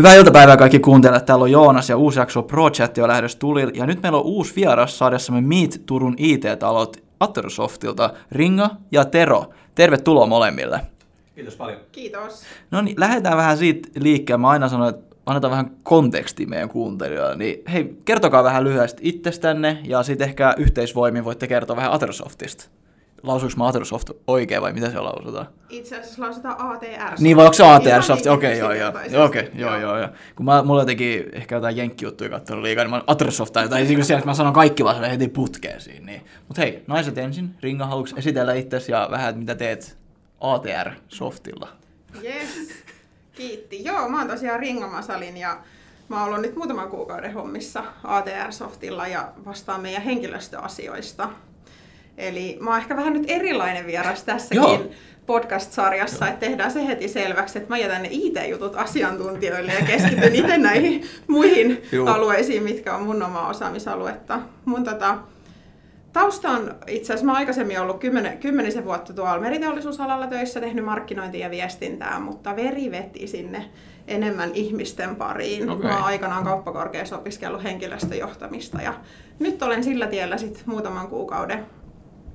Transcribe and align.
Hyvää 0.00 0.14
iltapäivää 0.14 0.56
kaikki 0.56 0.78
kuuntelijat. 0.78 1.26
Täällä 1.26 1.42
on 1.42 1.50
Joonas 1.50 1.88
ja 1.88 1.96
uusi 1.96 2.18
jakso 2.18 2.42
Pro 2.42 2.70
Chat 2.70 2.98
on 2.98 3.08
lähdössä 3.08 3.38
tulilla. 3.38 3.72
Ja 3.74 3.86
nyt 3.86 4.02
meillä 4.02 4.18
on 4.18 4.24
uusi 4.24 4.56
vieras 4.56 4.98
saadessamme 4.98 5.40
Meet 5.40 5.82
Turun 5.86 6.14
IT-talot 6.18 6.96
Atterosoftilta, 7.20 8.12
Ringa 8.32 8.70
ja 8.92 9.04
Tero. 9.04 9.50
Tervetuloa 9.74 10.26
molemmille. 10.26 10.80
Kiitos 11.34 11.56
paljon. 11.56 11.80
Kiitos. 11.92 12.42
No 12.70 12.80
niin, 12.80 13.00
lähdetään 13.00 13.36
vähän 13.36 13.58
siitä 13.58 13.88
liikkeelle. 13.98 14.40
Mä 14.40 14.48
aina 14.48 14.68
sanon, 14.68 14.88
että 14.88 15.16
annetaan 15.26 15.50
vähän 15.50 15.70
konteksti 15.82 16.46
meidän 16.46 16.68
kuuntelijoille. 16.68 17.36
Niin 17.36 17.62
hei, 17.72 17.96
kertokaa 18.04 18.44
vähän 18.44 18.64
lyhyesti 18.64 19.02
itsestänne 19.08 19.78
ja 19.84 20.02
sitten 20.02 20.28
ehkä 20.28 20.54
yhteisvoimin 20.56 21.24
voitte 21.24 21.46
kertoa 21.46 21.76
vähän 21.76 21.92
Atterosoftista. 21.92 22.64
Lausuuko 23.22 23.54
mä 23.56 23.66
Attersoft 23.68 24.10
oikein 24.26 24.62
vai 24.62 24.72
mitä 24.72 24.90
se 24.90 25.00
lausutaan? 25.00 25.48
Itse 25.68 25.98
asiassa 25.98 26.22
lausutaan 26.22 26.56
ATR. 26.58 27.14
Niin, 27.18 27.36
vai 27.36 27.44
onko 27.44 27.54
se 27.54 27.64
ATR 27.66 28.02
Soft? 28.02 28.24
niin 28.24 28.32
Okei, 28.32 28.58
joo, 28.58 28.72
joo. 28.72 28.92
Okei, 29.24 29.50
joo, 29.54 29.76
joo, 29.76 29.98
joo. 29.98 30.08
Kun 30.36 30.46
mä, 30.46 30.62
mulla 30.62 30.82
jotenkin 30.82 31.26
ehkä 31.32 31.54
jotain 31.54 31.76
jenkkijuttuja 31.76 32.30
katsonut 32.30 32.62
liikaa, 32.62 32.84
niin 32.84 32.90
mä 32.90 33.02
Attersoft 33.06 33.52
tai 33.52 33.64
jotain, 33.64 33.88
niin 33.88 34.04
siellä, 34.04 34.18
että 34.18 34.30
mä 34.30 34.34
sanon 34.34 34.52
kaikki 34.52 34.84
vaan 34.84 35.04
heti 35.04 35.28
putkeen 35.28 35.80
siinä. 35.80 36.06
Niin. 36.06 36.22
Mut 36.48 36.58
hei, 36.58 36.84
naiset 36.86 37.18
ensin. 37.18 37.54
Ringa, 37.62 37.86
haluatko 37.86 38.18
esitellä 38.18 38.54
itsesi 38.54 38.92
ja 38.92 39.08
vähän, 39.10 39.38
mitä 39.38 39.54
teet 39.54 39.98
ATR 40.40 40.90
Softilla? 41.08 41.68
Yes. 42.24 42.74
Kiitti. 43.34 43.84
Joo, 43.84 44.08
mä 44.08 44.18
oon 44.18 44.28
tosiaan 44.28 44.60
Ringa 44.60 44.86
Masalin 44.86 45.36
ja 45.36 45.58
mä 46.08 46.16
oon 46.20 46.28
ollut 46.28 46.42
nyt 46.42 46.56
muutaman 46.56 46.88
kuukauden 46.88 47.34
hommissa 47.34 47.84
ATR-softilla 48.04 49.06
ja 49.06 49.32
vastaan 49.44 49.80
meidän 49.80 50.02
henkilöstöasioista. 50.02 51.28
Eli 52.20 52.58
mä 52.60 52.70
oon 52.70 52.78
ehkä 52.78 52.96
vähän 52.96 53.12
nyt 53.12 53.24
erilainen 53.26 53.86
vieras 53.86 54.24
tässäkin 54.24 54.62
Joo. 54.62 54.84
podcast-sarjassa, 55.26 56.28
että 56.28 56.46
tehdään 56.46 56.70
se 56.70 56.86
heti 56.86 57.08
selväksi, 57.08 57.58
että 57.58 57.70
mä 57.70 57.78
jätän 57.78 58.02
ne 58.02 58.08
IT-jutut 58.12 58.76
asiantuntijoille 58.76 59.72
ja 59.72 59.86
keskityn 59.86 60.34
itse 60.34 60.58
näihin 60.58 61.02
muihin 61.26 61.82
Joo. 61.92 62.08
alueisiin, 62.08 62.62
mitkä 62.62 62.94
on 62.94 63.02
mun 63.02 63.22
omaa 63.22 63.48
osaamisaluetta. 63.48 64.40
Mun 64.64 64.84
tota, 64.84 65.18
Tausta 66.12 66.50
on 66.50 66.74
itse 66.86 67.12
asiassa, 67.12 67.26
mä 67.26 67.32
aikaisemmin 67.32 67.80
ollut 67.80 68.00
kymmenen, 68.00 68.38
kymmenisen 68.38 68.84
vuotta 68.84 69.12
tuolla 69.12 69.40
meriteollisuusalalla 69.40 70.26
töissä, 70.26 70.60
tehnyt 70.60 70.84
markkinointia 70.84 71.46
ja 71.46 71.50
viestintää, 71.50 72.20
mutta 72.20 72.56
veri 72.56 72.90
veti 72.90 73.26
sinne 73.26 73.70
enemmän 74.08 74.50
ihmisten 74.54 75.16
pariin. 75.16 75.70
Okei. 75.70 75.90
Mä 75.90 75.96
oon 75.96 76.04
aikanaan 76.04 76.44
kauppakorkeassa 76.44 77.18
opiskellut 77.18 77.62
henkilöstöjohtamista 77.62 78.82
ja 78.82 78.94
nyt 79.38 79.62
olen 79.62 79.84
sillä 79.84 80.06
tiellä 80.06 80.38
sit 80.38 80.62
muutaman 80.66 81.08
kuukauden 81.08 81.66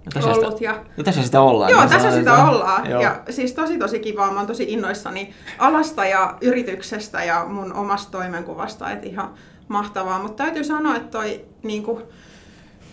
Ja 0.05 0.11
tässä, 0.13 0.29
ollut. 0.29 0.57
sitä, 0.57 0.63
Ja 0.63 0.83
ja 0.97 1.03
tässä 1.03 1.23
sitä 1.23 1.41
ollaan. 1.41 1.71
Joo, 1.71 1.79
niin 1.79 1.89
tässä 1.89 2.11
sitä 2.11 2.23
sanotaan. 2.31 2.49
ollaan. 2.55 2.89
Joo. 2.89 3.01
Ja 3.01 3.19
siis 3.29 3.53
tosi 3.53 3.77
tosi 3.77 3.99
kivaa. 3.99 4.31
Mä 4.31 4.37
oon 4.37 4.47
tosi 4.47 4.65
innoissani 4.67 5.33
alasta 5.59 6.05
ja 6.05 6.37
yrityksestä 6.41 7.23
ja 7.23 7.45
mun 7.49 7.73
omasta 7.73 8.11
toimenkuvasta. 8.11 8.91
Että 8.91 9.07
ihan 9.07 9.33
mahtavaa. 9.67 10.19
Mutta 10.19 10.43
täytyy 10.43 10.63
sanoa, 10.63 10.95
että 10.95 11.17
toi 11.17 11.45
niinku, 11.63 12.01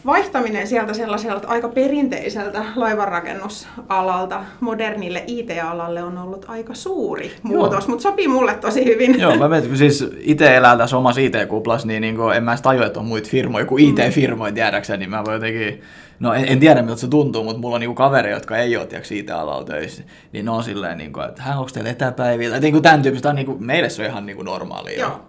vaihtaminen 0.07 0.67
sieltä 0.67 0.95
sellaiselta 0.95 1.49
aika 1.49 1.69
perinteiseltä 1.69 2.65
laivanrakennusalalta 2.77 4.45
modernille 4.61 5.25
IT-alalle 5.27 6.03
on 6.03 6.19
ollut 6.19 6.45
aika 6.49 6.75
suuri 6.75 7.33
muutos, 7.43 7.89
mutta 7.89 8.03
sopii 8.03 8.29
mulle 8.29 8.55
tosi 8.55 8.85
hyvin. 8.85 9.21
Joo, 9.21 9.37
mä 9.37 9.49
mietin, 9.49 9.69
kun 9.69 9.79
siis 9.79 10.05
itse 10.19 10.57
elää 10.57 10.77
tässä 10.77 10.97
omassa 10.97 11.21
IT-kuplassa, 11.21 11.87
niin, 11.87 12.01
niin 12.01 12.17
en 12.37 12.45
mä 12.45 12.51
edes 12.51 12.63
tajua, 12.63 12.87
että 12.87 13.01
on 13.01 13.07
muita 13.07 13.29
firmoja 13.29 13.67
kuin 13.67 13.85
IT-firmoja 13.85 14.53
tiedäkseni, 14.53 14.99
niin 14.99 15.11
mä 15.11 15.25
voin 15.25 15.35
jotenkin, 15.35 15.83
no 16.21 16.35
en, 16.35 16.45
en 16.49 16.61
tiedä 16.61 16.83
miltä 16.83 17.01
se 17.01 17.09
tuntuu, 17.09 17.45
mutta 17.45 17.61
mulla 17.61 17.75
on 17.75 17.81
niinku 17.81 17.95
kavereita, 17.95 18.37
jotka 18.37 18.57
ei 18.57 18.77
ole 18.77 18.87
tiedätkö, 18.87 19.15
IT-alalla 19.15 19.65
töissä, 19.65 20.03
niin 20.33 20.45
ne 20.45 20.51
on 20.51 20.65
silleen, 20.65 20.99
niin 20.99 21.13
kuin, 21.13 21.29
että 21.29 21.43
hän 21.43 21.59
onko 21.59 21.71
teillä 21.75 21.91
etäpäiviä, 21.91 22.51
tai 22.51 22.61
niin 22.61 22.73
kuin 22.73 22.83
tämän 22.83 23.03
tyyppistä, 23.03 23.29
on 23.29 23.35
niin 23.35 23.47
kuin, 23.47 23.65
meille 23.65 23.91
se 23.91 24.03
on 24.03 24.09
ihan 24.09 24.27
niin 24.27 24.37
kuin 24.37 24.47
normaalia. 24.47 25.01
Joo, 25.01 25.21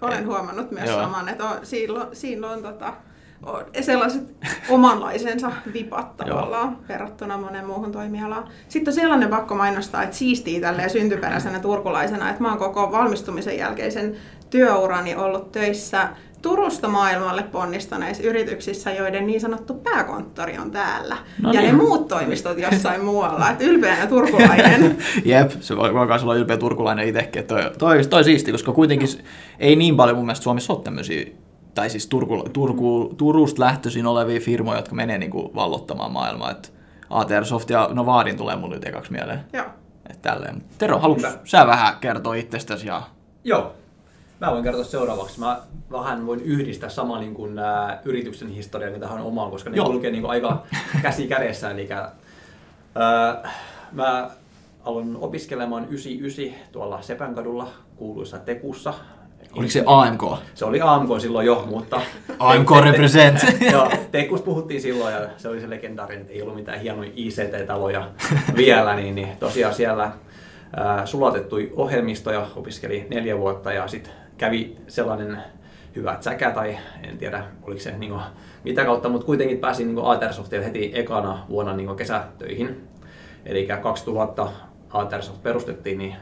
olen 0.00 0.26
huomannut 0.26 0.70
myös 0.70 0.88
Joo. 0.88 1.02
saman, 1.02 1.28
että 1.28 1.44
on, 1.44 1.58
siinä 2.12 2.50
on 2.50 2.62
tota, 2.62 2.92
sellaiset 3.80 4.22
omanlaisensa 4.68 5.52
vipat 5.72 6.16
tavallaan 6.16 6.78
verrattuna 6.88 7.38
monen 7.38 7.66
muuhun 7.66 7.92
toimialaan. 7.92 8.48
Sitten 8.68 8.92
on 8.92 8.94
sellainen 8.94 9.28
pakko 9.28 9.54
mainostaa, 9.54 10.02
että 10.02 10.16
siistii 10.16 10.60
tälleen 10.60 10.90
syntyperäisenä 10.90 11.60
turkulaisena, 11.60 12.30
että 12.30 12.42
mä 12.42 12.48
oon 12.48 12.58
koko 12.58 12.92
valmistumisen 12.92 13.58
jälkeisen 13.58 14.16
työurani 14.50 15.16
ollut 15.16 15.52
töissä 15.52 16.08
Turusta 16.42 16.88
maailmalle 16.88 17.42
ponnistaneissa 17.42 18.22
yrityksissä, 18.22 18.92
joiden 18.92 19.26
niin 19.26 19.40
sanottu 19.40 19.74
pääkonttori 19.74 20.58
on 20.58 20.70
täällä. 20.70 21.16
No 21.42 21.52
ja 21.52 21.60
niin. 21.60 21.76
ne 21.76 21.82
muut 21.82 22.08
toimistot 22.08 22.58
jossain 22.58 23.04
muualla. 23.04 23.50
Että 23.50 23.64
ylpeänä 23.64 24.06
turkulainen. 24.06 24.96
Jep, 25.24 25.50
se 25.60 25.76
voi, 25.76 25.94
voi 25.94 26.06
myös 26.06 26.22
olla 26.22 26.34
ylpeä 26.34 26.56
turkulainen 26.56 27.08
itsekin. 27.08 27.44
Toi, 27.44 27.70
toi, 27.78 28.04
toi 28.04 28.24
siisti, 28.24 28.52
koska 28.52 28.72
kuitenkin 28.72 29.08
ei 29.58 29.76
niin 29.76 29.96
paljon 29.96 30.16
mun 30.16 30.26
mielestä 30.26 30.44
Suomessa 30.44 30.72
ole 30.72 30.82
tämmöisiä, 30.82 31.26
tai 31.78 31.90
siis 31.90 32.06
Turku, 32.06 32.48
Turku, 32.52 33.14
Turusta 33.16 33.62
lähtöisin 33.62 34.06
olevia 34.06 34.40
firmoja, 34.40 34.78
jotka 34.78 34.94
menee 34.94 35.18
niin 35.18 35.30
kuin 35.30 35.54
vallottamaan 35.54 36.12
maailmaa. 36.12 36.50
Et 36.50 36.72
ATR 37.10 37.44
Soft 37.44 37.70
ja 37.70 37.88
no 37.92 38.06
Vaadin 38.06 38.36
tulee 38.36 38.56
mulle 38.56 38.74
nyt 38.74 38.86
ekaksi 38.86 39.12
mieleen. 39.12 39.40
Joo. 39.52 39.64
Et 40.10 40.22
tälleen. 40.22 40.62
Tero, 40.78 40.98
haluatko 40.98 41.28
sä 41.44 41.66
vähän 41.66 41.96
kertoa 42.00 42.34
itsestäsi? 42.34 42.86
Ja... 42.86 43.02
Joo. 43.44 43.72
Mä 44.40 44.50
voin 44.50 44.62
kertoa 44.62 44.84
seuraavaksi. 44.84 45.40
Mä 45.40 45.60
vähän 45.90 46.26
voin 46.26 46.40
yhdistää 46.40 46.88
sama 46.88 47.20
niin 47.20 47.34
kuin, 47.34 47.58
ää, 47.58 48.02
yrityksen 48.04 48.48
historian 48.48 48.92
niin 48.92 49.00
tähän 49.00 49.20
omaan, 49.20 49.50
koska 49.50 49.70
ne 49.70 49.76
Joo. 49.76 49.86
kulkee 49.86 50.10
niin 50.10 50.22
kuin, 50.22 50.30
aika 50.30 50.62
käsi 51.02 51.26
kädessä. 51.28 51.70
Eli, 51.70 51.88
ää, 52.94 53.50
mä 53.92 54.30
aloin 54.84 55.16
opiskelemaan 55.16 55.84
99 55.84 56.72
tuolla 56.72 57.02
Sepänkadulla 57.02 57.68
kuuluissa 57.96 58.38
Tekussa. 58.38 58.94
Oliko 59.52 59.70
se 59.70 59.82
AMK? 59.86 60.22
Se 60.54 60.64
oli 60.64 60.80
AMK 60.82 61.20
silloin 61.20 61.46
jo, 61.46 61.64
mutta... 61.70 62.00
AMK 62.38 62.70
represent. 62.84 63.38
Joo, 63.72 63.90
Tekusta 64.10 64.44
puhuttiin 64.44 64.80
silloin 64.80 65.14
ja 65.14 65.20
se 65.36 65.48
oli 65.48 65.60
se 65.60 65.70
legendaarinen, 65.70 66.20
että 66.20 66.32
ei 66.32 66.42
ollut 66.42 66.56
mitään 66.56 66.80
hienoja 66.80 67.10
ICT-taloja 67.16 68.10
vielä, 68.56 68.96
niin, 68.96 69.14
niin 69.14 69.28
tosiaan 69.40 69.74
siellä 69.74 70.10
ää, 70.76 71.06
sulatettui 71.06 71.72
ohjelmistoja, 71.76 72.46
opiskeli 72.56 73.06
neljä 73.10 73.38
vuotta 73.38 73.72
ja 73.72 73.88
sitten 73.88 74.12
kävi 74.38 74.76
sellainen 74.88 75.38
hyvä 75.96 76.16
säkä 76.20 76.50
tai 76.50 76.78
en 77.08 77.18
tiedä 77.18 77.44
oliko 77.62 77.80
se 77.80 77.98
niin 77.98 78.14
mitä 78.64 78.84
kautta, 78.84 79.08
mutta 79.08 79.26
kuitenkin 79.26 79.58
pääsin 79.58 79.94
niin 79.94 80.06
Atersoftille 80.06 80.64
heti 80.64 80.90
ekana 80.94 81.44
vuonna 81.48 81.76
niin 81.76 81.96
kesätöihin. 81.96 82.88
Eli 83.46 83.66
2000 83.82 84.48
Atersoft 84.90 85.42
perustettiin, 85.42 85.98
niin 85.98 86.16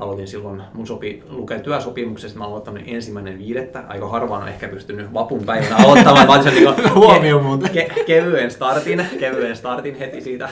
aloitin 0.00 0.28
silloin, 0.28 0.62
mun 0.74 0.86
sopi 0.86 1.22
lukea 1.28 1.60
työsopimuksesta, 1.60 2.38
mä 2.38 2.44
aloittanut 2.44 2.82
ensimmäinen 2.86 3.38
viidettä. 3.38 3.84
Aika 3.88 4.08
harvaan 4.08 4.42
on 4.42 4.48
ehkä 4.48 4.68
pystynyt 4.68 5.14
vapun 5.14 5.44
päivänä 5.44 5.76
aloittamaan. 5.76 6.30
Otin 6.30 6.42
sen 6.42 6.54
niin 6.54 6.94
Huomio 6.94 7.38
muuten. 7.42 7.70
ke- 7.70 8.04
kevyen 8.04 8.50
startin, 8.50 9.06
kevyen 9.20 9.56
startin 9.56 9.94
heti 9.98 10.20
siitä, 10.20 10.48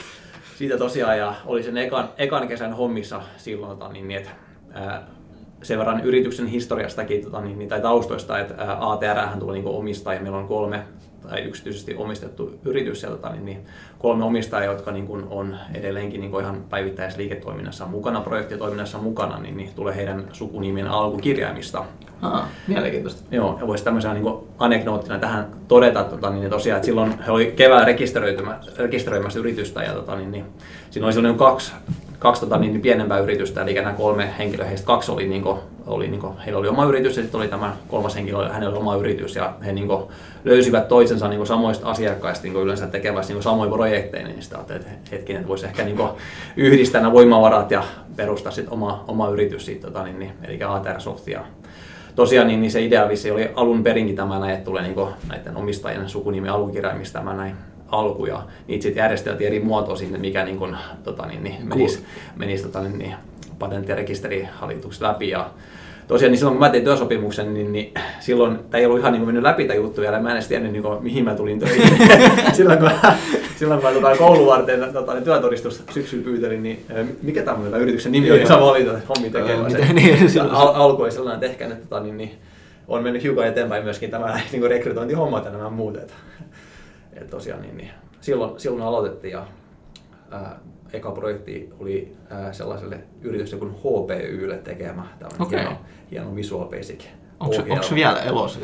siitä 0.58 0.78
tosiaan. 0.78 1.18
Ja 1.18 1.34
oli 1.46 1.62
sen 1.62 1.76
ekan, 1.78 2.08
ekan 2.18 2.48
kesän 2.48 2.72
hommissa 2.72 3.20
silloin, 3.36 3.78
tota, 3.78 3.92
niin, 3.92 4.08
niin, 4.08 4.18
että 4.18 4.30
ää, 4.72 5.06
sen 5.62 5.78
verran 5.78 6.00
yrityksen 6.04 6.46
historiastakin 6.46 7.24
tota, 7.24 7.40
niin, 7.40 7.58
niin, 7.58 7.68
tai 7.68 7.80
taustoista, 7.80 8.38
että 8.38 8.54
ATR 8.80 9.38
tuli 9.38 9.52
niin 9.52 9.66
omistaja, 9.66 10.20
meillä 10.20 10.38
on 10.38 10.48
kolme 10.48 10.82
tai 11.28 11.42
yksityisesti 11.42 11.94
omistettu 11.94 12.58
yritys 12.64 13.00
sieltä, 13.00 13.16
tota, 13.16 13.32
niin, 13.32 13.44
niin, 13.44 13.58
kolme 13.98 14.24
omistajaa, 14.24 14.72
jotka 14.72 14.92
niin 14.92 15.06
kuin, 15.06 15.24
on 15.30 15.56
edelleenkin 15.74 16.20
niin 16.20 16.30
kuin 16.30 16.44
ihan 16.44 16.64
päivittäisessä 16.70 17.20
liiketoiminnassa 17.20 17.86
mukana, 17.86 18.20
projektitoiminnassa 18.20 18.98
mukana, 18.98 19.38
niin, 19.38 19.56
niin 19.56 19.70
tulee 19.76 19.96
heidän 19.96 20.28
sukunimien 20.32 20.88
alkukirjaimista. 20.88 21.84
Ah, 22.22 22.48
mielenkiintoista. 22.66 23.22
Joo, 23.30 23.56
ja 23.60 23.66
voisi 23.66 23.84
tämmöisenä 23.84 24.14
niin 24.14 24.34
anekdoottina 24.58 25.18
tähän 25.18 25.46
todeta, 25.68 26.04
tota, 26.04 26.30
niin 26.30 26.50
tosiaan, 26.50 26.76
että 26.76 26.86
silloin 26.86 27.18
he 27.26 27.30
oli 27.30 27.52
keväällä 27.56 27.84
rekisteröitymä- 27.86 28.78
rekisteröimässä 28.78 29.38
yritystä 29.38 29.82
ja 29.82 29.92
tota, 29.92 30.16
niin, 30.16 30.30
niin, 30.30 30.44
siinä 30.90 31.06
oli 31.06 31.12
silloin 31.12 31.36
kaksi, 31.36 31.72
kaksi 32.18 32.40
tota, 32.40 32.58
niin, 32.58 32.72
niin 32.72 32.82
pienempää 32.82 33.18
yritystä, 33.18 33.62
eli 33.62 33.74
nämä 33.74 33.92
kolme 33.92 34.30
henkilöä, 34.38 34.66
heistä 34.66 34.86
kaksi 34.86 35.12
oli, 35.12 35.28
niin 35.28 35.42
kuin, 35.42 35.58
oli 35.86 36.08
niin 36.08 36.20
kuin, 36.20 36.38
heillä 36.38 36.58
oli 36.58 36.68
oma 36.68 36.84
yritys 36.84 37.16
ja 37.16 37.22
sitten 37.22 37.40
oli 37.40 37.48
tämä 37.48 37.76
kolmas 37.88 38.16
henkilö, 38.16 38.48
hänellä 38.48 38.70
oli 38.72 38.78
oma 38.78 38.96
yritys. 38.96 39.36
Ja 39.36 39.54
he 39.66 39.72
niin 39.72 39.86
kuin, 39.86 40.02
löysivät 40.44 40.88
toisensa 40.88 41.28
niin 41.28 41.38
kuin, 41.38 41.46
samoista 41.46 41.90
asiakkaista 41.90 42.42
niin 42.42 42.52
kuin, 42.52 42.64
yleensä 42.64 42.86
tekevässä 42.86 43.30
niin 43.30 43.36
kuin, 43.36 43.42
samoja 43.42 43.70
projekteja, 43.70 44.26
niin 44.26 44.38
ajattelin, 44.54 44.82
että 44.82 44.92
hetkinen, 45.12 45.40
että 45.40 45.48
voisi 45.48 45.66
ehkä 45.66 45.84
niin 45.84 45.96
kuin, 45.96 46.08
yhdistää 46.56 47.00
nämä 47.00 47.12
voimavarat 47.12 47.70
ja 47.70 47.84
perustaa 48.16 48.52
sitten 48.52 48.72
oma, 48.72 49.04
oma 49.08 49.28
yritys, 49.28 49.66
siitä, 49.66 49.86
tota, 49.86 50.04
niin, 50.04 50.18
niin, 50.18 50.32
eli 50.44 50.62
ATR 50.62 51.00
Soft. 51.00 51.28
Ja 51.28 51.44
tosiaan 52.14 52.46
niin, 52.46 52.60
niin 52.60 52.70
se 52.70 52.82
idea 52.82 53.08
vissi 53.08 53.30
oli 53.30 53.50
alun 53.54 53.82
perinkin 53.82 54.16
tämä 54.16 54.38
näin, 54.38 54.52
että 54.52 54.64
tulee 54.64 54.82
niin 54.82 55.08
näiden 55.28 55.56
omistajien 55.56 56.08
sukunimi 56.08 56.48
alukirjaimista 56.48 57.18
tämä 57.18 57.34
näin 57.34 57.56
alku. 57.88 58.26
Ja 58.26 58.42
niitä 58.66 58.82
sitten 58.82 59.00
järjesteltiin 59.00 59.46
eri 59.46 59.60
muotoa 59.60 59.96
sinne, 59.96 60.18
mikä 60.18 60.44
niin 60.44 60.58
kuin, 60.58 60.76
tota, 61.04 61.26
niin, 61.26 61.44
niin, 61.44 61.68
menisi, 61.68 62.04
menisi 62.36 62.62
tota, 62.62 62.82
niin, 62.82 62.98
niin, 62.98 63.14
patentti- 63.58 63.92
ja 63.92 63.96
rekisterihallitukset 63.96 65.02
läpi 65.02 65.28
ja 65.28 65.50
tosiaan 66.08 66.30
niin 66.30 66.38
silloin 66.38 66.54
kun 66.56 66.66
mä 66.66 66.70
tein 66.70 66.84
työsopimuksen, 66.84 67.54
niin, 67.54 67.72
niin 67.72 67.94
silloin 68.20 68.58
tämä 68.70 68.78
ei 68.78 68.86
ollut 68.86 69.00
ihan 69.00 69.12
niin 69.12 69.20
kuin 69.20 69.28
mennyt 69.28 69.42
läpi 69.42 69.64
tämä 69.64 69.76
juttu 69.76 70.00
vielä, 70.00 70.20
mä 70.20 70.28
en 70.30 70.36
edes 70.36 70.48
tiennyt 70.48 70.72
niin 70.72 70.82
kuin, 70.82 71.02
mihin 71.02 71.24
mä 71.24 71.34
tulin 71.34 71.58
töihin. 71.58 71.98
silloin 72.56 72.78
kun, 72.78 72.90
silloin 73.56 73.80
kun 73.80 73.90
mä 73.90 73.94
tota, 73.94 74.16
koulun 74.16 74.46
varten 74.46 74.92
tota, 74.92 75.14
niin 75.14 75.24
työtodistus 75.24 75.82
syksyllä 75.90 76.24
pyytelin, 76.24 76.62
niin 76.62 76.86
mikä 77.22 77.42
tämä 77.42 77.76
yrityksen 77.76 78.12
nimi 78.12 78.30
oli, 78.30 78.46
sä 78.46 78.60
valitat, 78.60 78.94
että 78.94 79.08
hommi 79.08 79.30
tekee. 79.30 79.92
niin, 79.92 80.40
al- 80.50 80.74
alku 80.74 81.02
oli 81.02 81.10
sellainen, 81.10 81.44
että 81.44 81.46
ehkä 81.46 81.74
nyt 81.74 81.82
tota, 81.82 82.00
niin, 82.00 82.16
niin, 82.16 82.38
on 82.88 83.02
mennyt 83.02 83.22
hiukan 83.22 83.46
eteenpäin 83.46 83.84
myöskin 83.84 84.10
tämä 84.10 84.40
niin 84.52 84.60
kuin 84.60 84.70
rekrytointihommat 84.70 85.44
ja 85.44 85.50
nämä 85.50 85.70
muut. 85.70 85.96
Että, 85.96 86.14
että 87.12 87.30
tosiaan 87.30 87.62
niin, 87.62 87.76
niin, 87.76 87.90
silloin, 88.20 88.60
silloin 88.60 88.82
aloitettiin 88.82 89.32
ja 89.32 89.46
ää, 90.30 90.58
eka 90.96 91.10
projekti 91.10 91.70
oli 91.80 92.16
ää, 92.30 92.52
sellaiselle 92.52 92.98
yritykselle 93.22 93.66
kuin 93.66 93.74
HPYlle 93.74 94.56
tekemä 94.56 95.06
tämmöinen 95.18 95.42
okay. 95.42 95.58
hieno, 95.58 95.76
hieno 96.10 96.34
Visual 96.34 96.68
Basic 96.68 97.04
Onko 97.40 97.54
se 97.54 97.94
vielä 97.94 98.22
elossa? 98.22 98.60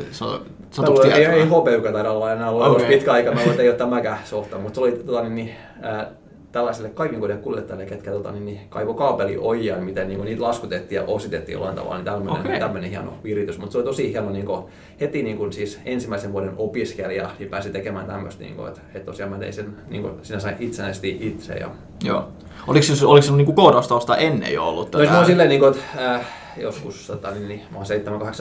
ei, 1.15 1.25
ei 1.25 1.45
HPY 1.45 1.91
taida 1.91 2.11
olla 2.11 2.31
enää 2.31 2.49
ollut 2.49 2.67
okay. 2.67 2.87
pitkä 2.87 3.11
aika, 3.11 3.31
mä 3.31 3.41
luulen, 3.41 3.59
ei 3.59 3.69
ole 3.69 3.77
tämäkään 3.77 4.19
softa, 4.25 4.57
mutta 4.57 4.75
se 4.75 4.81
oli 4.81 4.91
tota, 4.91 5.21
niin, 5.21 5.35
niin, 5.35 5.55
ää, 5.81 6.11
tällaiselle 6.53 6.89
kaivinkodien 6.89 7.39
kuljettajille, 7.39 7.85
ketkä 7.85 8.11
tota, 8.11 8.31
niin, 8.31 8.45
niin, 8.45 8.59
kaivo 8.69 8.93
kaapeli 8.93 9.37
ojia, 9.37 9.77
miten 9.77 10.07
niin, 10.07 10.21
niitä 10.21 10.41
laskutettiin 10.41 10.95
ja 10.95 11.03
ositettiin 11.07 11.53
jollain 11.53 11.75
tavalla, 11.75 11.95
niin 11.95 12.05
tämmöinen, 12.05 12.41
okay. 12.41 12.59
tämmöinen 12.59 12.89
hieno 12.89 13.13
viritys. 13.23 13.57
Mutta 13.57 13.71
se 13.71 13.77
oli 13.77 13.85
tosi 13.85 14.11
hieno 14.11 14.29
niin 14.29 14.45
kuin, 14.45 14.63
heti 15.01 15.23
niin 15.23 15.37
kuin, 15.37 15.53
siis 15.53 15.79
ensimmäisen 15.85 16.33
vuoden 16.33 16.53
opiskelija 16.57 17.29
niin 17.39 17.49
pääsi 17.49 17.69
tekemään 17.69 18.05
tämmöistä, 18.05 18.43
niin 18.43 18.55
kuin, 18.55 18.67
että, 18.67 18.81
että 18.93 19.05
tosiaan 19.05 19.31
mä 19.31 19.37
tein 19.37 19.53
sen 19.53 19.75
niin 19.89 20.01
kuin, 20.01 20.13
sinä 20.21 20.39
sain 20.39 20.55
itsenäisesti 20.59 21.17
itse. 21.21 21.53
Ja... 21.53 21.69
Joo. 22.03 22.27
Oliko 22.67 22.85
se, 22.85 23.05
oliko 23.05 23.25
se 23.25 23.31
niin 23.31 23.55
koodausta 23.55 24.17
ennen 24.17 24.53
jo 24.53 24.67
ollut? 24.67 24.91
No, 24.91 24.99
tätä? 24.99 25.13
No, 25.13 25.25
silleen, 25.25 25.49
niin 25.49 25.59
kuin, 25.59 25.71
että, 25.71 26.15
äh, 26.15 26.42
joskus, 26.57 27.07
tota, 27.07 27.31
niin, 27.31 27.47
niin, 27.47 27.61
mä 27.71 27.77
oon 27.77 27.85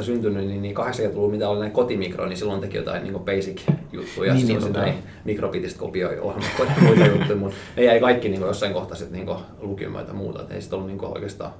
7-8 0.00 0.02
syntynyt, 0.02 0.46
niin, 0.46 0.62
niin 0.62 0.76
80-luvulla 0.76 1.30
mitä 1.30 1.48
oli 1.48 1.60
näin 1.60 1.72
kotimikro, 1.72 2.26
niin 2.26 2.36
silloin 2.36 2.60
teki 2.60 2.76
jotain 2.76 3.02
niin 3.02 3.14
basic-juttuja, 3.14 4.34
niin, 4.34 4.46
niin, 4.46 4.72
näin 4.72 4.94
mikrobitistä 5.24 5.78
kopioi 5.78 6.18
ohjelmat 6.18 6.76
ja 6.76 6.82
muita 6.86 7.06
juttuja, 7.06 7.36
mutta 7.36 7.56
ne 7.76 7.84
jäi 7.84 8.00
kaikki 8.00 8.28
niin 8.28 8.40
jossain 8.40 8.72
kohtaa 8.72 8.96
sitten 8.96 9.26
niin 9.26 9.36
lukimaan 9.60 10.06
ja 10.06 10.14
muuta, 10.14 10.42
että 10.42 10.54
ei 10.54 10.60
sitten 10.60 10.76
ollut 10.76 10.90
niin 10.90 11.04
oikeastaan 11.04 11.52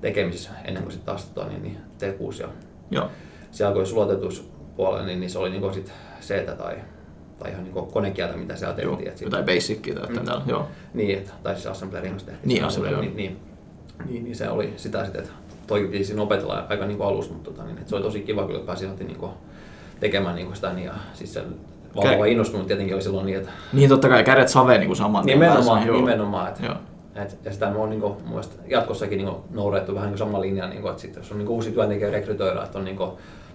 tekemisissä 0.00 0.50
ennen 0.64 0.82
kuin 0.82 0.92
sitten 0.92 1.06
taas 1.06 1.24
tota, 1.24 1.48
niin, 1.48 1.62
niin 1.62 1.76
T6 1.98 2.40
ja 2.40 2.48
Joo. 2.90 3.08
siellä 3.50 3.74
kun 3.74 3.86
sulatetuspuolella, 3.86 5.06
niin, 5.06 5.20
niin 5.20 5.30
se 5.30 5.38
oli 5.38 5.50
niin 5.50 5.74
sit 5.74 5.92
C 6.20 6.46
tai 6.58 6.76
tai 7.42 7.50
ihan 7.50 7.64
niin 7.64 7.86
konekieltä, 7.92 8.36
mitä 8.36 8.56
siellä 8.56 8.74
tehtiin. 8.74 9.02
Joo, 9.02 9.16
jotain 9.20 9.44
basicia 9.44 9.94
tai 9.94 10.08
mm. 10.08 10.24
täällä, 10.24 10.44
joo. 10.46 10.68
Niin, 10.94 11.18
että, 11.18 11.32
tai 11.42 11.54
siis 11.54 11.66
assemblerin 11.66 12.10
kanssa 12.10 12.26
tehtiin. 12.30 12.48
Niin, 12.48 12.64
assemblerin. 12.64 13.00
Niin, 13.00 13.16
niin, 13.16 13.36
niin, 14.08 14.24
niin, 14.24 14.36
se 14.36 14.48
oli 14.48 14.72
sitä 14.76 15.04
sitten, 15.04 15.22
että 15.22 15.34
toi 15.72 15.86
piti 15.86 16.04
siinä 16.04 16.22
opetella 16.22 16.66
aika 16.68 16.86
niin 16.86 16.98
kuin 16.98 17.08
alusta, 17.08 17.34
mutta 17.34 17.50
tota, 17.50 17.64
niin, 17.64 17.78
että 17.78 17.90
se 17.90 17.96
oli 17.96 18.04
tosi 18.04 18.20
kiva 18.20 18.46
kyllä, 18.46 18.58
että 18.58 18.66
pääsin 18.66 18.90
niin 18.98 19.16
kuin, 19.16 19.32
tekemään 20.00 20.34
niin 20.34 20.46
kuin 20.46 20.56
sitä. 20.56 20.72
Niin, 20.72 20.86
ja 20.86 20.92
siis 21.14 21.34
se 21.34 21.42
valtava 21.96 22.24
innostunut 22.24 22.66
tietenkin 22.66 22.94
oli 22.94 23.02
silloin 23.02 23.26
niin, 23.26 23.38
että... 23.38 23.50
Niin 23.72 23.88
totta 23.88 24.08
kai, 24.08 24.24
kädet 24.24 24.48
savee 24.48 24.78
niin 24.78 24.86
kuin 24.86 24.96
saman 24.96 25.26
Nimenomaan, 25.26 25.78
päässä, 25.78 25.92
nimenomaan. 25.92 26.48
Että, 26.48 26.66
joo. 26.66 26.74
Et, 27.14 27.38
ja 27.44 27.52
sitä 27.52 27.68
on 27.68 27.90
niin 27.90 28.00
kuin, 28.00 28.14
jatkossakin 28.66 29.18
niin 29.18 29.30
noudattu 29.50 29.94
vähän 29.94 30.08
niin 30.08 30.18
sama 30.18 30.40
linja, 30.40 30.68
niin 30.68 30.82
kuin, 30.82 30.90
että 30.90 31.02
sit, 31.02 31.16
jos 31.16 31.32
on 31.32 31.38
niin 31.38 31.46
kuin 31.46 31.54
uusi 31.54 31.72
työntekijä 31.72 32.10
rekrytoida, 32.10 32.64
että 32.64 32.78
on 32.78 32.84
niin 32.84 32.96
kuin, 32.96 33.10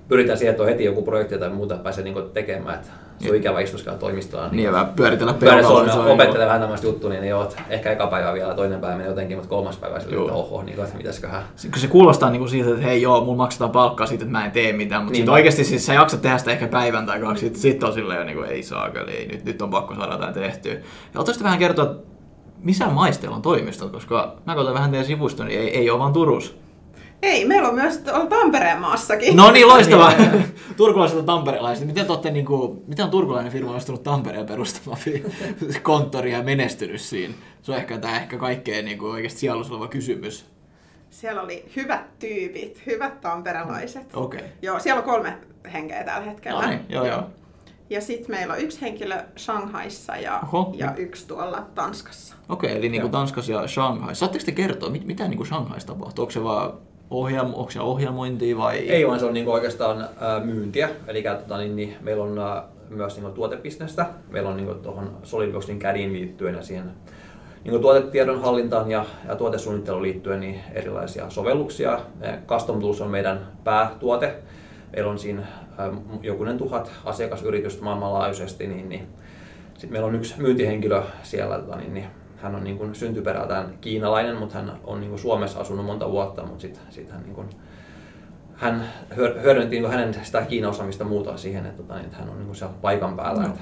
pyritään 0.07 0.37
siihen, 0.37 0.51
että 0.51 0.63
on 0.63 0.69
heti 0.69 0.83
joku 0.83 1.01
projekti 1.01 1.37
tai 1.37 1.49
muuta 1.49 1.77
pääsee 1.77 2.03
niin 2.03 2.29
tekemään. 2.33 2.75
Että 2.75 2.91
se 3.19 3.29
on 3.29 3.35
ikävä 3.35 3.59
istuskella 3.59 3.97
toimistolla. 3.97 4.47
Niin, 4.47 4.57
niin 4.57 4.73
ja 4.73 4.87
pyöritellä 4.95 5.33
peukaloa. 5.33 6.05
Opettelee 6.05 6.45
vähän 6.45 6.61
tämmöistä 6.61 6.87
juttua, 6.87 7.09
niin 7.09 7.27
joo, 7.27 7.49
ehkä 7.69 7.91
eka 7.91 8.07
päivä 8.07 8.33
vielä, 8.33 8.53
toinen 8.53 8.81
päivä 8.81 8.95
menee 8.95 9.09
jotenkin, 9.09 9.37
mutta 9.37 9.49
kolmas 9.49 9.77
päivä 9.77 9.99
sille, 9.99 10.21
että 10.21 10.33
oho, 10.33 10.63
niin 10.63 10.79
että 10.79 10.97
mitäsköhän. 10.97 11.43
Kun 11.71 11.81
se 11.81 11.87
kuulostaa 11.87 12.29
niin 12.29 12.39
kuin 12.39 12.49
siitä, 12.49 12.69
että 12.69 12.81
hei 12.81 13.01
joo, 13.01 13.21
mulla 13.21 13.37
maksetaan 13.37 13.71
palkkaa 13.71 14.07
siitä, 14.07 14.23
että 14.23 14.31
mä 14.31 14.45
en 14.45 14.51
tee 14.51 14.73
mitään, 14.73 15.01
mutta 15.01 15.11
niin, 15.11 15.19
sitten 15.19 15.33
oikeasti 15.33 15.63
siis 15.63 15.85
sä 15.85 15.93
jaksat 15.93 16.21
tehdä 16.21 16.37
sitä 16.37 16.51
ehkä 16.51 16.67
päivän 16.67 17.05
tai 17.05 17.19
kaksi, 17.19 17.45
sitten 17.45 17.61
sit 17.61 17.83
on 17.83 17.93
silleen, 17.93 18.25
niin 18.25 18.37
kuin, 18.37 18.49
ei 18.49 18.63
saa, 18.63 18.89
ei, 19.07 19.27
nyt, 19.27 19.45
nyt 19.45 19.61
on 19.61 19.69
pakko 19.69 19.95
saada 19.95 20.11
jotain 20.11 20.33
tehtyä. 20.33 20.73
Ja 20.73 21.19
ottaisitte 21.19 21.43
vähän 21.43 21.59
kertoa, 21.59 21.95
missä 22.63 22.87
maissa 22.87 23.31
on 23.31 23.41
toimistot, 23.41 23.91
koska 23.91 24.35
mä 24.45 24.55
katson 24.55 24.73
vähän 24.73 24.91
teidän 24.91 25.07
sivusta, 25.07 25.43
niin 25.43 25.59
ei, 25.59 25.77
ei 25.77 25.89
ole 25.89 25.99
vaan 25.99 26.13
Turussa. 26.13 26.53
Ei, 27.21 27.45
meillä 27.45 27.69
on 27.69 27.75
myös 27.75 27.97
Tampereen 28.29 28.79
maassakin. 28.79 29.35
No 29.35 29.51
niin, 29.51 29.67
loistavaa. 29.67 30.13
Turkulaiset 30.77 31.17
on 31.17 31.25
tamperelaiset. 31.25 31.87
Miten, 31.87 32.09
olette, 32.09 32.31
niin 32.31 32.45
kuin, 32.45 32.83
miten 32.87 33.05
on 33.05 33.11
turkulainen 33.11 33.51
firma 33.51 33.75
ostunut 33.75 34.03
Tampereen 34.03 34.45
perustamaan 34.45 35.01
konttoria 35.81 36.37
ja 36.37 36.43
menestynyt 36.43 37.01
siinä? 37.01 37.33
Se 37.61 37.71
on 37.71 37.77
ehkä 37.77 37.97
tämä 37.97 38.17
ehkä 38.17 38.37
kaikkein 38.37 38.85
niin 38.85 38.97
kuin, 38.97 39.11
oikeasti 39.11 39.39
sielussa 39.39 39.73
oleva 39.73 39.87
kysymys. 39.87 40.45
Siellä 41.09 41.41
oli 41.41 41.65
hyvät 41.75 42.19
tyypit, 42.19 42.81
hyvät 42.85 43.21
tamperelaiset. 43.21 44.15
Okei. 44.15 44.39
Okay. 44.39 44.51
Joo, 44.61 44.79
siellä 44.79 44.99
on 44.99 45.05
kolme 45.05 45.37
henkeä 45.73 46.03
tällä 46.03 46.25
hetkellä. 46.25 46.61
No 46.61 46.69
niin, 46.69 46.81
joo, 46.89 47.05
joo. 47.05 47.23
Ja 47.89 48.01
sitten 48.01 48.35
meillä 48.35 48.53
on 48.53 48.59
yksi 48.59 48.81
henkilö 48.81 49.15
Shanghaissa 49.37 50.15
ja, 50.15 50.41
ja 50.73 50.95
yksi 50.95 51.27
tuolla 51.27 51.65
Tanskassa. 51.75 52.35
Okei, 52.49 52.69
okay, 52.69 52.79
eli 52.79 52.89
niin 52.89 53.01
kuin 53.01 53.11
Tanskassa 53.11 53.51
ja 53.51 53.67
Shanghai. 53.67 54.15
Saatteko 54.15 54.45
te 54.45 54.51
kertoa, 54.51 54.89
mit, 54.89 55.05
mitä 55.05 55.27
niin 55.27 55.37
kuin 55.37 55.47
Shanghaissa 55.47 55.87
tapahtuu? 55.87 56.23
Onko 56.23 56.31
se 56.31 56.43
vaan 56.43 56.73
ohjelmo, 57.09 57.57
onko 57.57 57.71
se 57.71 57.81
ohjelmointia 57.81 58.57
vai? 58.57 58.77
Ei 58.77 59.07
vaan 59.07 59.19
se 59.19 59.25
on 59.25 59.33
niin 59.33 59.47
oikeastaan 59.47 60.09
myyntiä. 60.43 60.89
Eli 61.07 61.23
tota, 61.23 61.57
niin, 61.57 61.75
niin, 61.75 61.95
meillä 62.01 62.23
on 62.23 62.63
myös 62.89 63.21
niin 63.21 63.33
tuotebisnestä. 63.33 64.05
Meillä 64.29 64.49
on 64.49 64.57
niin 64.57 64.75
tuohon 64.75 65.17
SolidWorksin 65.23 65.79
CADin 65.79 66.13
liittyen 66.13 66.55
ja 66.55 66.61
siihen 66.61 66.91
niin 67.63 67.81
tuotetiedon 67.81 68.41
hallintaan 68.41 68.91
ja, 68.91 69.05
ja 69.27 69.35
tuotesuunnitteluun 69.35 70.03
liittyen 70.03 70.39
niin 70.39 70.59
erilaisia 70.73 71.29
sovelluksia. 71.29 71.99
Custom 72.47 72.79
Tools 72.79 73.01
on 73.01 73.09
meidän 73.09 73.47
päätuote. 73.63 74.35
Meillä 74.93 75.11
on 75.11 75.19
siinä 75.19 75.43
jokunen 76.21 76.57
tuhat 76.57 76.91
asiakasyritystä 77.05 77.83
maailmanlaajuisesti. 77.83 78.67
Niin, 78.67 78.89
niin. 78.89 79.07
Sitten 79.73 79.91
meillä 79.91 80.07
on 80.07 80.15
yksi 80.15 80.35
myyntihenkilö 80.37 81.03
siellä, 81.23 81.59
tota, 81.59 81.75
niin, 81.75 81.93
niin 81.93 82.05
hän 82.37 82.55
on 82.55 82.63
niin 82.63 82.77
kuin 82.77 82.95
syntyperältään 82.95 83.77
kiinalainen, 83.81 84.35
mutta 84.35 84.55
hän 84.55 84.71
on 84.83 84.99
niin 84.99 85.09
kuin 85.09 85.19
Suomessa 85.19 85.59
asunut 85.59 85.85
monta 85.85 86.11
vuotta, 86.11 86.45
mutta 86.45 86.61
sitten 86.61 86.83
sit 86.89 87.11
hän, 87.11 87.23
niin 87.23 87.35
kuin, 87.35 87.49
hän 88.55 88.83
hyödynti 89.15 89.79
niin 89.79 89.91
hänen 89.91 90.13
sitä 90.23 90.41
Kiina-osaamista 90.41 91.03
muuta 91.03 91.37
siihen, 91.37 91.65
että, 91.65 91.83
tota, 91.83 91.99
että 91.99 92.17
hän 92.17 92.29
on 92.29 92.37
niin 92.37 92.45
kuin 92.45 92.55
siellä 92.55 92.75
paikan 92.81 93.15
päällä. 93.15 93.41
No. 93.41 93.47
Että 93.47 93.61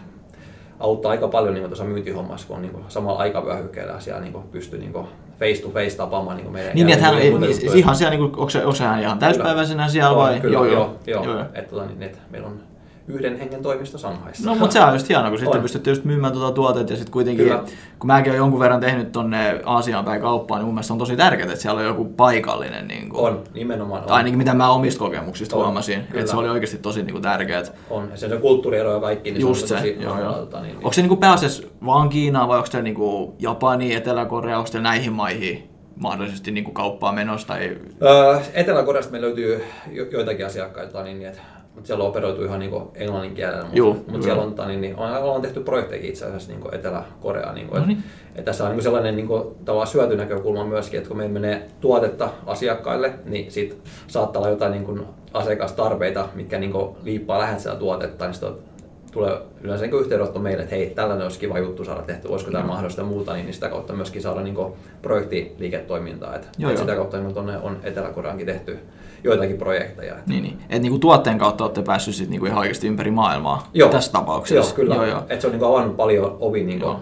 auttaa 0.79 1.11
aika 1.11 1.27
paljon 1.27 1.53
niin 1.53 1.65
tuossa 1.65 1.83
myyntihommassa, 1.83 2.47
kun 2.47 2.55
on 2.55 2.61
niin 2.61 2.71
kuin 2.71 2.83
samalla 2.87 3.19
aikavyöhykkeellä 3.19 3.99
siellä 3.99 4.21
niin 4.21 4.33
kuin 4.33 4.43
pystyy 4.47 4.79
niin 4.79 4.93
kuin 4.93 5.07
face 5.39 5.61
to 5.61 5.69
face 5.69 5.97
tapaamaan 5.97 6.37
niin 6.37 6.51
meidän 6.51 6.75
Niin, 6.75 6.89
että 6.89 7.05
hän, 7.05 7.15
niin, 7.15 7.77
ihan 7.77 7.95
siellä, 7.95 8.17
niin 8.17 8.19
kuin, 8.19 8.39
onko, 8.39 8.49
se, 8.49 8.65
onko 8.65 8.79
hän 8.79 9.01
ihan 9.01 9.19
täyspäiväisenä 9.19 9.89
siellä 9.89 10.15
vai? 10.15 10.39
Kyllä, 10.39 10.53
joo, 10.53 10.65
joo. 10.65 10.95
joo, 11.07 11.23
joo. 11.23 11.33
joo. 11.33 11.45
Että, 11.53 11.69
tota, 11.69 11.85
niin, 11.85 12.03
että 12.03 12.17
meillä 12.29 12.47
on 12.47 12.59
yhden 13.07 13.39
hengen 13.39 13.61
toimisto 13.61 13.97
Sanghaissa. 13.97 14.49
No, 14.49 14.55
mutta 14.55 14.73
se 14.73 14.81
on 14.81 14.93
just 14.93 15.09
hienoa, 15.09 15.29
kun 15.29 15.39
sitten 15.39 15.61
pystytte 15.61 15.89
just 15.89 16.03
myymään 16.03 16.33
tuota 16.33 16.55
tuotetta 16.55 16.93
ja 16.93 16.97
sitten 16.97 17.13
kuitenkin, 17.13 17.45
Kyllä. 17.45 17.63
kun 17.99 18.07
mäkin 18.07 18.31
olen 18.31 18.37
jonkun 18.37 18.59
verran 18.59 18.79
tehnyt 18.79 19.11
tonne 19.11 19.61
Aasiaan 19.65 20.05
päin 20.05 20.21
kauppaan, 20.21 20.59
niin 20.59 20.65
mun 20.65 20.75
mielestä 20.75 20.93
on 20.93 20.99
tosi 20.99 21.15
tärkeää, 21.15 21.49
että 21.49 21.61
siellä 21.61 21.79
on 21.79 21.85
joku 21.85 22.05
paikallinen. 22.05 22.87
Niin 22.87 23.09
kuin, 23.09 23.25
on, 23.25 23.43
nimenomaan 23.53 24.03
on. 24.03 24.11
Ainakin 24.11 24.37
mitä 24.37 24.53
mä 24.53 24.69
omista 24.69 24.99
kokemuksista 24.99 25.55
on, 25.55 25.63
huomasin, 25.63 26.03
Kyllä. 26.03 26.19
että 26.19 26.31
se 26.31 26.37
oli 26.37 26.49
oikeasti 26.49 26.77
tosi 26.77 27.03
niin 27.03 27.11
kuin, 27.11 27.21
tärkeää. 27.21 27.63
On, 27.89 28.07
ja 28.11 28.17
se 28.17 28.35
on 28.35 28.41
kulttuuriero 28.41 28.93
ja 28.93 28.99
kaikki, 28.99 29.31
niin 29.31 29.41
just 29.41 29.67
se, 29.67 29.73
on 29.73 29.79
tosi, 29.79 29.97
joo, 29.99 30.19
joo. 30.19 30.33
Tota, 30.33 30.61
niin, 30.61 30.75
Onko 30.75 30.93
se 30.93 31.01
niin 31.01 31.09
kuin 31.09 31.19
pääasiassa 31.19 31.63
vaan 31.85 32.09
Kiinaa 32.09 32.47
vai 32.47 32.57
onko 32.57 32.71
se 32.71 32.81
niin 32.81 32.95
kuin 32.95 33.33
Japani, 33.39 33.93
Etelä-Korea, 33.93 34.57
onko 34.57 34.71
se 34.71 34.79
näihin 34.79 35.13
maihin 35.13 35.69
mahdollisesti 35.95 36.51
niin 36.51 36.63
kuin 36.63 36.73
kauppaa 36.73 37.11
menossa? 37.11 37.47
Tai... 37.47 37.77
Öö, 38.03 38.39
Etelä-Koreasta 38.53 39.11
meillä 39.11 39.25
löytyy 39.25 39.63
jo, 39.91 40.05
joitakin 40.05 40.45
asiakkaita, 40.45 41.03
niin, 41.03 41.25
että 41.25 41.41
mutta 41.75 41.87
siellä 41.87 42.03
on 42.03 42.09
operoitu 42.09 42.43
ihan 42.43 42.59
niin 42.59 42.71
englannin 42.95 43.35
kielellä, 43.35 43.61
mutta, 43.61 43.77
Juu, 43.77 43.93
mutta 43.93 44.21
siellä 44.21 44.43
on, 44.43 44.55
niin, 44.67 44.81
niin, 44.81 44.95
on, 44.95 45.11
on 45.11 45.41
tehty 45.41 45.59
projekteja 45.59 46.07
itse 46.07 46.25
asiassa 46.25 46.51
niin 46.51 46.75
Etelä-Koreaan. 46.75 47.55
Niin 47.55 47.67
no 47.67 47.85
niin. 47.85 47.97
että, 47.97 48.29
että 48.29 48.41
tässä 48.41 48.65
on 48.65 48.71
niin 48.71 48.83
sellainen 48.83 49.15
niin 49.15 49.27
kuin, 49.27 49.43
tavallaan 49.65 49.87
syötynäkökulma 49.87 50.65
myöskin, 50.65 50.97
että 50.97 51.07
kun 51.07 51.17
meillä 51.17 51.33
menee 51.33 51.67
tuotetta 51.81 52.29
asiakkaille, 52.45 53.13
niin 53.25 53.51
sit 53.51 53.77
saattaa 54.07 54.39
olla 54.39 54.49
jotain 54.49 54.71
niin 54.71 54.85
kuin, 54.85 55.01
asiakastarpeita, 55.33 56.27
mitkä 56.35 56.59
niin 56.59 56.71
kuin, 56.71 56.95
liippaa 57.03 57.39
lähellä 57.39 57.75
tuotetta, 57.75 58.25
niin 58.25 58.35
tulee 59.15 59.41
yleensä 59.61 59.85
niin 59.85 59.99
yhteydenotto 59.99 60.39
meille, 60.39 60.63
että 60.63 60.75
hei, 60.75 60.89
tällainen 60.89 61.25
olisi 61.25 61.39
kiva 61.39 61.59
juttu 61.59 61.85
saada 61.85 62.01
tehty, 62.01 62.27
olisiko 62.27 62.51
tämä 62.51 62.63
mahdollista 62.63 63.01
ja 63.01 63.05
muuta, 63.05 63.33
niin 63.33 63.53
sitä 63.53 63.69
kautta 63.69 63.93
myöskin 63.93 64.21
saada 64.21 64.41
niin 64.41 64.55
projektiliiketoimintaa. 65.01 66.35
Että, 66.35 66.47
joo, 66.57 66.71
että 66.71 66.81
joo. 66.81 66.87
sitä 66.87 66.95
kautta 66.95 67.19
niin 67.19 67.33
tuonne 67.33 67.57
on 67.57 67.77
Etelä-Koreankin 67.83 68.45
tehty 68.45 68.79
joitakin 69.23 69.57
projekteja. 69.57 70.15
Niin, 70.27 70.43
niin. 70.43 70.59
Et 70.69 70.81
niinku 70.81 70.99
tuotteen 70.99 71.37
kautta 71.37 71.63
olette 71.63 71.81
päässyt 71.81 72.15
sit 72.15 72.29
niinku 72.29 72.45
ihan 72.45 72.59
oikeasti 72.59 72.87
ympäri 72.87 73.11
maailmaa 73.11 73.69
joo. 73.73 73.89
tässä 73.89 74.11
tapauksessa. 74.11 74.69
Joo, 74.69 74.75
kyllä. 74.75 74.95
Joo, 74.95 75.05
joo. 75.05 75.23
Et 75.29 75.41
se 75.41 75.47
on 75.47 75.51
niinku 75.51 75.65
avannut 75.65 75.97
paljon 75.97 76.37
ovi 76.39 76.63
niinku 76.63 76.95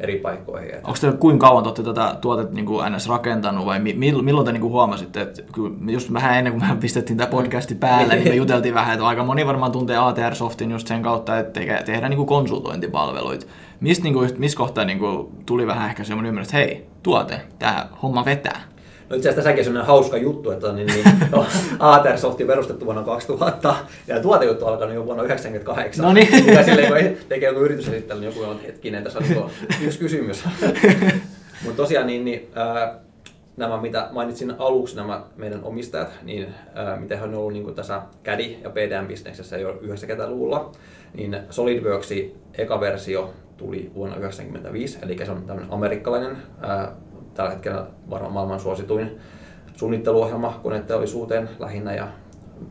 eri 0.00 0.18
paikkoihin. 0.18 0.74
Että... 0.74 0.88
Onko 0.88 0.98
te 1.00 1.12
kuinka 1.12 1.46
kauan 1.46 1.62
te 1.62 1.68
olette 1.68 1.82
tätä 1.82 2.16
tuotetta 2.20 2.54
niin 2.54 2.66
kuin 2.66 2.92
NS 2.92 3.08
rakentanut 3.08 3.66
vai 3.66 3.78
mi- 3.78 3.94
milloin 4.22 4.46
te 4.46 4.52
niin 4.52 4.60
kuin 4.60 4.72
huomasitte, 4.72 5.20
että 5.20 5.42
just 5.90 6.12
vähän 6.12 6.38
ennen 6.38 6.52
kuin 6.52 6.68
me 6.68 6.76
pistettiin 6.80 7.16
tämä 7.16 7.30
podcasti 7.30 7.74
päälle, 7.74 8.14
niin 8.14 8.28
me 8.28 8.34
juteltiin 8.34 8.74
vähän, 8.74 8.94
että 8.94 9.06
aika 9.06 9.24
moni 9.24 9.46
varmaan 9.46 9.72
tuntee 9.72 9.96
ATR-softin 9.96 10.70
just 10.70 10.86
sen 10.86 11.02
kautta, 11.02 11.38
että 11.38 11.60
tehdään 11.86 12.10
niin 12.10 12.16
kuin 12.16 12.26
konsultointipalveluita. 12.26 13.46
Mistä 13.80 14.04
niin 14.04 14.14
kuin, 14.14 14.30
missä 14.38 14.58
kohtaa 14.58 14.84
niin 14.84 14.98
kuin, 14.98 15.28
tuli 15.46 15.66
vähän 15.66 15.88
ehkä 15.88 16.04
semmoinen 16.04 16.28
ymmärrys, 16.28 16.48
että 16.48 16.56
hei, 16.56 16.86
tuote, 17.02 17.40
tämä 17.58 17.88
homma 18.02 18.24
vetää? 18.24 18.75
No 19.08 19.16
itse 19.16 19.28
asiassa 19.28 19.50
tässäkin 19.50 19.76
on 19.76 19.86
hauska 19.86 20.16
juttu, 20.16 20.50
että 20.50 20.72
niin, 20.72 20.86
niin, 20.86 21.04
no, 21.32 21.46
Atersofti 21.78 22.44
perustettu 22.44 22.84
vuonna 22.84 23.02
2000 23.02 23.76
ja 24.06 24.20
tuotejuttu 24.20 24.64
on 24.64 24.72
alkanut 24.72 24.94
jo 24.94 25.04
vuonna 25.06 25.22
1998. 25.22 26.04
No 26.04 26.12
niin. 26.12 26.54
Ja 26.54 26.64
silleen, 26.64 27.16
kun 27.16 27.26
tekee 27.28 27.48
joku 27.48 27.60
yritysesittely, 27.60 28.20
niin 28.20 28.34
joku 28.34 28.50
on 28.50 28.60
hetkinen, 28.60 29.04
tässä 29.04 29.18
on 29.18 29.24
niin 29.28 29.50
yksi 29.80 29.98
kysymys. 29.98 30.44
Mutta 31.64 31.76
tosiaan 31.76 32.06
niin, 32.06 32.24
niin 32.24 32.50
äh, 32.56 32.90
nämä, 33.56 33.80
mitä 33.80 34.08
mainitsin 34.12 34.54
aluksi, 34.58 34.96
nämä 34.96 35.22
meidän 35.36 35.64
omistajat, 35.64 36.08
niin 36.22 36.46
äh, 36.78 37.00
miten 37.00 37.18
he 37.18 37.24
on 37.24 37.34
ollut 37.34 37.52
niin 37.52 37.74
tässä 37.74 38.02
CAD- 38.24 38.62
ja 38.62 38.70
PDM-bisneksessä 38.70 39.56
jo 39.56 39.72
90-luvulla, 39.82 40.72
niin 41.14 41.38
SolidWorksin 41.50 42.36
eka 42.58 42.80
versio 42.80 43.30
tuli 43.56 43.90
vuonna 43.94 44.16
1995, 44.16 44.98
eli 45.02 45.26
se 45.26 45.32
on 45.32 45.42
tämmöinen 45.42 45.72
amerikkalainen, 45.72 46.36
äh, 46.64 46.88
tällä 47.36 47.50
hetkellä 47.50 47.86
varmaan 48.10 48.32
maailman 48.32 48.60
suosituin 48.60 49.18
suunnitteluohjelma 49.76 50.60
koneteollisuuteen 50.62 51.48
lähinnä 51.58 51.94
ja, 51.94 52.08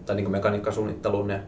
tai 0.06 0.16
niin 0.16 0.32
mekaniikkasuunnitteluun. 0.32 1.30
Ja, 1.30 1.40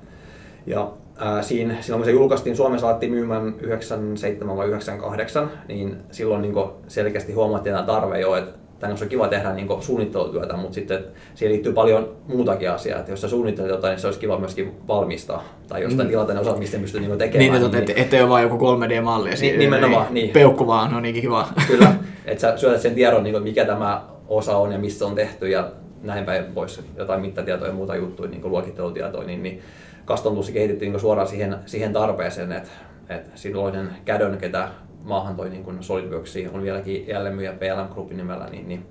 ja 0.65 0.91
ää, 1.17 1.41
siinä, 1.41 1.75
silloin 1.81 2.01
kun 2.01 2.05
se 2.05 2.11
julkaistiin, 2.11 2.55
Suomessa 2.55 2.87
alettiin 2.87 3.11
myymään 3.11 3.55
97 3.61 4.57
vai 4.57 4.67
98, 4.67 5.51
niin 5.67 5.97
silloin 6.11 6.41
niin 6.41 6.55
selkeästi 6.87 7.33
huomattiin 7.33 7.75
tämä 7.75 7.85
tarve 7.85 8.19
jo, 8.19 8.35
että 8.35 8.66
tänne 8.79 8.95
on 9.01 9.09
kiva 9.09 9.27
tehdä 9.27 9.53
niin 9.53 9.67
suunnittelutyötä, 9.79 10.57
mutta 10.57 10.75
sitten 10.75 11.05
siihen 11.35 11.51
liittyy 11.51 11.73
paljon 11.73 12.15
muutakin 12.27 12.71
asiaa. 12.71 12.99
Että 12.99 13.11
jos 13.11 13.21
sä 13.21 13.27
suunnittelet 13.27 13.69
jotain, 13.69 13.91
niin 13.91 14.01
se 14.01 14.07
olisi 14.07 14.19
kiva 14.19 14.39
myöskin 14.39 14.71
valmistaa. 14.87 15.43
Tai 15.67 15.81
jostain 15.81 16.07
mm. 16.07 16.09
tilata 16.09 16.33
ne 16.33 16.39
osat, 16.39 16.59
mistä 16.59 16.77
pystyy 16.77 17.01
niin 17.01 17.17
tekemään. 17.17 17.61
Niin, 17.61 17.75
että 17.75 17.93
niin, 17.93 18.03
ettei 18.03 18.21
ole 18.21 18.29
vain 18.29 18.43
joku 18.43 18.57
3D-malli. 18.57 19.29
Niin, 19.41 19.59
nimenomaan, 19.59 20.05
niin. 20.09 20.29
Peukku 20.29 20.67
vaan, 20.67 20.91
no 20.91 20.99
niin 20.99 21.15
kiva. 21.15 21.47
Kyllä, 21.67 21.93
että 22.25 22.41
sä 22.41 22.57
syötät 22.57 22.81
sen 22.81 22.95
tiedon, 22.95 23.23
niin 23.23 23.43
mikä 23.43 23.65
tämä 23.65 24.01
osa 24.27 24.57
on 24.57 24.71
ja 24.71 24.79
missä 24.79 25.05
on 25.05 25.15
tehty 25.15 25.49
ja 25.49 25.71
näin 26.03 26.25
päin 26.25 26.43
pois. 26.43 26.81
Jotain 26.97 27.21
mittatietoja 27.21 27.69
ja 27.69 27.75
muuta 27.75 27.95
juttuja, 27.95 28.29
niin 28.29 28.51
luokittelutietoja, 28.51 29.27
niin, 29.27 29.43
niin 29.43 29.61
Custom 30.05 30.33
Tools 30.33 30.49
kehitettiin 30.49 30.91
niin 30.91 30.99
suoraan 30.99 31.27
siihen, 31.27 31.55
siihen 31.65 31.93
tarpeeseen, 31.93 32.51
että, 32.51 32.69
että 33.09 33.31
silloinen 33.35 33.89
kädön, 34.05 34.37
ketä 34.37 34.67
maahan 35.07 35.35
toi 35.35 35.49
niin 35.49 35.63
kuin 35.63 35.83
SolidWorks 35.83 36.35
on 36.53 36.63
vieläkin 36.63 37.07
jälleenmyyjä 37.07 37.53
PLM 37.53 37.93
Groupin 37.93 38.17
nimellä, 38.17 38.47
niin, 38.47 38.67
niin 38.67 38.85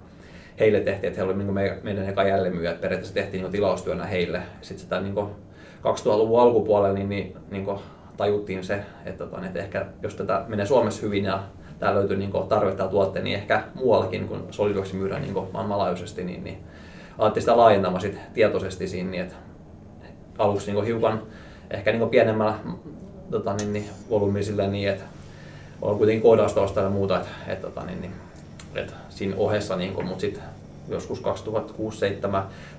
heille 0.61 0.81
tehtiin, 0.81 1.09
että 1.09 1.21
he 1.21 1.25
olivat 1.25 1.39
niin 1.39 1.55
me, 1.55 1.79
meidän 1.83 2.09
eka 2.09 2.25
jälleenmyyjä, 2.25 2.71
että 2.71 2.83
periaatteessa 2.83 3.15
tehtiin 3.15 3.43
niin 3.43 3.53
tilaustyönä 3.53 4.05
heille. 4.05 4.43
Sitten 4.61 4.83
sitä 4.83 5.01
niin 5.01 5.15
2000-luvun 5.15 6.41
alkupuolella 6.41 6.95
niin, 6.95 7.09
niin, 7.09 7.37
niin 7.51 7.67
tajuttiin 8.17 8.65
se, 8.65 8.81
että, 9.05 9.25
tota, 9.25 9.47
että 9.47 9.59
ehkä 9.59 9.87
jos 10.03 10.15
tätä 10.15 10.45
menee 10.49 10.67
Suomessa 10.67 11.03
hyvin 11.03 11.25
ja 11.25 11.43
täällä 11.79 11.99
löytyy 11.99 12.17
niin 12.17 12.33
tarvetta 12.49 12.89
tuotteen, 12.89 13.25
niin 13.25 13.37
ehkä 13.37 13.63
muuallakin, 13.75 14.29
kun 14.29 14.47
SolidWorks 14.51 14.93
myydään 14.93 15.23
niin 15.23 15.35
maailmanlaajuisesti, 15.53 16.25
niin, 16.25 16.45
niin 16.45 16.59
alettiin 17.19 17.43
sitä 17.43 17.57
laajentamaan 17.57 18.01
sit 18.01 18.19
tietoisesti 18.35 18.89
siinä, 18.89 19.11
niin 19.11 19.23
että 19.23 19.37
aluksi 20.39 20.73
niin 20.73 20.85
hiukan 20.85 21.23
ehkä 21.71 21.93
niin 21.93 22.09
pienemmällä 22.09 22.55
tota, 23.31 23.55
niin, 23.55 23.73
niin, 23.73 23.85
volyymisillä 24.11 24.67
niin, 24.67 24.89
että 24.89 25.05
on 25.83 25.99
kuitenkin 25.99 26.23
koodausta 26.23 26.81
ja 26.81 26.91
muuta, 26.91 27.17
että, 27.17 27.29
että, 27.47 27.67
tota, 27.67 27.87
niin, 27.87 28.01
niin, 28.01 28.13
että 28.75 28.93
siinä 29.09 29.37
ohessa, 29.37 29.77
niin 29.77 29.95
kuin, 29.95 30.07
mutta 30.07 30.21
sitten 30.21 30.43
joskus 30.89 31.23
2006-2007 31.23 31.23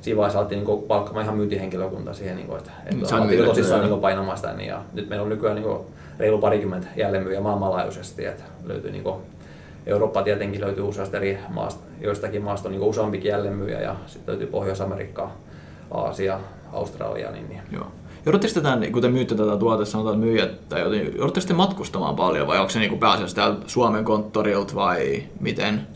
siinä 0.02 0.18
vaiheessa 0.18 0.40
alettiin 0.40 0.64
niin 0.64 0.84
palkkaamaan 0.88 1.24
ihan 1.24 1.38
myyntihenkilökunta 1.38 2.14
siihen, 2.14 2.36
niin 2.36 2.48
kuin, 2.48 2.58
että, 2.58 2.72
että 2.86 3.16
alettiin 3.16 3.46
tosissaan 3.46 3.90
niin 3.90 4.00
painamaan 4.00 4.38
sitä. 4.38 4.54
Niin, 4.54 4.70
ja 4.70 4.82
nyt 4.94 5.10
meillä 5.10 5.24
on 5.24 5.30
nykyään 5.30 5.56
niin 5.56 5.66
kuin, 5.66 5.80
reilu 6.20 6.38
parikymmentä 6.38 6.88
jälleenmyyjä 6.96 7.42
maailmanlaajuisesti, 7.42 8.26
että 8.26 8.44
löytyy 8.64 8.92
niin 8.92 9.04
kuin, 9.04 9.22
Eurooppa 9.86 10.24
tietenkin 10.24 10.62
löytyy 10.62 10.84
useasta 10.84 11.18
eri 11.18 11.40
maasta, 11.50 11.84
joistakin 12.02 12.42
maasta 12.42 12.70
on 12.70 12.72
niin 12.72 12.82
useampikin 12.82 13.30
jälleenmyyjä 13.30 13.82
ja 13.82 13.96
sitten 14.06 14.32
löytyy 14.32 14.48
Pohjois-Amerikkaa, 14.48 15.38
Aasia, 15.92 16.40
Australia. 16.74 17.32
Niin, 17.32 17.50
niin. 17.50 17.62
Joo. 17.72 17.88
Joudutteko 18.28 18.54
te 18.54 18.62
tämän, 18.62 18.92
kun 18.92 19.02
te 19.02 19.08
myytte 19.08 19.36
tätä 19.36 19.58
tuotetta, 19.58 19.92
sanotaan 19.92 20.20
myyjät, 20.20 20.70
tai 20.70 20.82
joudutteko 21.18 21.48
te 21.48 21.54
matkustamaan 21.54 22.16
paljon 22.16 22.48
vai 22.48 22.60
onko 22.60 22.70
se 22.70 22.80
niin 22.80 23.00
pääasiassa 23.00 23.36
täällä 23.36 23.58
Suomen 23.68 24.04
konttorilta 24.04 24.76
vai 24.76 25.24
miten? 25.40 25.88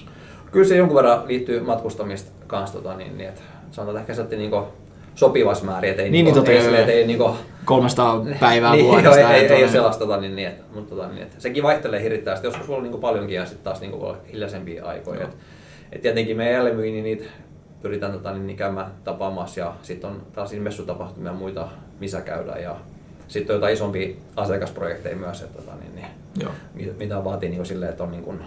Kyllä 0.52 0.68
se 0.68 0.78
jonkun 0.78 0.96
verran 0.96 1.28
liittyy 1.28 1.60
matkustamista 1.60 2.32
kanssa, 2.48 2.78
tota, 2.78 2.98
niin, 2.98 3.18
niin, 3.18 3.30
että 3.30 3.42
sanotaan 3.72 4.02
että 4.02 4.14
ehkä 4.14 4.30
se 4.30 4.38
niin 4.38 4.52
sopivassa 5.16 5.66
määrin, 5.66 5.90
että 5.90 6.04
ei, 6.04 6.10
niin, 6.10 6.26
niinku, 6.26 6.42
niin, 6.42 6.62
tota, 6.62 6.78
ei, 6.92 6.98
ei, 6.98 7.08
niinku, 7.08 7.36
300 7.66 8.26
päivää 8.40 8.72
niin, 8.72 8.86
vuodesta. 8.86 9.20
Joo, 9.20 9.30
ei, 9.30 9.36
ei, 9.36 9.54
ei 9.54 9.64
ole 9.64 9.72
sellaista, 9.72 10.06
tota, 10.06 10.22
niin, 10.22 10.36
niin, 10.36 10.48
että, 10.48 10.64
mutta, 10.74 10.96
tota, 10.96 11.08
niin, 11.08 11.22
että, 11.22 11.36
sekin 11.40 11.64
vaihtelee 11.64 12.04
hirvittävästi, 12.04 12.48
joskus 12.48 12.68
voi 12.68 12.78
olla 12.78 12.88
niin 12.88 13.02
paljonkin 13.02 13.36
ja 13.36 13.46
sitten 13.46 13.64
taas 13.64 13.82
niin 13.82 13.92
kuin, 13.92 14.18
hiljaisempia 14.32 14.86
aikoja. 14.86 15.24
Et, 15.24 15.38
et 15.92 16.02
tietenkin 16.02 16.38
me 16.38 16.52
jälleenmyy, 16.52 16.92
niin 16.92 17.04
niitä 17.04 17.24
pyritään 17.82 18.12
tota, 18.12 18.34
niin, 18.34 18.48
niin 18.48 18.58
käymään 18.58 18.92
tapaamassa 19.04 19.60
ja 19.60 19.74
sitten 19.82 20.10
on 20.10 20.22
taas 20.34 20.54
messutapahtumia 20.54 21.32
ja 21.32 21.38
muita, 21.38 21.68
missä 22.02 22.22
käydään. 22.22 22.64
Ja 22.64 22.76
sitten 23.28 23.54
on 23.54 23.58
jotain 23.58 23.74
isompia 23.74 24.16
asiakasprojekteja 24.36 25.16
myös, 25.16 25.42
että, 25.42 25.62
tota, 25.62 25.72
niin, 25.82 25.96
niin, 25.96 26.08
Joo. 26.40 26.52
mitä 26.98 27.24
vaatii 27.24 27.50
niin 27.50 27.66
silleen, 27.66 27.92
että 27.92 28.04
on 28.04 28.12
niin 28.12 28.24
kuin 28.24 28.40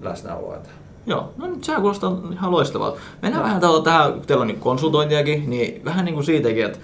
läsnäoloa. 0.00 0.56
Että. 0.56 0.68
Joo, 1.06 1.32
no 1.36 1.46
nyt 1.46 1.64
sehän 1.64 1.80
kuulostaa 1.82 2.22
ihan 2.32 2.50
loistavalta. 2.50 3.00
Mennään 3.22 3.42
no. 3.42 3.46
vähän 3.48 3.60
tällä, 3.60 3.82
tähän, 3.82 4.20
teillä 4.20 4.40
on 4.40 4.46
niin 4.46 4.60
konsultointiakin, 4.60 5.50
niin 5.50 5.84
vähän 5.84 6.04
niin 6.04 6.14
kuin 6.14 6.24
siitäkin, 6.24 6.64
että 6.64 6.78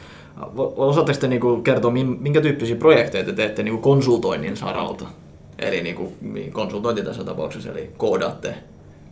osaatteko 0.76 1.18
te 1.20 1.28
niin 1.28 1.62
kertoa, 1.62 1.90
minkä 1.90 2.40
tyyppisiä 2.40 2.76
projekteja 2.76 3.24
te 3.24 3.32
teette 3.32 3.62
niin 3.62 3.78
konsultoinnin 3.78 4.56
saralta? 4.56 5.06
Eli 5.58 5.82
niin 5.82 5.96
kuin, 5.96 6.14
konsultointi 6.52 7.02
tässä 7.02 7.24
tapauksessa, 7.24 7.70
eli 7.70 7.90
koodaatte 7.96 8.54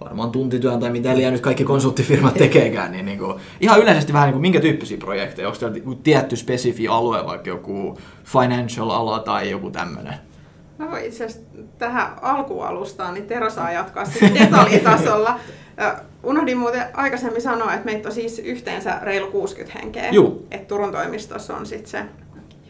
varmaan 0.05 0.31
tuntityön 0.31 0.81
tai 0.81 0.91
mitä 0.91 1.17
liian 1.17 1.33
nyt 1.33 1.43
kaikki 1.43 1.65
konsulttifirmat 1.65 2.35
tekeekään, 2.35 2.93
niin, 2.93 3.07
niin 3.07 3.19
kuin, 3.19 3.35
ihan 3.61 3.81
yleisesti 3.81 4.13
vähän 4.13 4.27
niin 4.27 4.35
kuin, 4.35 4.43
minkä 4.43 4.61
tyyppisiä 4.61 4.99
projekteja, 4.99 5.49
onko 5.49 5.59
teillä 5.59 5.97
tietty 6.03 6.37
spesifi 6.37 6.89
alue, 6.89 7.27
vaikka 7.27 7.49
joku 7.49 7.99
financial-ala 8.25 9.19
tai 9.19 9.51
joku 9.51 9.71
tämmöinen? 9.71 10.15
Mä 10.79 10.91
voin 10.91 11.05
itse 11.05 11.25
asiassa 11.25 11.49
tähän 11.79 12.13
alkualustaan, 12.23 13.15
niin 13.15 13.27
Tero 13.27 13.51
saa 13.51 13.73
jatkaa 13.73 14.05
sitten 14.05 14.35
detaljitasolla. 14.35 15.39
Unohdin 16.23 16.59
muuten 16.59 16.83
aikaisemmin 16.93 17.43
sanoa, 17.43 17.75
että 17.75 17.85
meitä 17.85 18.09
on 18.09 18.15
siis 18.15 18.39
yhteensä 18.39 18.99
reilu 19.03 19.27
60 19.27 19.79
henkeä. 19.79 20.11
Juu. 20.11 20.47
Et 20.51 20.69
Turun 20.69 20.93
toimistossa 20.93 21.57
on 21.57 21.67
sitten 21.67 21.91
se 21.91 22.05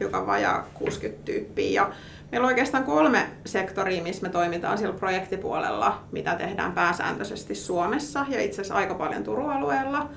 hiukan 0.01 0.27
vajaa 0.27 0.67
60 0.75 1.25
tyyppiä. 1.25 1.71
Ja 1.71 1.91
meillä 2.33 2.45
on 2.45 2.49
oikeastaan 2.49 2.85
kolme 2.85 3.27
sektoria, 3.47 4.03
missä 4.03 4.23
me 4.23 4.29
toimitaan 4.29 4.79
siellä 4.79 4.99
projektipuolella, 4.99 6.01
mitä 6.13 6.35
tehdään 6.35 6.73
pääsääntöisesti 6.73 7.55
Suomessa 7.55 8.27
ja 8.29 8.41
itse 8.41 8.61
asiassa 8.61 8.75
aika 8.75 8.95
paljon 8.95 9.23
Turun 9.23 9.51
alueella. 9.51 10.09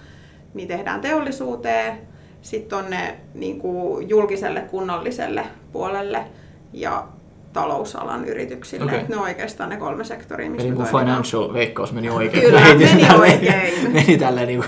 Niin 0.53 0.67
tehdään 0.67 1.01
teollisuuteen, 1.01 1.98
sitten 2.41 2.77
on 2.77 2.89
ne 2.89 3.15
niin 3.34 3.60
kuin 3.60 4.10
julkiselle 4.10 4.62
kunnalliselle 4.62 5.46
puolelle 5.72 6.25
ja 6.74 7.08
talousalan 7.53 8.25
yrityksille. 8.25 8.91
Okay. 8.91 9.05
Ne 9.10 9.15
on 9.15 9.22
oikeastaan 9.22 9.70
ne 9.70 9.77
kolme 9.77 10.03
sektoria, 10.03 10.50
missä 10.50 10.67
Eli 10.67 10.75
me 10.75 10.86
financial 10.86 11.53
veikkaus 11.53 11.93
meni 11.93 12.10
oikein. 12.10 12.43
Kyllä, 12.43 12.62
meni 12.62 13.08
oikein. 13.20 13.91
meni 13.93 14.17
tälleen 14.17 14.48
niin 14.48 14.63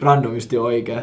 randomisti 0.00 0.58
oikein. 0.58 1.02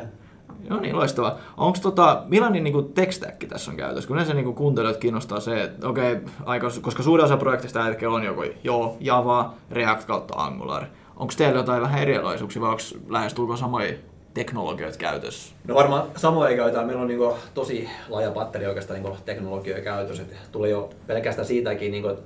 No 0.72 0.80
niin, 0.80 0.96
loistavaa. 0.96 1.38
Onko 1.58 1.78
tota, 1.82 2.24
millainen 2.28 2.64
niin 2.64 2.94
tech 2.94 3.20
tässä 3.50 3.72
on 3.72 3.78
käytössä? 3.78 4.08
Kun 4.08 4.16
yleensä 4.16 4.34
niin 4.34 4.56
kuuntelijat 4.56 4.98
kiinnostaa 4.98 5.40
se, 5.40 5.64
että 5.64 5.88
okei, 5.88 6.14
okay, 6.42 6.60
koska 6.82 7.04
suurin 7.04 7.26
osa 7.26 7.38
projektista 7.38 7.74
tällä 7.74 7.90
hetkellä 7.90 8.16
on 8.16 8.24
joko 8.24 8.44
jo 8.64 8.98
Java, 9.00 9.54
React 9.72 10.06
kautta 10.06 10.34
Angular. 10.38 10.86
Onko 11.16 11.34
teillä 11.38 11.60
jotain 11.60 11.82
vähän 11.82 12.02
erilaisuuksia 12.02 12.62
vai 12.62 12.70
onko 12.70 12.84
lähestulkoon 13.10 13.58
samoja 13.58 13.94
teknologioita 14.34 14.98
käytössä? 14.98 15.56
No 15.68 15.76
varmaan 15.76 16.04
samoja 16.16 16.56
käytetään. 16.56 16.86
Meillä 16.86 17.02
on 17.02 17.08
niin 17.08 17.20
tosi 17.54 17.90
laaja 18.10 18.32
patteri 18.32 18.68
oikeastaan 18.68 19.04
niin 19.04 19.16
teknologioita 19.26 19.84
käytössä. 19.84 20.24
Et 20.24 20.52
tulee 20.52 20.70
jo 20.70 20.90
pelkästään 21.08 21.48
siitäkin, 21.48 21.92
niin 21.92 22.04
kuin, 22.04 22.18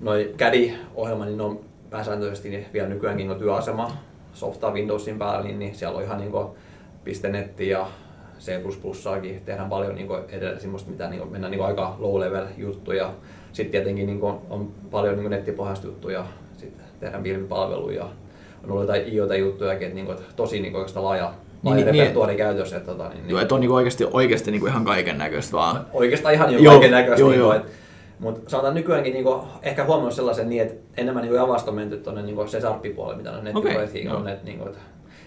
noi 0.00 0.34
CAD-ohjelma, 0.38 1.24
niin 1.24 1.40
on 1.40 1.60
pääsääntöisesti 1.90 2.50
niin 2.50 2.66
vielä 2.72 2.88
nykyäänkin 2.88 3.28
niin 3.28 3.38
työasema 3.38 3.90
softaa 4.32 4.70
Windowsin 4.70 5.18
päällä, 5.18 5.42
niin, 5.42 5.58
niin 5.58 5.74
siellä 5.74 5.98
on 5.98 6.04
ihan 6.04 6.18
niin 6.18 6.30
kuin, 6.30 6.46
.netti 7.06 7.68
ja 7.68 7.86
C++ 8.40 8.52
tehdään 9.44 9.68
paljon 9.68 9.94
niin 9.94 10.06
kuin, 10.06 10.22
edellä 10.28 10.58
semmoista, 10.58 10.90
mitä 10.90 11.08
niin 11.08 11.20
kuin, 11.20 11.32
mennään 11.32 11.50
niin 11.50 11.58
kuin, 11.58 11.68
aika 11.68 11.96
low 11.98 12.20
level 12.20 12.46
juttuja. 12.56 13.12
Sitten 13.52 13.70
tietenkin 13.70 14.06
niin 14.06 14.20
kuin, 14.20 14.34
on 14.50 14.70
paljon 14.90 15.16
niin 15.16 15.30
nettipohjaista 15.30 15.86
juttuja, 15.86 16.26
sitten 16.56 16.84
tehdään 17.00 17.22
pilvipalveluja, 17.22 18.04
on 18.64 18.70
ollut 18.70 18.82
jotain 18.82 19.14
IoT-juttuja, 19.14 19.72
että, 19.72 19.86
niin 19.86 20.06
kuin, 20.06 20.18
että 20.18 20.32
tosi 20.36 20.60
niin 20.60 20.72
kuin, 20.72 20.86
laaja 20.94 21.34
niin, 21.62 21.76
niin, 21.76 21.86
repertuaari 21.86 22.32
niin, 22.32 22.38
käytössä. 22.38 22.76
Että, 22.76 22.92
tota, 22.92 23.08
niin, 23.08 23.30
joo, 23.30 23.40
että 23.40 23.54
on 23.54 23.60
niin 23.60 23.70
oikeasti, 23.70 24.06
oikeasti 24.12 24.50
niin 24.50 24.60
kuin 24.60 24.70
ihan 24.70 24.84
kaiken 24.84 25.18
näköistä 25.18 25.52
vaan. 25.52 25.86
Oikeastaan 25.92 26.34
ihan 26.34 26.48
niin 26.48 26.64
kaiken 26.64 26.90
näköistä. 26.90 27.20
Joo, 27.20 27.30
niin 27.30 27.38
joo. 27.38 27.52
Että, 27.52 27.68
mutta 28.18 28.50
sanotaan 28.50 28.74
nykyäänkin 28.74 29.12
niin 29.12 29.24
kuin, 29.24 29.40
ehkä 29.62 29.84
huomannut 29.84 30.14
sellaisen 30.14 30.48
niin, 30.48 30.62
että 30.62 30.74
enemmän 30.96 31.24
niin 31.24 31.34
Javasta 31.34 31.70
on 31.70 31.74
menty 31.74 31.96
tuonne 31.96 32.22
niin 32.22 32.48
se 32.48 32.60
sarppipuolelle, 32.60 33.16
mitä 33.16 33.32
on 33.32 33.44
nettiprojektiin. 33.44 34.10
Okay, 34.10 34.24
net, 34.24 34.44
niin 34.44 34.58
kuin, 34.58 34.68
että, 34.68 34.80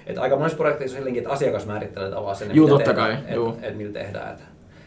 että 0.10 0.22
aika 0.22 0.36
monessa 0.36 0.58
projekteissa 0.58 0.98
on 0.98 1.00
silläkin, 1.00 1.22
että 1.22 1.34
asiakas 1.34 1.66
määrittelee 1.66 2.10
tavallaan 2.10 2.36
sen, 2.36 2.56
Juu, 2.56 2.68
mitä 2.68 2.84
tehdään, 2.84 3.12
että, 3.12 3.30
että, 3.30 3.68
että, 3.68 3.78
millä 3.78 3.94
tehdään. 3.94 4.32
Että. 4.32 4.44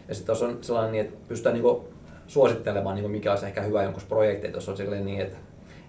Ja 0.09 0.15
sitten 0.15 0.27
tuossa 0.27 0.47
on 0.47 0.59
sellainen, 0.61 0.93
niin, 0.93 1.05
että 1.05 1.17
pystytään 1.29 1.55
niin 1.55 1.63
kuin, 1.63 1.81
suosittelemaan, 2.27 2.95
niin 2.95 3.03
kuin, 3.03 3.13
mikä 3.13 3.31
olisi 3.31 3.47
ehkä 3.47 3.63
hyvä 3.63 3.83
jonkun 3.83 4.03
projekti, 4.09 4.51
jos 4.55 4.69
on 4.69 4.77
silleen 4.77 5.05
niin, 5.05 5.21
että 5.21 5.37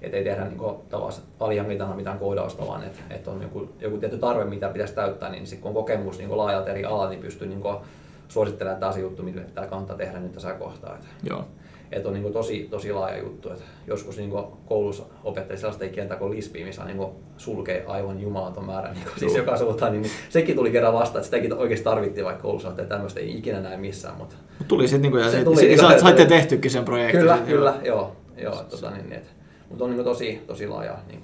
että 0.03 0.17
ei 0.17 0.23
tehdä 0.23 0.45
niin 0.45 0.59
tavallaan 0.89 1.21
alihankintana 1.39 1.95
mitään 1.95 2.19
koodausta, 2.19 2.67
vaan 2.67 2.83
että, 2.83 2.99
että 3.09 3.31
on 3.31 3.41
joku, 3.41 3.69
joku 3.79 3.97
tietty 3.97 4.17
tarve, 4.17 4.45
mitä 4.45 4.69
pitäisi 4.69 4.95
täyttää, 4.95 5.29
niin 5.29 5.47
sitten 5.47 5.61
kun 5.61 5.69
on 5.69 5.75
kokemus 5.75 6.17
niin 6.17 6.37
laajalta 6.37 6.71
eri 6.71 6.85
alalta, 6.85 7.09
niin 7.09 7.21
pystyy 7.21 7.47
niin 7.47 7.63
suosittelemaan, 8.27 8.75
että 8.75 8.89
tämä 8.89 9.01
juttu, 9.01 9.23
mitä 9.23 9.41
pitää 9.41 9.67
kannattaa 9.67 9.97
tehdä 9.97 10.19
nyt 10.19 10.31
tässä 10.31 10.53
kohtaa. 10.53 10.95
Että, 10.95 11.07
Joo. 11.23 11.45
Että 11.95 12.09
on 12.09 12.13
niin 12.13 12.33
tosi, 12.33 12.67
tosi 12.71 12.93
laaja 12.93 13.17
juttu. 13.17 13.49
Että 13.49 13.63
joskus 13.87 14.17
niin 14.17 14.31
koulussa 14.65 15.03
opettaja 15.23 15.57
sellaista 15.57 15.87
kieltä 15.87 16.15
kuin 16.15 16.31
lispi, 16.31 16.63
missä 16.63 16.85
niin 16.85 17.07
sulkee 17.37 17.85
aivan 17.87 18.21
jumalaton 18.21 18.65
määrä 18.65 18.93
niin 18.93 19.05
siis 19.17 19.35
joka 19.35 19.57
suuntaan, 19.57 19.91
niin, 19.91 20.01
niin, 20.01 20.11
sekin 20.29 20.55
tuli 20.55 20.71
kerran 20.71 20.93
vasta, 20.93 21.19
että 21.19 21.25
sitäkin 21.25 21.53
oikeasti 21.53 21.83
tarvittiin 21.83 22.25
vaikka 22.25 22.41
koulussa, 22.41 22.69
että 22.69 22.83
tämmöistä 22.83 23.19
ei 23.19 23.37
ikinä 23.37 23.59
näe 23.59 23.77
missään. 23.77 24.17
Mutta 24.17 24.35
Mut 24.59 24.67
tuli 24.67 24.87
sitten 24.87 25.11
niin 25.11 25.23
ja 25.23 25.31
se 25.31 25.43
tuli, 25.43 25.55
sit, 25.55 25.79
sait, 25.79 25.99
saitte 25.99 26.25
tehtykin 26.25 26.71
sen 26.71 26.85
projektin. 26.85 27.19
Kyllä, 27.19 27.37
kyllä, 27.47 27.73
joo. 27.83 28.15
joo 28.37 28.63
tota, 28.69 28.91
niin, 28.91 29.09
niin, 29.09 29.21
mutta 29.69 29.83
on 29.83 29.91
niin 29.91 30.03
tosi, 30.03 30.41
tosi 30.47 30.67
laaja 30.67 30.97
niin 31.07 31.23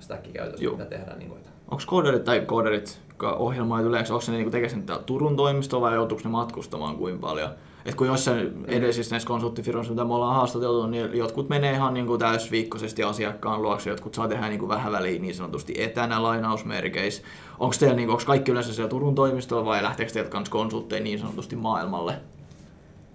stäkki 0.00 0.32
käytössä, 0.32 0.70
mitä 0.70 0.84
tehdään. 0.84 1.18
Niin 1.18 1.28
kuin, 1.28 1.38
että 1.38 1.50
onko 1.70 1.82
kooderit 1.86 2.24
tai 2.24 2.40
kooderit 2.40 3.00
ohjelmoit 3.22 3.86
yleensä, 3.86 4.14
onko 4.14 4.24
ne 4.28 4.32
niinku 4.32 4.50
tekee 4.50 4.68
sen 4.68 4.84
Turun 5.06 5.36
toimistolla 5.36 5.86
vai 5.86 5.94
joutuuko 5.94 6.22
ne 6.24 6.30
matkustamaan 6.30 6.96
kuin 6.96 7.18
paljon? 7.18 7.50
Et 7.86 7.94
kun 7.94 8.06
jossain 8.06 8.64
edellisissä 8.66 9.14
näissä 9.14 9.26
konsulttifirmoissa, 9.26 9.92
mitä 9.92 10.04
me 10.04 10.14
ollaan 10.14 10.36
haastateltu, 10.36 10.86
niin 10.86 11.16
jotkut 11.18 11.48
menee 11.48 11.72
ihan 11.72 11.94
niin 11.94 12.06
kuin 12.06 12.20
täysviikkoisesti 12.20 13.02
asiakkaan 13.02 13.62
luokse, 13.62 13.90
jotkut 13.90 14.14
saa 14.14 14.28
tehdä 14.28 14.48
niin 14.48 14.58
kuin 14.58 14.68
vähän 14.68 14.92
väliin 14.92 15.22
niin 15.22 15.34
sanotusti 15.34 15.74
etänä 15.76 16.22
lainausmerkeissä. 16.22 17.22
Onko 17.58 17.76
teillä 17.78 17.96
niin, 17.96 18.10
onko 18.10 18.22
kaikki 18.26 18.50
yleensä 18.50 18.74
siellä 18.74 18.90
Turun 18.90 19.14
toimistolla 19.14 19.64
vai 19.64 19.82
lähteekö 19.82 20.12
teiltä 20.12 20.30
kanssa 20.30 20.52
konsultteja 20.52 21.02
niin 21.02 21.18
sanotusti 21.18 21.56
maailmalle 21.56 22.14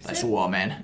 tai 0.04 0.16
se, 0.16 0.22
Suomeen? 0.22 0.76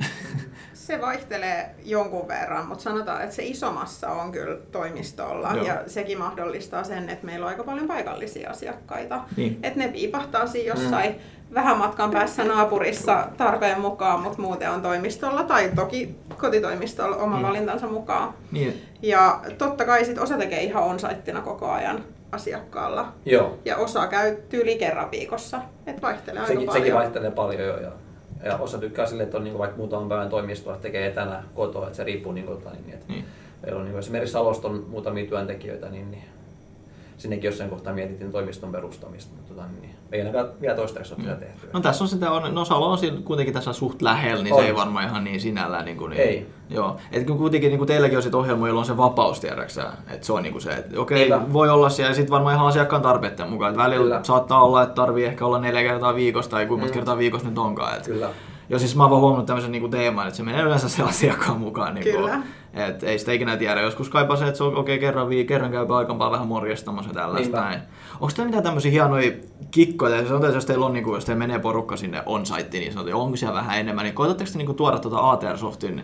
Se 0.73 1.01
vaihtelee 1.01 1.75
jonkun 1.85 2.27
verran, 2.27 2.67
mutta 2.67 2.83
sanotaan, 2.83 3.23
että 3.23 3.35
se 3.35 3.43
iso 3.43 3.71
massa 3.71 4.09
on 4.09 4.31
kyllä 4.31 4.57
toimistolla 4.71 5.53
Joo. 5.53 5.65
ja 5.65 5.83
sekin 5.87 6.17
mahdollistaa 6.17 6.83
sen, 6.83 7.09
että 7.09 7.25
meillä 7.25 7.45
on 7.45 7.49
aika 7.49 7.63
paljon 7.63 7.87
paikallisia 7.87 8.49
asiakkaita. 8.49 9.23
Niin. 9.37 9.59
Että 9.63 9.79
ne 9.79 9.87
piipahtaa 9.87 10.47
siinä 10.47 10.73
jossain 10.73 11.11
mm. 11.11 11.19
Vähän 11.53 11.77
matkan 11.77 12.11
päässä 12.11 12.43
naapurissa 12.43 13.27
tarpeen 13.37 13.81
mukaan, 13.81 14.19
mutta 14.19 14.41
muuten 14.41 14.71
on 14.71 14.81
toimistolla 14.81 15.43
tai 15.43 15.71
toki 15.75 16.15
kotitoimistolla 16.37 17.15
oma 17.15 17.35
niin. 17.35 17.47
valintansa 17.47 17.87
mukaan. 17.87 18.33
Niin. 18.51 18.81
Ja 19.01 19.39
totta 19.57 19.85
kai 19.85 20.05
sit 20.05 20.17
osa 20.17 20.37
tekee 20.37 20.63
ihan 20.63 20.83
on 20.83 20.97
koko 21.43 21.71
ajan 21.71 22.03
asiakkaalla. 22.31 23.07
Joo. 23.25 23.57
Ja 23.65 23.77
osa 23.77 24.07
käy 24.07 24.35
tyyli 24.49 24.75
kerran 24.75 25.11
viikossa. 25.11 25.61
Et 25.87 26.01
vaihtelee 26.01 26.41
aika 26.41 26.53
sekin, 26.53 26.65
paljon. 26.65 26.81
Sekin 26.81 26.95
vaihtelee 26.95 27.31
paljon 27.31 27.61
jo. 27.61 27.77
Ja 27.77 27.91
ja 28.43 28.57
osa 28.57 28.77
tykkää 28.77 29.05
sille, 29.05 29.23
että 29.23 29.37
on 29.37 29.43
niin 29.43 29.57
vaikka 29.57 29.77
muutaman 29.77 30.09
päivän 30.09 30.29
toimistoa, 30.29 30.77
tekee 30.77 31.07
etänä 31.07 31.43
kotoa, 31.55 31.85
että 31.85 31.97
se 31.97 32.03
riippuu 32.03 32.31
niin 32.31 32.45
kuin, 32.45 32.63
niin, 32.63 32.93
että 32.93 33.05
niin. 33.07 33.25
Meillä 33.61 33.79
on 33.79 33.85
niin 33.85 33.99
esimerkiksi 33.99 34.33
Salosta 34.33 34.67
on 34.67 34.85
muutamia 34.89 35.25
työntekijöitä, 35.25 35.89
niin, 35.89 36.11
niin 36.11 36.23
sinnekin 37.17 37.47
jossain 37.47 37.69
kohtaa 37.69 37.93
mietittiin 37.93 38.31
toimiston 38.31 38.71
perustamista, 38.71 39.35
mutta 39.35 39.53
tota, 39.53 39.67
niin, 39.81 39.95
ei 40.11 40.19
ainakaan 40.19 40.47
vielä 40.61 40.75
toistaiseksi 40.75 41.13
ole 41.13 41.21
mm. 41.21 41.35
sitä 41.35 41.45
tehty. 41.45 41.67
No 41.73 41.79
tässä 41.79 42.03
on 42.03 42.07
sitä, 42.07 42.31
on, 42.31 42.55
no 42.55 42.65
Salo 42.65 42.91
on 42.91 42.97
kuitenkin 43.23 43.53
tässä 43.53 43.73
suht 43.73 44.01
lähellä, 44.01 44.43
niin 44.43 44.53
on. 44.53 44.59
se 44.59 44.65
ei 44.65 44.75
varmaan 44.75 45.05
ihan 45.05 45.23
niin 45.23 45.41
sinällään. 45.41 45.85
Niin 45.85 45.97
kuin, 45.97 46.09
niin, 46.09 46.21
ei. 46.21 46.47
Joo, 46.69 46.97
että 47.11 47.33
kuitenkin 47.33 47.69
niin 47.69 47.77
kuin 47.77 47.87
teilläkin 47.87 48.17
on 48.17 48.23
sit 48.23 48.35
ohjelma, 48.35 48.67
jolla 48.67 48.79
on 48.79 48.85
se 48.85 48.97
vapaus, 48.97 49.39
tiedäksä, 49.39 49.83
että 50.09 50.27
se 50.27 50.33
on 50.33 50.43
niin 50.43 50.51
kuin 50.51 50.61
se, 50.61 50.71
että 50.71 50.99
okei, 50.99 51.33
okay, 51.33 51.53
voi 51.53 51.69
olla 51.69 51.89
siellä 51.89 52.11
ja 52.11 52.15
sitten 52.15 52.31
varmaan 52.31 52.55
ihan 52.55 52.67
asiakkaan 52.67 53.01
tarpeiden 53.01 53.49
mukaan, 53.49 53.71
että 53.71 53.83
välillä 53.83 54.03
Kyllä. 54.03 54.23
saattaa 54.23 54.63
olla, 54.63 54.83
että 54.83 54.95
tarvii 54.95 55.25
ehkä 55.25 55.45
olla 55.45 55.59
neljä 55.59 55.83
kertaa 55.83 56.15
viikossa 56.15 56.51
tai 56.51 56.65
kuinka 56.65 56.85
mm. 56.85 56.91
kertaa 56.91 57.17
viikossa 57.17 57.47
nyt 57.47 57.57
onkaan. 57.57 57.97
Että, 57.97 58.09
Kyllä. 58.09 58.29
Joo, 58.69 58.79
siis 58.79 58.95
mä 58.95 59.03
oon 59.03 59.21
huomannut 59.21 59.45
tämmöisen 59.45 59.71
niin 59.71 59.91
teeman, 59.91 60.27
että 60.27 60.37
se 60.37 60.43
menee 60.43 60.61
yleensä 60.61 60.89
se 60.89 61.03
asiakkaan 61.03 61.59
mukaan. 61.59 61.95
Niin 61.95 62.03
Kyllä. 62.03 62.41
Et 62.75 63.03
ei 63.03 63.19
sitä 63.19 63.31
ikinä 63.31 63.57
tiedä. 63.57 63.81
Joskus 63.81 64.09
kaipaa 64.09 64.37
se, 64.37 64.45
että 64.45 64.57
se 64.57 64.63
on 64.63 64.75
okei, 64.75 64.95
okay, 64.95 65.07
kerran, 65.07 65.29
vii, 65.29 65.45
kerran 65.45 65.71
käy 65.71 65.85
paikan 65.85 66.19
vähän 66.19 66.47
morjestamassa 66.47 67.13
tällaista 67.13 67.61
näin. 67.61 67.79
Onko 68.13 68.33
teillä 68.35 68.45
mitään 68.45 68.63
tämmöisiä 68.63 68.91
hienoja 68.91 69.31
kikkoja? 69.71 70.27
Se 70.27 70.33
on 70.33 70.53
jos 70.53 70.65
teillä 70.65 70.85
on, 70.85 70.93
niin 70.93 71.03
kuin, 71.03 71.15
jos 71.15 71.25
teillä 71.25 71.39
menee 71.39 71.59
porukka 71.59 71.97
sinne 71.97 72.23
on-site, 72.25 72.79
niin 72.79 72.93
sanotaan, 72.93 73.21
onko 73.21 73.37
siellä 73.37 73.55
vähän 73.55 73.79
enemmän, 73.79 74.03
niin 74.03 74.15
koetatteko 74.15 74.49
te 74.51 74.57
niin 74.57 74.75
tuoda 74.75 74.99
tuota 74.99 75.31
ATR 75.31 75.57
Softin 75.57 76.03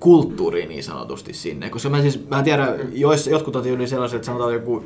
kulttuuri 0.00 0.66
niin 0.66 0.84
sanotusti 0.84 1.32
sinne. 1.32 1.70
Koska 1.70 1.88
mä 1.88 2.00
siis, 2.00 2.28
mä 2.28 2.42
tiedän, 2.42 2.74
jos, 2.92 3.26
jotkut 3.26 3.56
on 3.56 3.66
yli 3.66 3.86
sellaiset, 3.86 4.16
että 4.16 4.26
sanotaan 4.26 4.52
joku 4.54 4.84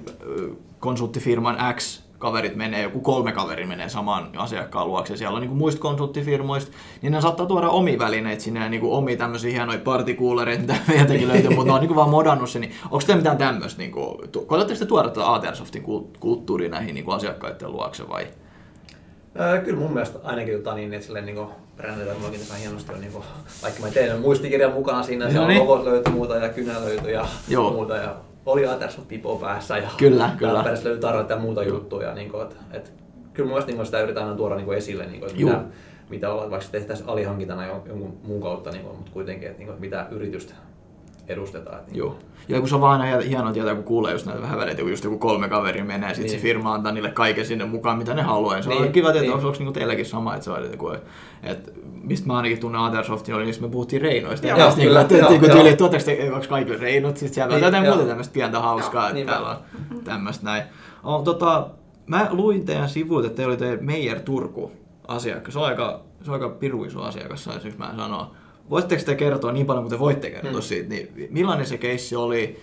konsulttifirman 0.80 1.56
X 1.76 2.05
kaverit 2.18 2.56
menee, 2.56 2.82
joku 2.82 3.00
kolme 3.00 3.32
kaveri 3.32 3.66
menee 3.66 3.88
samaan 3.88 4.28
asiakkaan 4.36 4.88
luokse, 4.88 5.12
ja 5.12 5.16
siellä 5.16 5.34
on 5.34 5.40
niin 5.40 5.48
kuin 5.48 5.58
muista 5.58 5.80
konsulttifirmoista, 5.80 6.72
niin 7.02 7.12
ne 7.12 7.20
saattaa 7.20 7.46
tuoda 7.46 7.68
omi 7.68 7.98
välineitä 7.98 8.42
sinne 8.42 8.60
ja 8.60 8.68
niin 8.68 8.80
kuin 8.80 8.92
omi 8.92 9.16
tämmöisiä 9.16 9.50
hienoja 9.50 9.78
partikuulereita, 9.78 10.60
mitä 10.62 10.76
meiltäkin 10.88 11.28
löytyy, 11.28 11.50
mutta 11.50 11.64
ne 11.64 11.72
on 11.72 11.80
niin 11.80 11.88
kuin 11.88 11.96
vaan 11.96 12.10
modannut 12.10 12.50
se, 12.50 12.58
niin 12.58 12.72
onko 12.84 13.04
teillä 13.06 13.20
mitään 13.20 13.38
tämmöistä, 13.38 13.78
niin 13.78 13.92
kuin, 13.92 14.18
koetatteko 14.46 14.78
te 14.78 14.86
tuoda 14.86 15.08
tätä 15.08 15.32
ATR 15.32 15.56
Softin 15.56 15.82
kulttuuria 16.20 16.68
näihin 16.68 16.94
niin 16.94 17.04
kuin 17.04 17.14
asiakkaiden 17.16 17.72
luokse 17.72 18.08
vai? 18.08 18.26
Öö, 19.40 19.60
kyllä 19.60 19.78
mun 19.78 19.92
mielestä 19.92 20.18
ainakin 20.24 20.54
tota, 20.54 20.74
niin, 20.74 20.94
että 20.94 21.06
silleen 21.06 21.26
niin 21.26 21.46
brändetään 21.76 22.16
mullakin 22.16 22.40
tässä 22.40 22.54
hienosti 22.54 22.92
on, 22.92 23.00
niin 23.00 23.12
kuin, 23.12 23.24
vaikka 23.62 23.80
mä 23.80 23.90
tein 23.90 24.20
muistikirjan 24.20 24.72
mukana 24.72 25.02
siinä, 25.02 25.30
siellä 25.30 25.48
niin. 25.48 25.62
luvut 25.62 25.84
löytyi 25.84 26.12
muuta 26.12 26.36
ja 26.36 26.48
kynä 26.48 26.80
löytyi 26.80 27.12
ja 27.12 27.26
Joo. 27.48 27.70
muuta 27.70 27.96
ja 27.96 28.16
oli 28.46 28.66
Aterson 28.66 29.06
pipo 29.06 29.36
päässä 29.36 29.78
ja 29.78 29.90
kyllä, 29.96 30.30
kyllä. 30.38 30.64
löytyi 30.64 31.00
tarvetta 31.00 31.32
ja 31.32 31.38
muuta 31.38 31.62
juttuja. 31.62 32.14
Niin 32.14 32.30
kuin, 32.30 32.42
että, 32.42 32.56
että, 32.72 32.90
kyllä 33.32 33.48
mun 33.48 33.62
niin 33.66 33.86
sitä 33.86 34.00
yritetään 34.00 34.26
aina 34.26 34.36
tuoda 34.36 34.54
niin 34.54 34.64
kuin 34.64 34.78
esille, 34.78 35.06
niin 35.06 35.20
kuin, 35.20 35.30
että 35.30 35.42
mitä, 35.44 35.60
mitä 36.10 36.32
ollaan, 36.32 36.50
vaikka 36.50 36.68
tehtäisiin 36.72 37.08
alihankintana 37.08 37.66
jonkun 37.66 38.18
muun 38.22 38.42
kautta, 38.42 38.70
niin 38.70 38.82
kuin, 38.82 38.96
mutta 38.96 39.12
kuitenkin, 39.12 39.48
että, 39.48 39.58
niin 39.58 39.68
kuin, 39.68 39.80
mitä 39.80 40.06
yritystä 40.10 40.54
edustetaan. 41.28 41.80
Niin. 41.86 41.96
Joo. 41.96 42.18
Ja 42.48 42.60
kun 42.60 42.68
se 42.68 42.74
on 42.74 42.80
vaan 42.80 43.00
aina 43.00 43.20
hienoa 43.20 43.52
tietää, 43.52 43.74
kun 43.74 43.84
kuulee 43.84 44.12
just 44.12 44.26
näitä 44.26 44.42
vähän 44.42 44.58
väleitä, 44.58 44.82
kun 44.82 44.90
just 44.90 45.04
joku 45.04 45.18
kolme 45.18 45.48
kaveri 45.48 45.82
menee, 45.82 46.08
sitten 46.08 46.30
niin. 46.30 46.40
se 46.40 46.42
firma 46.42 46.74
antaa 46.74 46.92
niille 46.92 47.10
kaiken 47.10 47.46
sinne 47.46 47.64
mukaan, 47.64 47.98
mitä 47.98 48.14
ne 48.14 48.22
haluaa. 48.22 48.62
Se 48.62 48.68
niin. 48.68 48.82
on 48.82 48.92
kiva 48.92 49.12
tietää, 49.12 49.22
niin. 49.22 49.32
onko, 49.32 49.46
onko 49.46 49.58
niin 49.58 49.72
teilläkin 49.72 50.06
sama, 50.06 50.34
että 50.34 50.44
se 50.44 50.50
on, 50.50 50.64
että, 50.64 50.76
kun, 50.76 50.96
että 51.42 51.70
mistä 52.02 52.26
mä 52.26 52.36
ainakin 52.36 52.58
tunnen 52.58 52.80
Atersoftin, 52.80 53.34
oli, 53.34 53.44
niin 53.44 53.62
me 53.62 53.68
puhuttiin 53.68 54.02
Reinoista. 54.02 54.46
Joo, 54.46 54.58
ja 54.58 54.72
kyllä, 54.76 55.02
niin, 55.02 55.18
joo, 55.18 55.30
niin. 55.30 55.40
Tyyli, 55.40 55.76
tuotteko 55.76 56.04
te 56.04 56.32
onko 56.32 56.46
kaikille 56.48 56.78
Reinot, 56.78 57.16
sitten 57.16 57.34
siellä 57.34 57.54
niin, 57.54 57.64
jotain 57.64 57.84
muuta 57.84 58.04
tämmöistä 58.04 58.32
pientä 58.32 58.60
hauskaa, 58.60 59.02
joo, 59.02 59.06
että 59.08 59.14
niin 59.14 59.26
täällä 59.26 59.48
on 59.48 59.56
tämmöistä 60.04 60.44
näin. 60.44 60.62
Oh, 61.04 61.24
tota, 61.24 61.68
mä 62.06 62.28
luin 62.30 62.66
teidän 62.66 62.88
sivuilta, 62.88 63.26
että 63.26 63.36
te 63.36 63.46
olitte 63.46 63.78
Meijer 63.80 64.20
Turku 64.20 64.72
asiakas. 65.08 65.52
Se 65.52 65.58
on 65.58 65.66
aika, 65.66 66.00
se 66.22 66.30
on 66.30 66.34
aika 66.34 66.48
piru 66.48 66.84
iso 66.84 67.02
asiakas, 67.02 67.44
saisinko 67.44 67.78
mä 67.78 67.94
sanoa. 67.96 68.34
Voisitteko 68.70 69.02
te 69.02 69.14
kertoa 69.14 69.52
niin 69.52 69.66
paljon 69.66 69.84
kuin 69.84 69.90
te 69.90 69.98
voitte 69.98 70.30
kertoa 70.30 70.50
hmm. 70.50 70.60
siitä, 70.60 70.88
niin 70.88 71.28
millainen 71.30 71.66
se 71.66 71.78
keissi 71.78 72.16
oli? 72.16 72.60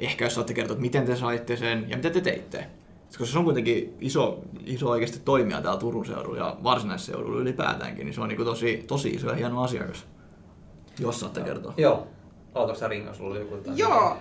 Ehkä 0.00 0.24
jos 0.24 0.34
saatte 0.34 0.54
kertoa, 0.54 0.72
että 0.72 0.82
miten 0.82 1.06
te 1.06 1.16
saitte 1.16 1.56
sen 1.56 1.86
ja 1.88 1.96
mitä 1.96 2.10
te 2.10 2.20
teitte? 2.20 2.66
Koska 3.18 3.32
se 3.32 3.38
on 3.38 3.44
kuitenkin 3.44 3.96
iso, 4.00 4.42
iso 4.66 4.90
oikeasti 4.90 5.18
toimija 5.24 5.62
täällä 5.62 5.80
Turun 5.80 6.06
seudulla 6.06 6.38
ja 6.38 6.56
varsinaisseudulla 6.62 7.40
ylipäätäänkin, 7.40 8.04
niin 8.06 8.14
se 8.14 8.20
on 8.20 8.28
niin 8.28 8.44
tosi, 8.44 8.84
tosi 8.86 9.08
iso 9.08 9.28
ja 9.28 9.34
hieno 9.34 9.62
asiakas. 9.62 10.06
Jos 10.98 11.20
saatte 11.20 11.40
kertoa. 11.40 11.74
Joo. 11.76 12.06
Oletko 12.54 12.74
sä 12.74 12.88
Ringa, 12.88 13.14
sulla 13.14 13.30
oli 13.30 13.38
joku 13.38 13.56
Joo. 13.76 14.16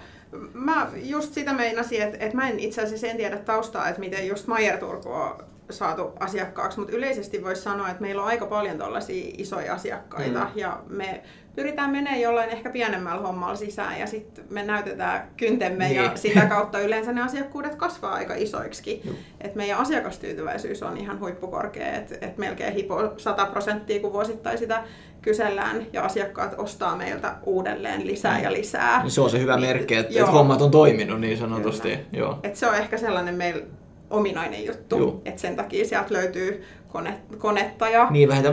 Mä 0.54 0.92
just 0.96 1.34
sitä 1.34 1.54
meinasin, 1.54 2.02
että, 2.02 2.18
että 2.20 2.36
mä 2.36 2.50
en 2.50 2.60
itse 2.60 2.82
asiassa 2.82 3.08
en 3.08 3.18
tiedä 3.18 3.38
taustaa, 3.38 3.89
että 3.89 4.00
miten 4.00 4.28
just 4.28 4.48
Mayer 4.48 4.78
Turku 4.78 5.10
on 5.12 5.44
saatu 5.69 6.12
asiakkaaksi, 6.19 6.80
mutta 6.80 6.95
yleisesti 6.95 7.43
voisi 7.43 7.62
sanoa, 7.62 7.89
että 7.89 8.02
meillä 8.02 8.21
on 8.21 8.28
aika 8.28 8.45
paljon 8.45 8.78
tällaisia 8.78 9.32
isoja 9.38 9.73
asiakkaita 9.73 10.39
mm. 10.39 10.52
ja 10.56 10.80
me 10.88 11.23
pyritään 11.56 11.89
menemään 11.91 12.21
jollain 12.21 12.49
ehkä 12.49 12.69
pienemmällä 12.69 13.21
hommalla 13.21 13.56
sisään 13.56 13.99
ja 13.99 14.08
sitten 14.08 14.45
me 14.49 14.63
näytetään 14.63 15.28
kyntemme 15.38 15.88
niin. 15.88 16.04
ja 16.04 16.12
sitä 16.15 16.45
kautta 16.45 16.80
yleensä 16.80 17.12
ne 17.12 17.21
asiakkuudet 17.21 17.76
kasvaa 17.76 18.13
aika 18.13 18.34
isoiksi. 18.34 19.02
Mm. 19.06 19.15
Et 19.41 19.56
meidän 19.56 19.78
asiakastyytyväisyys 19.78 20.84
on 20.84 20.97
ihan 20.97 21.19
huippukorkea, 21.19 21.93
että 21.95 22.15
et 22.21 22.38
melkein 22.38 22.73
hipo 22.73 23.13
100 23.17 23.45
prosenttia, 23.45 23.99
kun 23.99 24.13
vuosittain 24.13 24.58
sitä 24.58 24.84
kysellään 25.21 25.86
ja 25.93 26.04
asiakkaat 26.04 26.56
ostaa 26.58 26.95
meiltä 26.95 27.36
uudelleen 27.45 28.08
lisää 28.08 28.41
ja 28.41 28.54
lisää. 28.54 29.02
Niin 29.02 29.12
se 29.12 29.21
on 29.21 29.30
se 29.30 29.39
hyvä 29.39 29.56
niin, 29.56 29.67
merkki, 29.67 29.95
että, 29.95 30.19
et 30.19 30.32
hommat 30.32 30.62
on 30.62 30.71
toiminut 30.71 31.21
niin 31.21 31.38
sanotusti. 31.38 31.99
Joo. 32.13 32.39
Et 32.43 32.56
se 32.56 32.67
on 32.67 32.76
ehkä 32.76 32.97
sellainen 32.97 33.36
meillä 33.36 33.63
ominainen 34.10 34.66
juttu. 34.66 35.22
Et 35.26 35.39
sen 35.39 35.56
takia 35.56 35.86
sieltä 35.86 36.13
löytyy 36.13 36.63
kone, 36.88 37.18
konetta 37.38 37.89
ja 37.89 38.08
niin, 38.10 38.30
vähän 38.30 38.44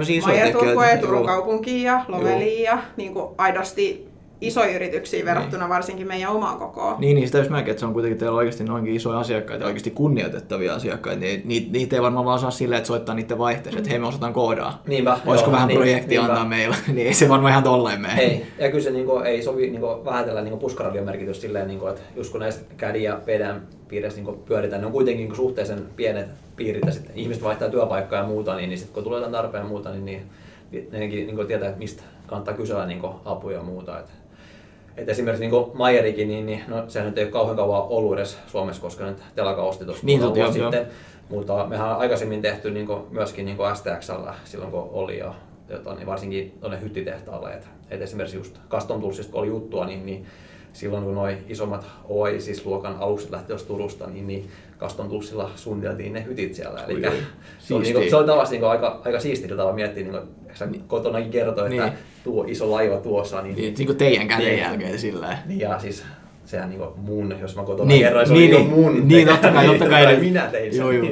ja 0.90 0.98
Turun 1.00 1.26
kaupunkiin 1.26 1.82
ja 1.82 2.04
Loveliin 2.08 2.62
ja 2.62 2.78
niin 2.96 3.12
kuin 3.12 3.34
aidosti 3.38 4.09
isoja 4.40 4.76
yrityksiä 4.76 5.24
verrattuna 5.24 5.64
niin. 5.64 5.68
varsinkin 5.68 6.06
meidän 6.06 6.30
omaan 6.30 6.58
kokoon. 6.58 7.00
Niin, 7.00 7.14
niin 7.14 7.26
sitä 7.28 7.38
jos 7.38 7.48
mäkin, 7.48 7.70
että 7.70 7.80
se 7.80 7.86
on 7.86 7.92
kuitenkin 7.92 8.18
teillä 8.18 8.36
oikeasti 8.36 8.64
noinkin 8.64 8.94
isoja 8.94 9.18
asiakkaita, 9.18 9.64
oikeasti 9.64 9.90
kunnioitettavia 9.90 10.74
asiakkaita, 10.74 11.20
niin 11.20 11.42
niitä, 11.44 11.72
niitä 11.72 11.96
ei 11.96 12.02
varmaan 12.02 12.24
vaan 12.24 12.38
saa 12.38 12.50
silleen, 12.50 12.76
että 12.78 12.88
soittaa 12.88 13.14
niiden 13.14 13.38
vaihteessa, 13.38 13.78
että 13.78 13.90
hei 13.90 13.98
me 13.98 14.06
osataan 14.06 14.32
koodaa. 14.32 14.82
Niinpä, 14.86 15.18
Olisiko 15.26 15.50
joo, 15.50 15.54
vähän 15.54 15.68
niin, 15.68 15.78
projekti 15.78 16.08
niinpä. 16.08 16.32
antaa 16.32 16.44
meillä, 16.44 16.76
niin 16.94 17.06
ei 17.06 17.14
se 17.14 17.28
varmaan 17.28 17.50
ihan 17.50 17.64
tolleen 17.64 18.00
mene. 18.00 18.20
Ei, 18.20 18.46
ja 18.58 18.70
kyllä 18.70 18.84
se 18.84 18.90
niin 18.90 19.06
kuin, 19.06 19.26
ei 19.26 19.42
sovi 19.42 19.70
niin 19.70 19.80
kuin, 19.80 20.04
vähätellä 20.04 20.42
niin 20.42 20.58
puskaradion 20.58 21.04
merkitys 21.04 21.40
silleen, 21.40 21.68
niin 21.68 21.80
kuin, 21.80 21.90
että 21.90 22.02
just 22.16 22.32
kun 22.32 22.40
näistä 22.40 22.74
CAD 22.78 22.96
ja 22.96 23.20
PDM 23.24 23.60
piirissä 23.88 24.20
niin 24.20 24.38
pyöritään, 24.38 24.80
ne 24.80 24.86
on 24.86 24.92
kuitenkin 24.92 25.28
niin 25.28 25.36
suhteellisen 25.36 25.86
pienet 25.96 26.26
piirit 26.56 26.86
ja 26.86 26.92
sitten 26.92 27.16
ihmiset 27.16 27.42
vaihtaa 27.42 27.68
työpaikkaa 27.68 28.18
ja 28.18 28.26
muuta, 28.26 28.56
niin, 28.56 28.68
niin 28.68 28.78
sitten 28.78 28.94
kun 28.94 29.04
tulee 29.04 29.16
jotain 29.16 29.32
tarpeen 29.32 29.62
ja 29.62 29.68
muuta, 29.68 29.90
niin, 29.90 30.04
niin 30.04 30.22
nekin 30.92 31.26
niin 31.26 31.46
tietää, 31.46 31.68
että 31.68 31.78
mistä 31.78 32.02
kannattaa 32.26 32.54
kysellä 32.54 32.86
niin 32.86 33.02
apuja 33.24 33.56
ja 33.56 33.62
muuta. 33.62 33.98
Että 33.98 34.12
Et 34.96 35.08
esimerkiksi 35.08 35.48
niin 35.48 35.66
Mayerikin, 35.74 36.28
niin, 36.28 36.46
niin 36.46 36.62
no, 36.68 36.84
sehän 36.88 37.08
nyt 37.08 37.18
ei 37.18 37.24
ole 37.24 37.32
kauhean 37.32 37.56
kauan 37.56 37.82
ollut 37.82 38.14
edes 38.14 38.38
Suomessa, 38.46 38.82
koska 38.82 39.06
nyt 39.06 39.22
Telaka 39.34 39.62
osti 39.62 39.84
tuossa 39.84 40.06
Niin, 40.06 40.20
totta, 40.20 40.38
joo, 40.38 40.52
sitten. 40.52 40.86
Mutta 41.28 41.66
mehän 41.66 41.88
on 41.88 41.96
aikaisemmin 41.96 42.42
tehty 42.42 42.70
niin 42.70 42.86
kuin, 42.86 43.02
myöskin 43.10 43.44
niin 43.44 43.56
kuin 43.56 43.76
STXllä 43.76 44.34
silloin, 44.44 44.70
kun 44.70 44.90
oli 44.92 45.18
ja 45.18 45.34
jota, 45.68 45.94
niin 45.94 46.06
varsinkin 46.06 46.58
tuonne 46.60 46.80
hyttitehtaalle. 46.80 47.52
Et, 47.52 47.68
et 47.90 48.02
esimerkiksi 48.02 48.36
just 48.36 48.58
Custom 48.68 49.00
Toolsista, 49.00 49.32
kun 49.32 49.40
oli 49.40 49.48
juttua, 49.48 49.86
niin, 49.86 50.06
niin 50.06 50.26
silloin 50.72 51.04
kun 51.04 51.14
noin 51.14 51.44
isommat 51.48 51.86
Oasis-luokan 52.08 52.96
alukset 52.98 53.30
lähti 53.30 53.52
Turusta, 53.66 54.06
niin, 54.06 54.26
niin 54.26 54.50
Custom 54.78 55.08
Toolsilla 55.08 55.50
suunniteltiin 55.56 56.12
ne 56.12 56.24
hytit 56.24 56.54
siellä. 56.54 56.84
Eli 56.88 57.02
se, 57.58 57.74
oli, 57.74 57.82
niin 57.82 58.10
se 58.10 58.16
oli 58.16 58.26
tavallaan 58.26 58.50
niin 58.50 58.64
aika, 58.64 59.00
aika 59.04 59.20
siistiä 59.20 59.56
tapa 59.56 59.72
miettiä, 59.72 60.02
niin 60.02 60.12
kuin, 60.12 60.28
sä 60.54 60.68
kotonakin 60.86 61.30
kertoi, 61.30 61.66
että 61.74 61.84
Niin. 61.86 61.98
tuo 62.24 62.44
iso 62.48 62.70
laiva 62.70 62.96
tuossa, 62.96 63.42
niin, 63.42 63.56
Niin, 63.56 63.74
niin 63.78 63.86
kuin 63.86 63.96
teidän 63.98 64.28
käden 64.28 64.46
Niin. 64.46 64.58
jälkeen 64.58 64.98
sillä 64.98 65.38
niin 65.46 65.60
ja 65.60 65.78
siis 65.78 66.04
sehän 66.44 66.68
niinku 66.70 66.92
mun, 66.96 67.34
jos 67.40 67.56
mä 67.56 67.62
kotona 67.62 67.88
Niin, 67.88 68.02
kerroin, 68.04 68.26
se 68.28 68.32
niin, 68.34 68.54
oli 68.54 68.62
niin, 68.64 68.72
mun. 68.74 69.08
niin, 69.08 69.28
totta 69.28 69.52
kai, 69.52 69.66
totta 69.68 69.88
kai. 69.88 70.06
Niin- 70.06 70.20
minä 70.24 70.46
tein 70.46 70.72
sen. 70.72 70.80
Joo, 70.80 70.90
joo. 70.92 71.06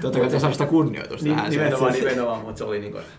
Totta 0.00 0.18
kai 0.20 0.40
saa 0.40 0.52
sitä 0.52 0.66
kunnioitusta 0.66 1.24
Niin, 1.26 1.36
tähän. 1.36 1.50
nimenomaan, 1.50 1.92
Se- 1.92 1.98
nimenomaan, 1.98 2.40
mutta 2.42 2.58
se 2.58 2.64
oli 2.64 2.78
niinku, 2.78 2.98
että, 2.98 3.10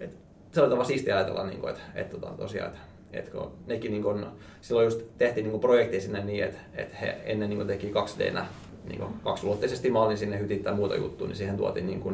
että 0.00 0.16
se 0.52 0.60
oli 0.60 0.68
tavallaan 0.68 0.86
siistiä 0.88 1.16
ajatella, 1.16 1.46
niinku, 1.46 1.66
että, 1.66 1.80
että 1.94 2.16
tota, 2.16 2.32
tosiaan, 2.36 2.68
että, 2.68 2.80
että 3.12 3.30
kun 3.30 3.50
nekin 3.66 3.90
niinku, 3.90 4.08
on- 4.08 4.32
silloin 4.60 4.84
just 4.84 5.00
tehtiin 5.18 5.44
niinku 5.44 5.58
projekti 5.58 6.00
sinne 6.00 6.24
niin, 6.24 6.44
että, 6.44 6.58
että 6.74 6.96
he 7.00 7.16
ennen 7.24 7.48
niinku 7.48 7.64
teki 7.64 7.92
2D-nä 7.92 8.46
niinku, 8.88 9.06
kaksiulotteisesti 9.24 9.90
mallin 9.90 10.18
sinne 10.18 10.38
hytit 10.38 10.62
tai 10.62 10.74
muuta 10.74 10.96
juttua, 10.96 11.26
niin 11.26 11.36
siihen 11.36 11.56
tuotiin 11.56 11.86
niinku 11.86 12.12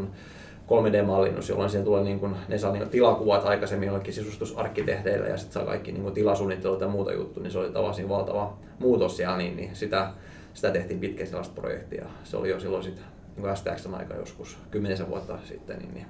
3D-mallinnus, 0.71 1.49
jolloin 1.49 1.71
siihen 1.71 1.85
tulee 1.85 2.03
niin 2.05 2.21
kuin, 2.21 2.37
ne 2.49 2.59
saa 2.59 2.73
niin 2.73 2.81
kuin 2.83 2.91
tilakuvat 2.91 3.45
aikaisemmin 3.45 3.87
jollekin 3.87 4.15
sisustusarkkitehteille 4.15 5.29
ja 5.29 5.37
sitten 5.37 5.53
saa 5.55 5.65
kaikki 5.65 5.93
niin 5.93 6.03
kuin 6.03 6.15
tilasuunnittelut 6.15 6.81
ja 6.81 6.89
muuta 6.89 7.13
juttu, 7.13 7.41
niin 7.41 7.51
se 7.51 7.59
oli 7.59 7.71
tavallaan 7.71 8.09
valtava 8.09 8.53
muutos 8.79 9.17
siellä, 9.17 9.37
niin, 9.37 9.57
niin 9.57 9.71
sitä, 9.77 10.11
sitä 10.55 10.71
tehtiin 10.71 11.01
pitkä 11.01 11.27
sellaista 11.27 11.61
projektia. 11.61 12.07
Se 12.25 12.37
oli 12.37 12.51
jo 12.51 12.61
silloin 12.61 12.83
sitten 12.83 13.05
niin 13.37 13.43
kuin 13.43 13.57
STXn 13.57 13.95
aika 13.95 14.15
joskus 14.15 14.59
kymmenisen 14.71 15.09
vuotta 15.09 15.39
sitten, 15.45 15.79
niin, 15.79 15.95
niin 15.95 16.07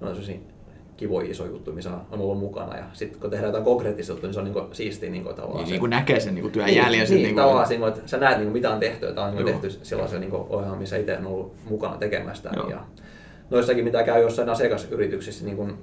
ne 0.00 0.08
on 0.08 0.16
kivoja 0.96 1.30
iso 1.30 1.46
juttu, 1.46 1.72
missä 1.72 1.90
on 1.90 2.20
ollut 2.20 2.38
mukana. 2.38 2.76
Ja 2.76 2.84
sitten 2.92 3.20
kun 3.20 3.30
tehdään 3.30 3.48
jotain 3.48 3.64
konkreettista 3.64 4.12
juttua, 4.12 4.26
niin 4.28 4.34
se 4.34 4.40
on 4.40 4.44
niin 4.44 4.52
kuin 4.54 4.66
siistiä 4.72 5.10
niin 5.10 5.22
kuin 5.24 5.34
tavallaan 5.36 5.58
Niin, 5.58 5.66
se- 5.66 5.72
niin 5.72 5.80
kuin 5.80 5.90
näkee 5.90 6.20
sen 6.20 6.34
niin 6.34 6.42
kuin 6.42 6.52
työn 6.52 6.66
niin, 6.66 6.76
jäljen. 6.76 7.00
niin, 7.00 7.10
niin, 7.10 7.22
niin 7.22 7.34
kuin- 7.34 7.42
tavallaan 7.42 7.66
siinä, 7.68 7.88
että 7.88 8.00
sä 8.06 8.16
näet, 8.18 8.36
niin 8.36 8.46
kuin, 8.46 8.52
mitä 8.52 8.70
on 8.70 8.80
tehty, 8.80 9.06
tämä 9.14 9.26
on 9.26 9.34
niin 9.34 9.44
kuin 9.44 9.60
tehty 9.60 9.78
sellaisen 9.82 10.20
niin 10.20 10.32
ohjelman, 10.32 10.78
missä 10.78 10.96
itse 10.96 11.18
on 11.18 11.26
ollut 11.26 11.54
mukana 11.70 11.96
tekemästä. 11.96 12.50
Joo. 12.56 12.70
Ja 12.70 12.80
noissakin, 13.50 13.84
mitä 13.84 14.02
käy 14.02 14.22
jossain 14.22 14.48
asiakasyrityksissä, 14.48 15.44
niin 15.44 15.56
kuin, 15.56 15.74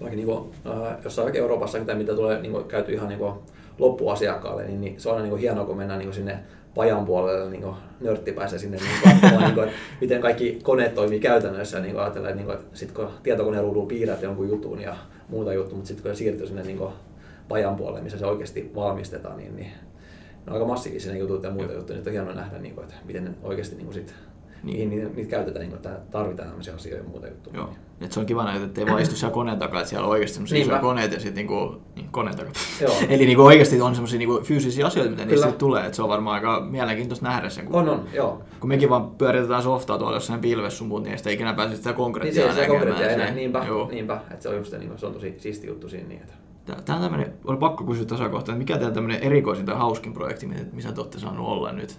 vaikka 0.00 0.16
niin 0.16 0.26
kuin, 0.26 0.50
äh, 0.66 0.96
jossain 1.04 1.24
vaikka 1.24 1.38
Euroopassa, 1.38 1.78
tai 1.78 1.94
mitä 1.94 2.14
tulee 2.14 2.40
niin 2.40 2.52
kuin, 2.52 2.64
käyty 2.64 2.92
ihan 2.92 3.08
niin 3.08 3.18
kuin, 3.18 3.34
loppuasiakkaalle, 3.78 4.64
niin, 4.64 4.80
niin 4.80 5.00
se 5.00 5.08
on 5.08 5.14
aina 5.14 5.22
niin 5.22 5.30
kuin, 5.30 5.40
hienoa, 5.40 5.64
kun 5.64 5.76
mennään 5.76 5.98
niin 5.98 6.08
kuin, 6.08 6.14
sinne 6.14 6.38
pajan 6.74 7.06
puolelle 7.06 7.50
niin 7.50 7.74
nörttipäissä 8.00 8.58
sinne 8.58 8.76
niin 8.76 8.90
katsomaan, 9.04 9.44
niin 9.44 9.54
kuin, 9.54 9.68
että 9.68 9.80
miten 10.00 10.20
kaikki 10.20 10.58
koneet 10.62 10.94
toimii 10.94 11.20
käytännössä. 11.20 11.80
Niin 11.80 11.92
kuin, 11.92 12.02
ajatellen, 12.02 12.36
niin 12.36 12.46
kuin, 12.46 12.54
että 12.58 12.78
sit 12.78 12.92
kun 12.92 13.10
tietokoneen 13.22 13.62
ruudulla 13.64 13.86
piirrät 13.86 14.22
jonkun 14.22 14.48
jutun 14.48 14.80
ja 14.80 14.96
muuta 15.28 15.52
juttu, 15.52 15.74
mutta 15.74 15.88
sitten 15.88 16.02
kun 16.02 16.14
se 16.14 16.18
siirtyy 16.18 16.46
sinne 16.46 16.62
niin 16.62 16.78
kuin, 16.78 16.92
pajan 17.48 17.76
puolelle, 17.76 18.00
missä 18.00 18.18
se 18.18 18.26
oikeasti 18.26 18.70
valmistetaan, 18.74 19.36
niin, 19.36 19.56
niin 19.56 19.70
ne 20.46 20.52
on 20.52 20.52
aika 20.52 20.64
massiivisia 20.66 21.12
ne 21.12 21.18
jutut 21.18 21.42
ja 21.42 21.50
muuta 21.50 21.72
juttuja. 21.72 21.98
Nyt 21.98 22.06
on 22.06 22.12
hienoa 22.12 22.34
nähdä, 22.34 22.58
niin 22.58 22.74
kuin, 22.74 22.84
että 22.84 22.96
miten 23.04 23.24
ne 23.24 23.30
oikeasti 23.42 23.76
niin 23.76 23.86
kuin, 23.86 23.94
sit, 23.94 24.14
Niin. 24.62 24.76
niin. 24.76 24.90
niitä, 24.90 25.16
niitä 25.16 25.30
käytetään, 25.30 25.60
niin 25.60 25.70
kuin, 25.70 25.76
että 25.76 26.00
tarvitaan 26.10 26.48
tämmöisiä 26.48 26.74
asioita 26.74 27.04
ja 27.04 27.10
muuta 27.10 27.28
juttuja. 27.28 27.56
Joo. 27.56 27.70
Et 28.00 28.12
se 28.12 28.20
on 28.20 28.26
kiva 28.26 28.44
näitä, 28.44 28.64
että 28.64 28.80
ei 28.80 28.86
vaan 28.86 29.02
istu 29.02 29.16
siellä 29.16 29.34
koneen 29.34 29.58
takaa, 29.58 29.80
että 29.80 29.90
siellä 29.90 30.06
on 30.06 30.12
oikeasti 30.12 30.34
semmoisia 30.34 30.58
isoja 30.58 30.78
koneita 30.78 31.14
ja 31.14 31.20
sitten 31.20 31.34
niinku, 31.34 31.82
niin, 31.94 32.08
koneen 32.10 32.36
takaa. 32.36 32.52
Joo. 32.80 32.94
Eli 33.08 33.26
niinku 33.26 33.42
oikeasti 33.44 33.80
on 33.80 33.94
semmoisia 33.94 34.18
niinku 34.18 34.40
fyysisiä 34.44 34.86
asioita, 34.86 35.10
mitä 35.10 35.24
niistä 35.24 35.46
Kyllä. 35.46 35.58
tulee. 35.58 35.86
Et 35.86 35.94
se 35.94 36.02
on 36.02 36.08
varmaan 36.08 36.34
aika 36.34 36.66
mielenkiintoista 36.70 37.26
nähdä 37.26 37.48
sen. 37.48 37.66
Kun, 37.66 37.74
On, 37.74 37.88
on, 37.88 38.04
joo. 38.12 38.42
kun 38.60 38.68
mekin 38.68 38.90
vaan 38.90 39.10
pyöritetään 39.10 39.62
softaa 39.62 39.98
tuolla 39.98 40.16
jossain 40.16 40.40
pilvessä 40.40 40.78
sun 40.78 40.88
muut, 40.88 41.02
niin 41.02 41.12
ei 41.12 41.18
sitä 41.18 41.30
ikinä 41.30 41.52
pääse 41.52 41.76
sitä 41.76 41.90
Niin 41.90 41.96
konkreettia 41.96 42.54
se, 42.54 42.60
se 42.60 42.66
konkreettia 42.66 43.10
enää, 43.10 43.30
niinpä, 43.30 43.64
Joo. 43.66 43.88
niinpä, 43.90 44.20
että 44.30 44.42
se 44.42 44.48
on 44.48 44.56
just 44.56 44.72
niin 44.72 44.88
kuin, 44.88 44.98
se 44.98 45.06
on 45.06 45.12
tosi 45.12 45.34
siisti 45.38 45.66
juttu 45.66 45.88
siinä. 45.88 46.08
Niin, 46.08 46.20
että. 46.20 46.32
Tää 46.84 46.96
on 46.96 47.02
tämmönen, 47.02 47.32
oli 47.44 47.56
pakko 47.56 47.84
kysyä 47.84 48.04
tässä 48.04 48.28
kohtaa, 48.28 48.52
että 48.52 48.58
mikä 48.58 48.76
teidän 48.76 48.94
tämmönen 48.94 49.22
erikoisin 49.22 49.66
tai 49.66 49.76
hauskin 49.76 50.12
projekti, 50.12 50.46
mitä, 50.46 50.60
missä 50.72 50.92
te 50.92 51.00
olette 51.00 51.18
saanut 51.18 51.46
olla 51.46 51.72
nyt? 51.72 51.98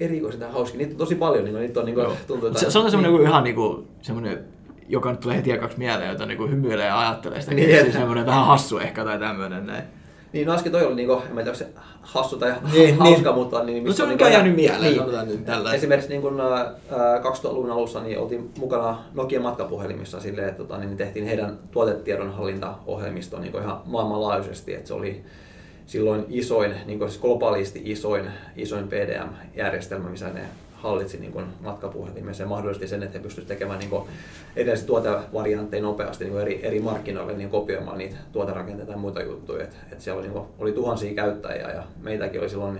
Erikoisin 0.00 0.40
tai 0.40 0.50
hauski, 0.52 0.78
niitä 0.78 0.92
on 0.92 0.98
tosi 0.98 1.14
paljon, 1.14 1.44
niin 1.44 1.52
kuin, 1.54 1.62
niitä 1.62 1.80
on 1.80 1.86
niin 1.86 1.94
kuin, 1.94 2.06
tuntuu, 2.26 2.48
että... 2.48 2.60
Se, 2.60 2.70
se 2.70 2.78
on 2.78 2.90
semmoinen 2.90 3.14
niin. 3.20 3.28
ihan 3.28 3.44
niinku, 3.44 3.84
semmoinen, 4.02 4.44
joka 4.88 5.10
nyt 5.10 5.20
tulee 5.20 5.36
heti 5.36 5.52
ekaksi 5.52 5.78
mieleen, 5.78 6.10
jota 6.10 6.26
niinku 6.26 6.46
hymyilee 6.46 6.86
ja 6.86 7.00
ajattelee 7.00 7.40
sitä. 7.40 7.54
Niin, 7.54 7.68
Niin, 7.68 7.80
että- 7.80 7.92
semmoinen 7.92 8.26
vähän 8.26 8.46
hassu 8.46 8.78
ehkä 8.78 9.04
tai 9.04 9.18
tämmöinen 9.18 9.66
näin. 9.66 9.84
Niin, 10.32 10.46
no 10.46 10.54
äsken 10.54 10.72
toi 10.72 10.84
oli, 10.86 10.94
niin 10.94 11.08
kuin, 11.08 11.18
en 11.22 11.34
mä 11.34 11.42
tiedä, 11.42 11.50
onko 11.50 11.58
se 11.58 11.66
hassu 12.02 12.36
tai 12.36 12.54
Niin, 12.72 12.98
hauska, 12.98 13.22
niin. 13.30 13.34
mutta... 13.34 13.62
Niin, 13.64 13.84
No 13.84 13.92
se 13.92 14.02
on 14.02 14.08
niin 14.08 14.14
mikä 14.16 14.24
kuin- 14.24 14.32
jäänyt 14.32 14.56
mieleen, 14.56 14.94
sanotaan 14.96 15.26
nyt 15.28 15.44
tällä. 15.44 15.74
Esimerkiksi 15.74 16.10
niin 16.10 16.22
kun, 16.22 16.40
ää, 16.40 17.18
2000-luvun 17.18 17.70
alussa 17.70 18.00
niin 18.02 18.18
oltiin 18.18 18.50
mukana 18.58 18.98
Nokian 19.14 19.42
matkapuhelimissa 19.42 20.20
silleen, 20.20 20.48
että 20.48 20.62
tota, 20.62 20.78
niin 20.78 20.96
tehtiin 20.96 21.26
heidän 21.26 21.58
tuotetiedonhallintaohjelmisto 21.70 23.38
niin 23.38 23.56
ihan 23.62 23.80
maailmanlaajuisesti. 23.84 24.74
Että 24.74 24.88
se 24.88 24.94
oli 24.94 25.24
silloin 25.86 26.24
isoin, 26.28 26.74
niin 26.86 26.98
siis 26.98 27.18
globaalisti 27.18 27.82
isoin, 27.84 28.30
isoin 28.56 28.88
PDM-järjestelmä, 28.88 30.08
missä 30.08 30.28
ne 30.28 30.40
hallitsi 30.84 31.18
niin 31.20 31.32
kuin 31.32 31.44
matkapuhelimessa 31.60 32.42
ja 32.42 32.48
mahdollisti 32.48 32.88
sen, 32.88 33.02
että 33.02 33.18
he 33.18 33.22
pystyisivät 33.22 33.48
tekemään 33.48 33.78
niin 33.78 34.02
erilaisia 34.56 34.86
tuotevariantteja 34.86 35.82
nopeasti 35.82 36.24
niin 36.24 36.40
eri, 36.40 36.60
eri 36.66 36.80
markkinoille 36.80 37.32
niin 37.32 37.50
kopioimaan 37.50 37.98
niitä 37.98 38.16
tuoterakenteita 38.32 38.92
ja 38.92 38.98
muita 38.98 39.22
juttuja. 39.22 39.64
Et, 39.64 39.76
et 39.92 40.00
siellä 40.00 40.18
oli, 40.18 40.26
niin 40.26 40.32
kuin, 40.32 40.46
oli 40.58 40.72
tuhansia 40.72 41.14
käyttäjiä 41.14 41.70
ja 41.70 41.82
meitäkin 42.02 42.40
oli 42.40 42.48
silloin 42.48 42.78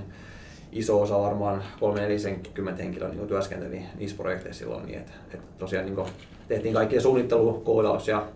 iso 0.73 1.03
osa 1.03 1.21
varmaan 1.21 1.63
340 1.81 2.83
henkilöä 2.83 3.09
niin 3.09 3.29
työskenteli 3.29 3.83
niissä 3.99 4.17
projekteissa 4.17 4.59
silloin, 4.59 4.87
niin 4.87 4.99
että, 4.99 5.13
että 5.25 5.47
tosiaan 5.59 5.87
niin 5.87 6.07
tehtiin 6.49 6.75
kaikkia 6.75 7.01
suunnittelu, 7.01 7.53
koodaus 7.53 8.09
ja 8.09 8.27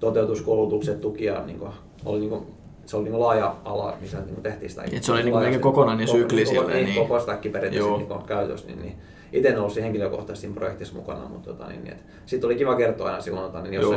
toteutuskoulutukset, 0.00 1.00
tukia, 1.00 1.46
niin 1.46 1.58
kuin, 1.58 1.72
oli 2.04 2.18
niin 2.18 2.30
kuin, 2.30 2.46
se 2.88 2.96
oli 2.96 3.04
niin 3.04 3.12
kuin 3.12 3.20
laaja 3.20 3.56
ala, 3.64 3.96
missä 4.00 4.18
niin 4.20 4.42
tehtiin 4.42 4.70
sitä. 4.70 4.82
Et 4.92 5.02
se 5.02 5.12
oli 5.12 5.22
niin 5.22 5.34
melkein 5.38 5.60
kokonainen 5.60 6.06
Koko- 6.06 6.18
sykli 6.18 6.44
koko, 6.44 6.54
silleen, 6.54 6.76
niin, 6.76 6.86
niin- 6.86 7.02
koko 7.08 7.20
stack 7.20 7.42
periaatteessa 7.52 7.96
niin 7.96 8.26
käytössä, 8.26 8.66
niin, 8.66 8.82
niin 8.82 8.96
itse 9.32 9.48
en 9.48 9.58
ollut 9.58 9.72
siinä 9.72 9.84
henkilökohtaisesti 9.84 10.40
siinä 10.40 10.54
projektissa 10.54 10.94
mukana, 10.94 11.28
mutta 11.28 11.50
tota, 11.50 11.68
niin, 11.68 11.84
niin, 11.84 11.96
sitten 12.26 12.48
oli 12.48 12.56
kiva 12.56 12.76
kertoa 12.76 13.06
aina 13.06 13.20
silloin, 13.20 13.52
tota, 13.52 13.62
niin, 13.62 13.74
jos 13.74 13.94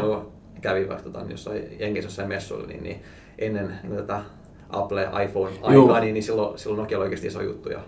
kävi 0.61 0.89
vaikka 0.89 1.03
tota, 1.03 1.19
niin 1.19 1.31
jossain 1.31 1.79
Jenkissä 1.79 2.07
jossain 2.07 2.27
messuilla, 2.27 2.67
niin, 2.67 2.83
niin 2.83 3.01
ennen 3.39 3.79
niin 3.83 3.95
tätä 3.95 4.21
Apple, 4.69 5.09
iPhone 5.25 5.51
aikaa, 5.61 5.99
niin, 5.99 6.13
niin 6.13 6.23
silloin, 6.23 6.59
silloin 6.59 6.79
Nokia 6.81 6.97
oli 6.97 7.03
oikeasti 7.03 7.27
iso 7.27 7.41
juttu. 7.41 7.69
Ja, 7.69 7.79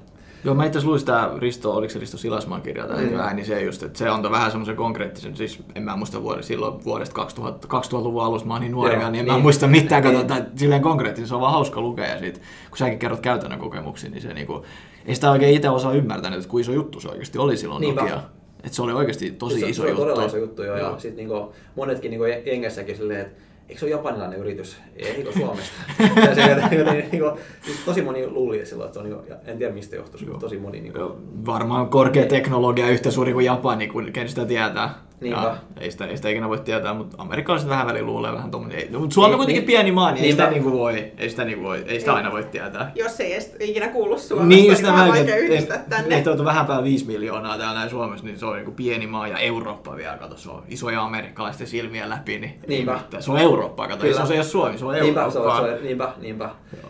Joo, 0.44 0.56
mä 0.56 0.66
itse 0.66 0.78
asiassa 0.78 0.90
luin 0.90 1.00
sitä 1.00 1.30
Risto, 1.38 1.74
oliko 1.76 1.94
se 1.94 2.00
Risto 2.00 2.18
Silasmaan 2.18 2.62
kirjaa 2.62 2.88
tai 2.88 3.06
Mm. 3.06 3.18
vähän, 3.18 3.36
niin 3.36 3.46
se 3.46 3.62
just, 3.62 3.84
että 3.84 4.00
se 4.00 4.10
antoi 4.10 4.32
vähän 4.32 4.52
semmoisen 4.52 4.76
konkreettisen, 4.76 5.36
siis 5.38 5.60
en 5.76 5.84
mä 5.84 5.96
muista 5.96 6.24
vuodesta, 6.24 6.48
silloin 6.48 6.84
vuodesta 6.84 7.16
2000, 7.16 7.68
2000-luvun 7.68 8.24
alussa, 8.24 8.48
mä 8.48 8.54
oon 8.54 8.62
niin 8.62 8.72
nuori 8.72 8.92
Joo, 8.94 8.98
vielä, 9.00 9.12
niin 9.12 9.20
en 9.20 9.26
niin. 9.26 9.34
mä 9.36 9.42
muista 9.42 9.68
mitään, 9.68 10.04
Niin. 10.04 10.14
katsotaan, 10.14 10.48
silleen 10.56 10.82
konkreettisen, 10.82 11.28
se 11.28 11.36
on 11.36 11.42
vaan 11.42 11.54
hauska 11.54 11.82
lukea 11.82 12.06
ja 12.08 12.20
sit, 12.20 12.42
kun 12.70 12.78
säkin 12.78 13.00
kerrot 13.00 13.20
käytännön 13.20 13.60
kokemuksia, 13.60 14.10
niin 14.10 14.22
se 14.22 14.34
niinku, 14.34 14.66
ei 15.06 15.16
sitä 15.16 15.32
oikein 15.32 15.56
itse 15.56 15.70
osaa 15.70 15.94
ymmärtänyt, 15.94 16.40
että 16.40 16.50
kuinka 16.50 16.72
iso 16.72 16.74
juttu 16.76 17.00
se 17.00 17.10
oikeasti 17.10 17.38
oli 17.38 17.58
silloin 17.58 17.82
Niinpä. 17.82 18.02
Nokia. 18.02 18.24
Että 18.64 18.76
se 18.76 18.82
oli 18.82 18.94
oikeasti 18.94 19.32
tosi 19.32 19.60
se, 19.60 19.70
iso 19.70 19.82
se 19.84 19.88
juttu. 19.90 20.02
on 20.02 20.08
todella 20.08 20.28
iso 20.28 20.38
juttu 20.38 20.64
jo, 20.64 20.74
ja 20.74 20.80
Joo. 20.80 21.00
sitten 21.00 21.16
niinku, 21.16 21.54
monetkin 21.76 22.12
niinku 22.12 22.26
Jengessäkin 22.26 22.98
silleen, 22.98 23.22
että 23.22 23.42
eikö 23.70 23.80
se 23.80 23.86
ole 23.86 23.92
japanilainen 23.92 24.40
yritys, 24.40 24.78
eikö 24.96 25.32
Suomesta? 25.32 25.74
ja 26.00 26.36
se, 26.36 26.42
joten, 26.78 27.10
niinku, 27.12 27.32
siis 27.66 27.78
tosi 27.86 28.02
moni 28.02 28.28
luuli 28.28 28.66
silloin, 28.66 28.88
että 28.88 29.00
se 29.00 29.16
on, 29.16 29.26
ja 29.30 29.36
en 29.46 29.58
tiedä 29.58 29.74
mistä 29.74 29.96
johtuu, 29.96 30.20
Joo. 30.26 30.40
tosi 30.40 30.58
moni 30.58 30.82
niinku, 30.82 31.00
Joo, 31.00 31.18
Varmaan 31.46 31.88
korkea 31.88 32.26
teknologia 32.26 32.90
yhtä 32.90 33.12
suuri 33.12 33.34
kuin 33.34 33.46
Japani, 33.46 33.88
kun 33.88 34.12
ken 34.14 34.30
sitä 34.30 34.46
tietää. 34.46 34.94
Niinpä. 35.24 35.42
Ja 35.42 35.56
ei, 35.80 35.92
sitä, 35.92 36.06
ei 36.06 36.18
sitä 36.18 36.30
ikinä 36.30 36.50
voi 36.50 36.60
tietää, 36.60 36.94
mutta 36.94 37.16
amerikkalaiset 37.20 37.70
vähän 37.70 37.88
väliin 37.88 38.06
luulee 38.06 38.32
vähän 38.34 38.52
tommonen. 38.52 38.80
Ei, 38.80 38.88
no, 38.92 39.00
mutta 39.00 39.14
Suomi 39.14 39.26
on 39.26 39.32
Niin, 39.32 39.38
kuitenkin 39.38 39.62
niin. 39.62 39.68
pieni 39.68 39.92
maa, 39.92 40.12
niin 40.12 40.26
ei 40.26 40.32
sitä, 40.32 40.50
niinku 40.50 40.72
voi, 40.72 41.12
ei 41.18 41.30
sitä, 41.30 41.44
niinku 41.46 41.64
voi, 41.64 41.84
ei 41.88 42.00
sitä 42.00 42.12
Ei. 42.12 42.18
aina 42.18 42.32
voi 42.32 42.44
tietää. 42.44 42.92
Jos 42.96 43.20
ei 43.20 43.34
edes 43.34 43.56
ikinä 43.60 43.88
kuulu 43.88 44.18
Suomesta, 44.20 44.48
Niin, 44.50 44.62
niin, 44.64 44.74
niin 44.74 44.84
vähän 44.86 45.00
tämä, 45.06 45.08
vaikea 45.18 45.36
että 45.36 45.46
yhdistää 45.46 45.84
tänne. 45.90 46.18
että 46.18 46.32
on 46.32 46.46
vähän 46.46 46.66
päällä 46.66 46.84
5 46.84 47.06
miljoonaa 47.06 47.58
täällä 47.58 47.74
näin 47.80 47.90
Suomessa, 47.90 48.26
niin 48.26 48.40
se 48.40 48.46
on 48.46 48.56
niinku 48.56 48.72
pieni 48.72 49.08
maa 49.08 49.28
ja 49.28 49.38
Eurooppa 49.38 49.96
vielä, 49.96 50.18
kato, 50.18 50.38
se 50.38 50.50
on 50.50 50.64
isoja 50.68 51.04
amerikkalaisten 51.04 51.68
silmiä 51.68 52.10
läpi, 52.10 52.40
niin 52.40 52.52
ei 52.52 52.60
Niinpä. 52.68 52.94
mitään. 52.94 53.24
se 53.24 53.32
on 53.32 53.38
Eurooppa, 53.38 53.88
kato, 53.88 54.02
Kyllä. 54.02 54.16
se 54.16 54.22
on 54.22 54.28
se 54.28 54.34
ei 54.34 54.40
ole 54.40 54.46
Suomi, 54.46 54.78
se 54.78 54.86
on 54.86 54.94
Niinpä, 54.94 55.30
se 55.32 55.40
on, 55.40 55.46
Eurooppa. 55.46 55.68
se 55.68 55.74
on, 55.74 55.84
niinpä, 55.84 56.10
niinpä. 56.22 56.50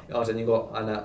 Ja 0.10 0.18
on 0.18 0.26
se 0.26 0.34
niinku 0.34 0.70
aina, 0.72 1.02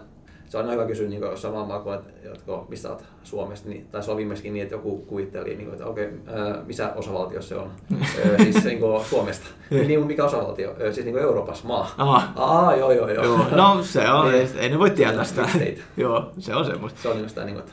se 0.48 0.56
on 0.58 0.62
aina 0.64 0.72
hyvä 0.72 0.86
kysyä 0.86 1.08
jossain 1.08 1.54
maailmaa, 1.54 1.80
kun, 1.80 1.94
että 1.94 2.10
jotka, 2.28 2.64
mistä 2.68 2.88
olet 2.88 3.04
Suomesta, 3.22 3.68
niin, 3.68 3.86
tai 3.92 4.02
se 4.02 4.10
on 4.10 4.16
viimeiskin 4.16 4.52
niin, 4.52 4.62
että 4.62 4.74
joku 4.74 4.96
kuvitteli, 4.98 5.54
niinku, 5.56 5.72
että 5.72 5.86
okei, 5.86 6.06
okay, 6.06 6.62
missä 6.66 6.92
osavaltiossa 6.96 7.48
se 7.48 7.54
on, 7.54 7.70
Ö, 8.18 8.36
siis 8.42 8.64
niinku 8.64 9.02
Suomesta. 9.10 9.46
niin, 9.70 10.06
mikä 10.06 10.24
osavaltio? 10.24 10.74
Ö, 10.80 10.92
siis 10.92 11.04
niinku 11.06 11.20
Euroopassa 11.20 11.68
maa. 11.68 11.94
Aha. 11.98 12.22
Aa, 12.36 12.76
joo, 12.76 12.92
joo, 12.92 13.08
joo. 13.08 13.24
Joo, 13.24 13.38
no 13.50 13.82
se 13.82 14.10
on, 14.10 14.24
Niin. 14.32 14.34
ei, 14.40 14.48
ei 14.58 14.68
ne 14.68 14.78
voi 14.78 14.90
tietää 14.90 15.24
sitä. 15.24 15.48
Joo, 15.96 16.30
se 16.38 16.54
on 16.54 16.64
semmoista. 16.64 17.02
Se 17.02 17.08
on 17.08 17.14
niinku 17.16 17.28
sitä, 17.28 17.44
niinku, 17.44 17.60
että 17.60 17.72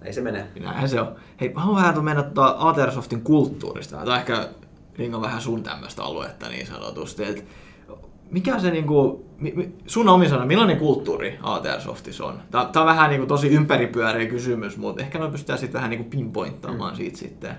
näin 0.00 0.14
se 0.14 0.20
menee. 0.20 0.46
Näinhän 0.60 0.88
se 0.88 1.00
on. 1.00 1.14
Hei, 1.40 1.52
haluan 1.54 1.82
vähän 1.82 2.04
mennä 2.04 2.22
tuota 2.22 2.56
Atersoftin 2.58 3.20
kulttuurista. 3.20 3.98
On 3.98 4.16
ehkä 4.16 4.48
Ringo 4.98 5.20
vähän 5.20 5.40
sun 5.40 5.62
tämmöistä 5.62 6.02
aluetta 6.02 6.48
niin 6.48 6.66
sanotusti. 6.66 7.24
Et 7.24 7.44
mikä 8.30 8.58
se 8.58 8.70
niinku, 8.70 8.92
mi- 9.08 9.14
mi- 9.14 9.25
sun 9.86 10.08
omin 10.08 10.28
sana, 10.28 10.46
millainen 10.46 10.76
kulttuuri 10.76 11.38
ATR 11.42 11.80
Softissa 11.80 12.24
on? 12.24 12.42
Tää, 12.50 12.64
tää 12.64 12.82
on 12.82 12.88
vähän 12.88 13.10
niinku 13.10 13.26
tosi 13.26 13.48
ympäripyöreä 13.48 14.26
kysymys, 14.26 14.76
mutta 14.76 15.02
ehkä 15.02 15.18
me 15.18 15.30
pystytään 15.30 15.58
sitten 15.58 15.78
vähän 15.78 15.90
niinku 15.90 16.10
pinpointtaamaan 16.10 16.92
mm. 16.92 16.96
siitä 16.96 17.18
sitten. 17.18 17.56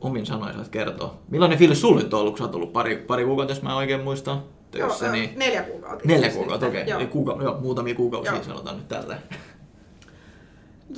Omin 0.00 0.26
sanoin 0.26 0.54
saat 0.54 0.68
kertoa. 0.68 1.18
Millainen 1.30 1.58
fiilis 1.58 1.80
sulla 1.80 2.00
nyt 2.00 2.14
on 2.14 2.20
ollut, 2.20 2.32
kun 2.32 2.38
sä 2.38 2.44
oot 2.44 2.54
ollut 2.54 2.72
pari, 2.72 2.96
pari 2.96 3.24
kuukautta, 3.24 3.54
jos 3.54 3.62
mä 3.62 3.76
oikein 3.76 4.00
muistan? 4.00 4.42
Töissä, 4.70 5.04
Joo, 5.04 5.12
niin... 5.12 5.30
neljä 5.36 5.62
kuukautta. 5.62 6.08
Neljä 6.08 6.30
kuukautta, 6.30 6.66
okei. 6.66 6.82
Okay. 6.82 7.00
Joo. 7.00 7.10
Kuuka, 7.10 7.36
joo, 7.42 7.60
muutamia 7.60 7.94
kuukausia 7.94 8.32
Joo. 8.32 8.42
sanotaan 8.42 8.76
nyt 8.76 8.88
tälleen. 8.88 9.20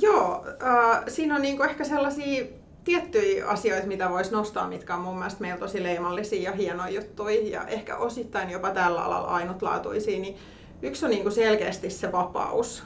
Joo, 0.01 0.45
äh, 0.63 1.03
siinä 1.07 1.35
on 1.35 1.41
niinku 1.41 1.63
ehkä 1.63 1.83
sellaisia 1.83 2.45
tiettyjä 2.83 3.47
asioita, 3.47 3.87
mitä 3.87 4.09
voisi 4.09 4.31
nostaa, 4.31 4.67
mitkä 4.67 4.95
on 4.95 5.01
mun 5.01 5.17
mielestä 5.17 5.41
meillä 5.41 5.59
tosi 5.59 5.83
leimallisia 5.83 6.41
ja 6.41 6.55
hienoja 6.55 6.93
juttuja 6.93 7.49
ja 7.49 7.67
ehkä 7.67 7.97
osittain 7.97 8.49
jopa 8.49 8.69
tällä 8.69 9.03
alalla 9.03 9.27
ainutlaatuisia, 9.27 10.19
niin 10.19 10.37
yksi 10.81 11.05
on 11.05 11.11
niinku 11.11 11.31
selkeästi 11.31 11.89
se 11.89 12.11
vapaus. 12.11 12.83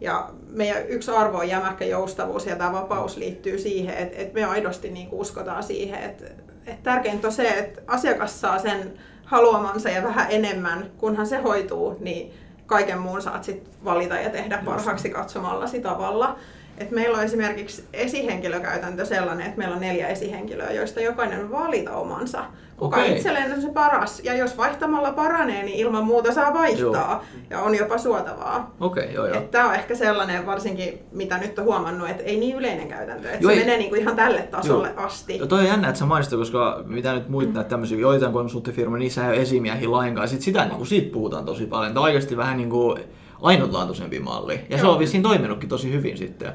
Ja 0.00 0.30
meidän 0.48 0.88
yksi 0.88 1.10
arvo 1.10 1.38
on 1.38 1.48
jämäkkä 1.48 1.84
joustavuus 1.84 2.46
ja 2.46 2.56
tämä 2.56 2.72
vapaus 2.72 3.16
liittyy 3.16 3.58
siihen, 3.58 3.94
että, 3.94 4.16
että 4.18 4.34
me 4.34 4.44
aidosti 4.44 4.90
niinku 4.90 5.20
uskotaan 5.20 5.62
siihen, 5.62 6.02
että, 6.02 6.24
että 6.66 6.82
tärkeintä 6.82 7.26
on 7.26 7.32
se, 7.32 7.48
että 7.48 7.82
asiakas 7.86 8.40
saa 8.40 8.58
sen 8.58 8.98
haluamansa 9.24 9.88
ja 9.88 10.02
vähän 10.02 10.26
enemmän, 10.30 10.90
kunhan 10.98 11.26
se 11.26 11.36
hoituu, 11.36 11.96
niin 12.00 12.32
kaiken 12.66 12.98
muun 12.98 13.22
saat 13.22 13.44
sit 13.44 13.70
valita 13.84 14.14
ja 14.14 14.30
tehdä 14.30 14.62
parhaaksi 14.64 15.10
katsomallasi 15.10 15.80
tavalla. 15.80 16.38
Et 16.80 16.90
meillä 16.90 17.18
on 17.18 17.24
esimerkiksi 17.24 17.84
esihenkilökäytäntö 17.92 19.04
sellainen, 19.04 19.46
että 19.46 19.58
meillä 19.58 19.74
on 19.74 19.80
neljä 19.80 20.08
esihenkilöä, 20.08 20.70
joista 20.72 21.00
jokainen 21.00 21.50
valita 21.50 21.90
omansa. 21.92 22.44
Kuka 22.76 22.96
Okei. 22.96 23.16
itselleen 23.16 23.52
on 23.52 23.62
se 23.62 23.68
paras. 23.68 24.20
Ja 24.24 24.34
jos 24.34 24.56
vaihtamalla 24.56 25.12
paranee, 25.12 25.62
niin 25.62 25.76
ilman 25.78 26.04
muuta 26.04 26.32
saa 26.32 26.54
vaihtaa. 26.54 27.24
Ja 27.50 27.60
on 27.60 27.74
jopa 27.74 27.98
suotavaa. 27.98 28.74
Okay, 28.80 29.04
joo 29.04 29.26
joo. 29.26 29.40
Tämä 29.40 29.68
on 29.68 29.74
ehkä 29.74 29.94
sellainen 29.94 30.46
varsinkin, 30.46 30.98
mitä 31.12 31.38
nyt 31.38 31.58
on 31.58 31.64
huomannut, 31.64 32.10
että 32.10 32.22
ei 32.22 32.36
niin 32.40 32.56
yleinen 32.56 32.88
käytäntö. 32.88 33.28
Että 33.30 33.44
Joo, 33.44 33.50
se 33.52 33.58
ei- 33.58 33.64
menee 33.64 33.78
niinku 33.78 33.94
ihan 33.94 34.16
tälle 34.16 34.42
tasolle 34.42 34.88
Joo. 34.96 35.06
asti. 35.06 35.38
Ja 35.38 35.46
toi 35.46 35.58
on 35.60 35.66
jännä, 35.66 35.88
että 35.88 35.98
sä 35.98 36.06
mainitsit, 36.06 36.38
koska 36.38 36.82
mitä 36.86 37.12
nyt 37.14 37.28
muita 37.28 37.52
näitä 37.52 37.70
tämmöisiä, 37.70 37.98
joitain 37.98 38.32
konsulttifirmoja, 38.32 38.98
niissä 38.98 39.24
ei 39.24 39.28
ole 39.32 39.42
esimiehiä 39.42 39.90
lainkaan. 39.90 40.28
Sitten 40.28 40.44
sitä 40.44 40.64
niin 40.64 40.76
kuin, 40.76 40.86
siitä 40.86 41.12
puhutaan 41.12 41.44
tosi 41.44 41.66
paljon. 41.66 41.92
Tämä 41.92 42.00
on 42.00 42.04
oikeasti 42.04 42.36
vähän 42.36 42.56
niin 42.56 42.70
kuin 42.70 43.02
ainutlaatuisempi 43.42 44.18
malli. 44.20 44.60
Ja 44.68 44.76
se 44.78 44.82
Joo. 44.84 44.92
on 44.92 44.98
vissiin 44.98 45.22
toiminutkin 45.22 45.68
tosi 45.68 45.92
hyvin 45.92 46.18
sitten. 46.18 46.52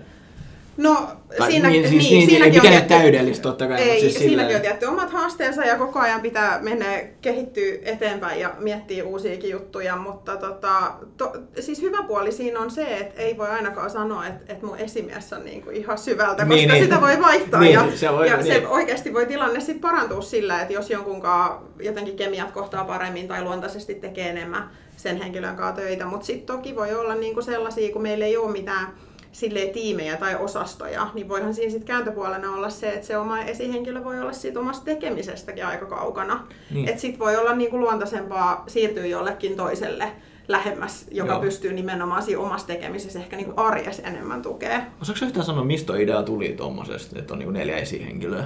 No, 0.78 1.08
Tai 1.38 1.52
siinä, 1.52 1.70
niin, 1.70 1.90
siis 1.90 2.04
niin, 2.10 2.22
ei 2.22 2.28
siinäkin 2.28 2.54
mikään 2.54 2.74
on 2.74 2.80
nyt 2.80 2.88
täydellistä 2.88 3.44
totta 3.44 3.68
kai, 3.68 3.78
ei, 3.82 3.86
mutta 3.88 4.00
siis 4.00 4.14
siinäkin 4.14 4.30
silleen- 4.40 4.56
on 4.56 4.62
tietty 4.62 4.86
omat 4.86 5.10
haasteensa 5.12 5.66
ja 5.66 5.76
koko 5.78 6.00
ajan 6.00 6.22
pitää 6.22 6.60
mennä 6.62 6.86
kehittyä 7.22 7.74
eteenpäin 7.84 8.40
ja 8.42 8.56
miettiä 8.60 9.04
uusiakin 9.06 9.50
juttuja, 9.50 9.96
mutta 9.96 10.38
tota, 10.38 10.92
to, 11.18 11.34
siis 11.60 11.82
hyvä 11.82 12.04
puoli 12.08 12.32
siinä 12.32 12.60
on 12.60 12.72
se, 12.72 12.98
että 12.98 13.22
ei 13.22 13.38
voi 13.38 13.48
ainakaan 13.48 13.90
sanoa, 13.90 14.28
että, 14.28 14.54
että 14.54 14.66
mun 14.66 14.78
esimies 14.78 15.34
on 15.34 15.46
niinku 15.46 15.70
ihan 15.70 15.98
syvältä, 15.98 16.34
koska 16.36 16.56
Niin, 16.56 16.70
niin. 16.70 16.84
sitä 16.84 17.02
voi 17.02 17.22
vaihtaa 17.22 17.60
Niin, 17.62 17.74
ja, 17.74 17.86
se 17.96 18.12
voi- 18.12 18.28
ja 18.30 18.38
niin. 18.38 18.46
se 18.46 18.68
oikeasti 18.68 19.14
voi 19.14 19.26
tilanne 19.26 19.60
sitten 19.60 19.82
parantua 19.82 20.22
sillä, 20.22 20.62
että 20.62 20.74
jos 20.74 20.90
jonkunkaan 20.90 21.60
jotenkin 21.80 22.16
kemiat 22.16 22.52
kohtaa 22.52 22.84
paremmin 22.86 23.28
tai 23.28 23.44
luontaisesti 23.44 23.96
tekee 23.96 24.30
enemmän 24.30 24.70
sen 24.98 25.18
henkilön 25.18 25.56
kanssa 25.56 25.82
töitä, 25.82 26.06
mutta 26.06 26.26
sitten 26.26 26.56
toki 26.56 26.76
voi 26.76 26.96
olla 26.96 27.16
niinku 27.16 27.42
sellaisia, 27.42 27.94
kun 27.94 28.02
meillä 28.02 28.26
ei 28.26 28.38
ole 28.38 28.52
mitään 28.52 28.88
silleen 29.36 29.70
tiimejä 29.70 30.18
tai 30.18 30.36
osastoja, 30.36 31.08
niin 31.14 31.30
voihan 31.30 31.54
siinä 31.54 31.72
sitten 31.72 31.88
kääntöpuolena 31.88 32.52
olla 32.52 32.70
se, 32.70 32.90
että 32.90 33.08
se 33.08 33.18
oma 33.18 33.40
esihenkilö 33.40 34.04
voi 34.04 34.20
olla 34.20 34.34
siitä 34.34 34.60
omasta 34.60 34.86
tekemisestäkin 34.86 35.66
aika 35.66 35.86
kaukana. 35.86 36.34
Niin. 36.36 36.76
Niin. 36.76 36.90
Että 36.90 37.02
sitten 37.02 37.20
voi 37.20 37.38
olla 37.38 37.56
niinku 37.56 37.80
luontaisempaa 37.80 38.64
siirtyä 38.68 39.06
jollekin 39.06 39.56
toiselle 39.56 40.12
lähemmäs, 40.48 41.08
joka 41.12 41.32
Joo. 41.34 41.42
Pystyy 41.42 41.74
nimenomaan 41.74 42.24
siinä 42.24 42.42
omassa 42.42 42.68
tekemisessä 42.68 43.20
ehkä 43.20 43.36
niinku 43.38 43.54
arjessa 43.58 44.04
enemmän 44.04 44.42
tukea. 44.42 44.82
Osaatko 45.02 45.26
yhtään 45.26 45.46
sanoa, 45.46 45.64
mistä 45.64 45.98
idea 45.98 46.24
tuli 46.24 46.50
tuommoisesta, 46.58 47.20
että 47.20 47.34
on 47.34 47.40
niin 47.40 47.54
neljä 47.54 47.78
esihenkilöä? 47.78 48.44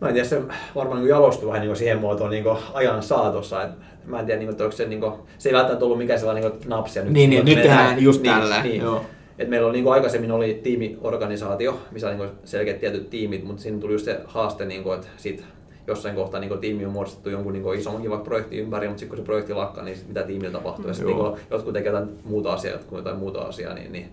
Mä 0.00 0.08
en 0.08 0.14
tiedä, 0.14 0.28
se 0.28 0.42
varmaan 0.74 1.00
niin 1.00 1.08
jalostui 1.08 1.48
vähän 1.48 1.60
niin 1.62 1.76
siihen 1.76 1.98
muotoon 1.98 2.30
niin 2.30 2.44
ajan 2.74 3.02
saatossa. 3.02 3.62
Et 3.62 3.70
mä 4.04 4.20
en 4.20 4.26
tiedä, 4.26 4.38
niin 4.38 4.46
kuin, 4.46 4.52
että 4.52 4.64
onko 4.64 4.76
se, 4.76 4.86
niin 4.88 5.00
kuin, 5.00 5.12
se 5.38 5.48
ei 5.48 5.54
välttämättä 5.54 5.84
ollut 5.84 5.98
mikään 5.98 6.18
sellainen 6.18 6.44
niin 6.50 6.52
kuin, 6.60 6.68
napsia. 6.68 7.04
Niin, 7.04 7.30
niin, 7.30 7.30
kun 7.42 7.44
nyt 7.44 7.54
tehdään 7.62 7.78
tehdään- 7.78 8.02
just 8.02 8.22
niin, 8.22 8.34
tällä, 8.34 8.62
Niin. 8.62 8.80
joo. 8.82 9.04
Et 9.38 9.48
meillä 9.48 9.66
oli, 9.66 9.72
niin 9.72 9.84
kuin 9.84 9.94
aikaisemmin 9.94 10.32
oli 10.32 10.60
tiimiorganisaatio, 10.62 11.80
missä 11.90 12.08
oli 12.08 12.16
niin 12.16 12.30
selkeät 12.44 12.80
tietyt 12.80 13.10
tiimit, 13.10 13.44
mutta 13.44 13.62
siinä 13.62 13.80
tuli 13.80 13.92
just 13.92 14.04
se 14.04 14.20
haaste, 14.26 14.64
niin 14.64 14.82
kuin, 14.82 14.94
että 14.96 15.08
sit 15.16 15.44
jossain 15.86 16.14
kohtaa 16.14 16.40
niin 16.40 16.48
kuin, 16.48 16.60
tiimi 16.60 16.86
on 16.86 16.92
muodostettu 16.92 17.30
jonkun 17.30 17.52
niin 17.52 17.74
isommankin 17.78 18.10
vaikka 18.10 18.24
projekti 18.24 18.58
ympäri, 18.58 18.88
mutta 18.88 19.00
sitten 19.00 19.16
kun 19.16 19.24
se 19.24 19.26
projekti 19.26 19.52
lakkaa, 19.54 19.84
niin 19.84 19.98
mitä 20.08 20.22
tiimillä 20.22 20.52
tapahtuu. 20.52 20.86
Ja 20.88 20.94
sitten 20.94 21.10
Joo. 21.10 21.22
niin 21.22 21.32
kuin, 21.32 21.46
jotkut 21.50 21.72
tekevät 21.74 21.98
jotain 22.00 22.18
muuta 22.24 22.52
asiaa, 22.52 22.74
jotkut 22.74 22.98
jotain 22.98 23.16
muuta 23.16 23.40
asiaa, 23.40 23.74
niin, 23.74 23.92
niin 23.92 24.08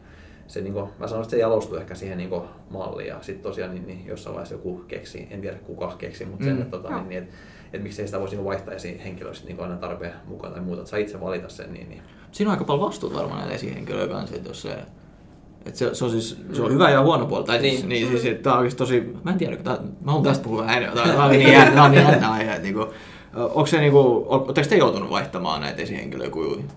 se, 0.48 0.62
niin 0.62 0.74
kuin, 0.74 0.90
mä 1.00 1.08
sanoin, 1.08 1.24
että 1.24 1.32
se 1.32 1.38
jalostui 1.38 1.78
ehkä 1.78 1.96
siihen 1.96 2.18
niin 2.18 2.30
kuin, 2.30 2.42
malliin 2.70 3.08
ja 3.10 3.18
sitten 3.22 3.44
tosiaan 3.44 3.72
niin, 3.74 3.88
niin, 3.88 4.06
jossain 4.08 4.34
vaiheessa 4.34 4.56
joku 4.56 4.84
keksi, 4.88 5.28
en 5.32 5.42
tiedä 5.42 5.58
kuka 5.58 5.96
keksi, 5.98 6.26
mutta 6.26 6.46
sen, 6.46 6.56
Mm. 6.56 6.62
että, 6.62 6.78
tota, 6.78 6.90
niin, 6.90 7.10
niin, 7.10 7.24
että, 7.24 7.36
että 7.66 7.84
miksei 7.84 8.06
sitä 8.06 8.20
voisi 8.20 8.36
niin 8.36 8.46
vaihtaa 8.46 8.74
esiin 8.74 9.00
henkilöistä 9.00 9.48
niin 9.48 9.60
aina 9.60 9.76
tarpeen 9.78 10.14
mukaan 10.26 10.54
tai 10.54 10.62
muuta, 10.62 10.82
että 10.82 10.90
saa 10.90 11.00
itse 11.00 11.22
valita 11.22 11.50
sen. 11.50 11.74
Niin, 11.74 11.90
niin. 11.90 12.02
Siinä 12.32 12.50
on 12.50 12.54
aika 12.54 12.64
paljon 12.66 12.88
vastuuta 12.88 13.16
varmaan 13.16 13.40
näillä 13.40 13.56
esihenkilöillä 13.56 14.14
kanssa, 14.14 14.36
että 14.36 14.50
jos 14.50 14.62
se, 14.62 14.76
että 15.66 15.80
se, 15.80 15.96
se, 15.96 16.06
on 16.06 16.12
siis, 16.12 16.38
se 16.54 16.62
on 16.62 16.72
hyvä 16.74 16.90
ja 16.90 17.02
huono 17.02 17.26
puoli. 17.26 17.44
Tai 17.44 17.60
siis, 17.60 17.74
Niin. 17.74 17.90
niin, 17.90 18.08
siis, 18.08 18.26
että 18.26 18.44
tämä 18.44 18.58
on 18.58 18.76
tosi, 18.78 19.14
mä 19.24 19.32
en 19.32 19.38
tiedä, 19.38 19.58
tää, 19.58 19.78
mä 20.02 20.12
haluan 20.12 20.24
tästä 20.24 20.44
puhua 20.44 20.62
vähän 20.62 20.78
enemmän. 20.78 21.08
Tämä 21.08 21.26
on 21.26 21.32
niin 21.38 21.52
jännä, 21.54 21.84
on 21.84 21.92
niin 21.92 22.04
jännä 22.04 22.32
aihe. 22.32 22.52
Että 22.52 22.64
niinku, 22.64 22.86
onko 23.36 23.66
se 23.66 23.80
niinku, 23.80 24.26
oletteko 24.28 24.70
te 24.70 24.78
joutunut 24.78 25.10
vaihtamaan 25.10 25.62
näitä 25.62 25.82
esihenkilöitä 25.82 26.32
kuin, 26.32 26.68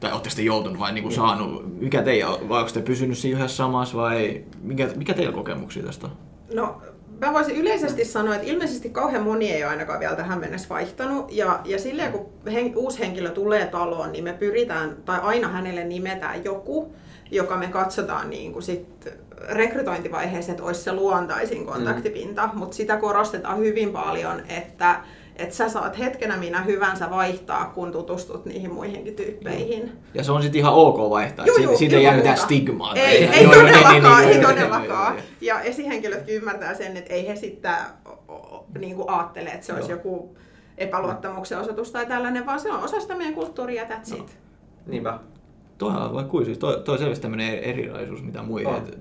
tai 0.00 0.12
oletteko 0.12 0.34
te 0.36 0.42
joutunut 0.42 0.78
vai 0.78 0.92
niinku 0.92 1.10
saanut, 1.10 1.80
mikä 1.80 2.02
teidän, 2.02 2.28
vai 2.48 2.60
onko 2.60 2.72
te 2.72 2.80
pysynyt 2.82 3.18
siinä 3.18 3.38
yhdessä 3.38 3.56
samassa 3.56 3.96
vai 3.96 4.44
mikä, 4.62 4.88
mikä 4.96 5.14
teillä 5.14 5.32
kokemuksia 5.32 5.82
tästä? 5.82 6.08
No, 6.54 6.82
mä 7.20 7.32
voisin 7.32 7.56
yleisesti 7.56 8.04
sanoa, 8.04 8.34
että 8.34 8.46
ilmeisesti 8.46 8.90
kauhean 8.90 9.22
moni 9.24 9.50
ei 9.50 9.64
ole 9.64 9.70
ainakaan 9.70 10.00
vielä 10.00 10.16
tähän 10.16 10.40
mennessä 10.40 10.68
vaihtanut. 10.68 11.32
Ja, 11.32 11.60
ja 11.64 11.78
silleen 11.78 12.12
kun 12.12 12.26
hen, 12.52 12.72
uusi 12.76 12.98
henkilö 12.98 13.30
tulee 13.30 13.66
taloon, 13.66 14.12
niin 14.12 14.24
me 14.24 14.32
pyritään, 14.32 14.96
tai 15.04 15.18
aina 15.22 15.48
hänelle 15.48 15.84
nimetään 15.84 16.44
joku, 16.44 16.94
joka 17.30 17.56
me 17.56 17.66
katsotaan 17.66 18.30
niin 18.30 18.52
kuin 18.52 18.62
sit 18.62 19.08
rekrytointivaiheessa, 19.48 20.52
että 20.52 20.64
olisi 20.64 20.82
se 20.82 20.92
luontaisin 20.92 21.66
kontaktipinta. 21.66 22.46
Mm. 22.46 22.58
Mutta 22.58 22.76
sitä 22.76 22.96
korostetaan 22.96 23.58
hyvin 23.58 23.92
paljon, 23.92 24.42
että 24.48 25.00
että 25.36 25.54
sä 25.54 25.68
saat 25.68 25.98
hetkenä 25.98 26.36
minä 26.36 26.62
hyvänsä 26.62 27.10
vaihtaa, 27.10 27.66
kun 27.74 27.92
tutustut 27.92 28.44
niihin 28.44 28.72
muihinkin 28.74 29.14
tyyppeihin. 29.14 29.92
Ja 30.14 30.24
se 30.24 30.32
on 30.32 30.42
sitten 30.42 30.58
ihan 30.58 30.74
ok 30.74 31.10
vaihtaa, 31.10 31.46
että 31.46 31.76
siitä 31.76 31.96
ei 31.96 32.02
jää 32.02 32.16
mitään 32.16 32.38
stigmaa. 32.38 32.94
Ei, 32.94 33.24
ei 33.24 33.46
niin, 33.46 33.50
todellakaan, 33.50 34.24
ei 34.24 34.40
todellakaan. 34.40 35.16
Ja 35.40 35.60
esihenkilötkin 35.60 36.34
ymmärtää 36.34 36.74
sen, 36.74 36.96
että 36.96 37.14
ei 37.14 37.28
he 37.28 37.36
sitten 37.36 37.74
niin 38.78 38.96
ajattele, 39.06 39.50
että 39.50 39.66
se 39.66 39.72
olisi 39.72 39.90
joku 39.90 40.36
epäluottamuksen 40.78 41.58
osoitus 41.58 41.90
tai 41.90 42.06
tällainen, 42.06 42.46
vaan 42.46 42.60
se 42.60 42.72
on 42.72 42.84
osa 42.84 43.00
sitä 43.00 43.16
meidän 43.16 43.34
kulttuuria, 43.34 43.84
that's 43.84 44.16
it. 44.16 44.38
Niinpä. 44.86 45.18
Toi 45.78 45.90
on 45.96 46.14
vaikka 46.14 46.30
kuin, 46.30 46.44
siis 46.44 46.58
toi, 46.58 46.82
toi 46.84 46.92
on 46.92 46.98
selvästi 46.98 47.22
tämmöinen 47.22 47.58
erilaisuus 47.58 48.22
mitä 48.22 48.42
muihin. 48.42 48.68
On. 48.68 48.76
Et, 48.76 48.98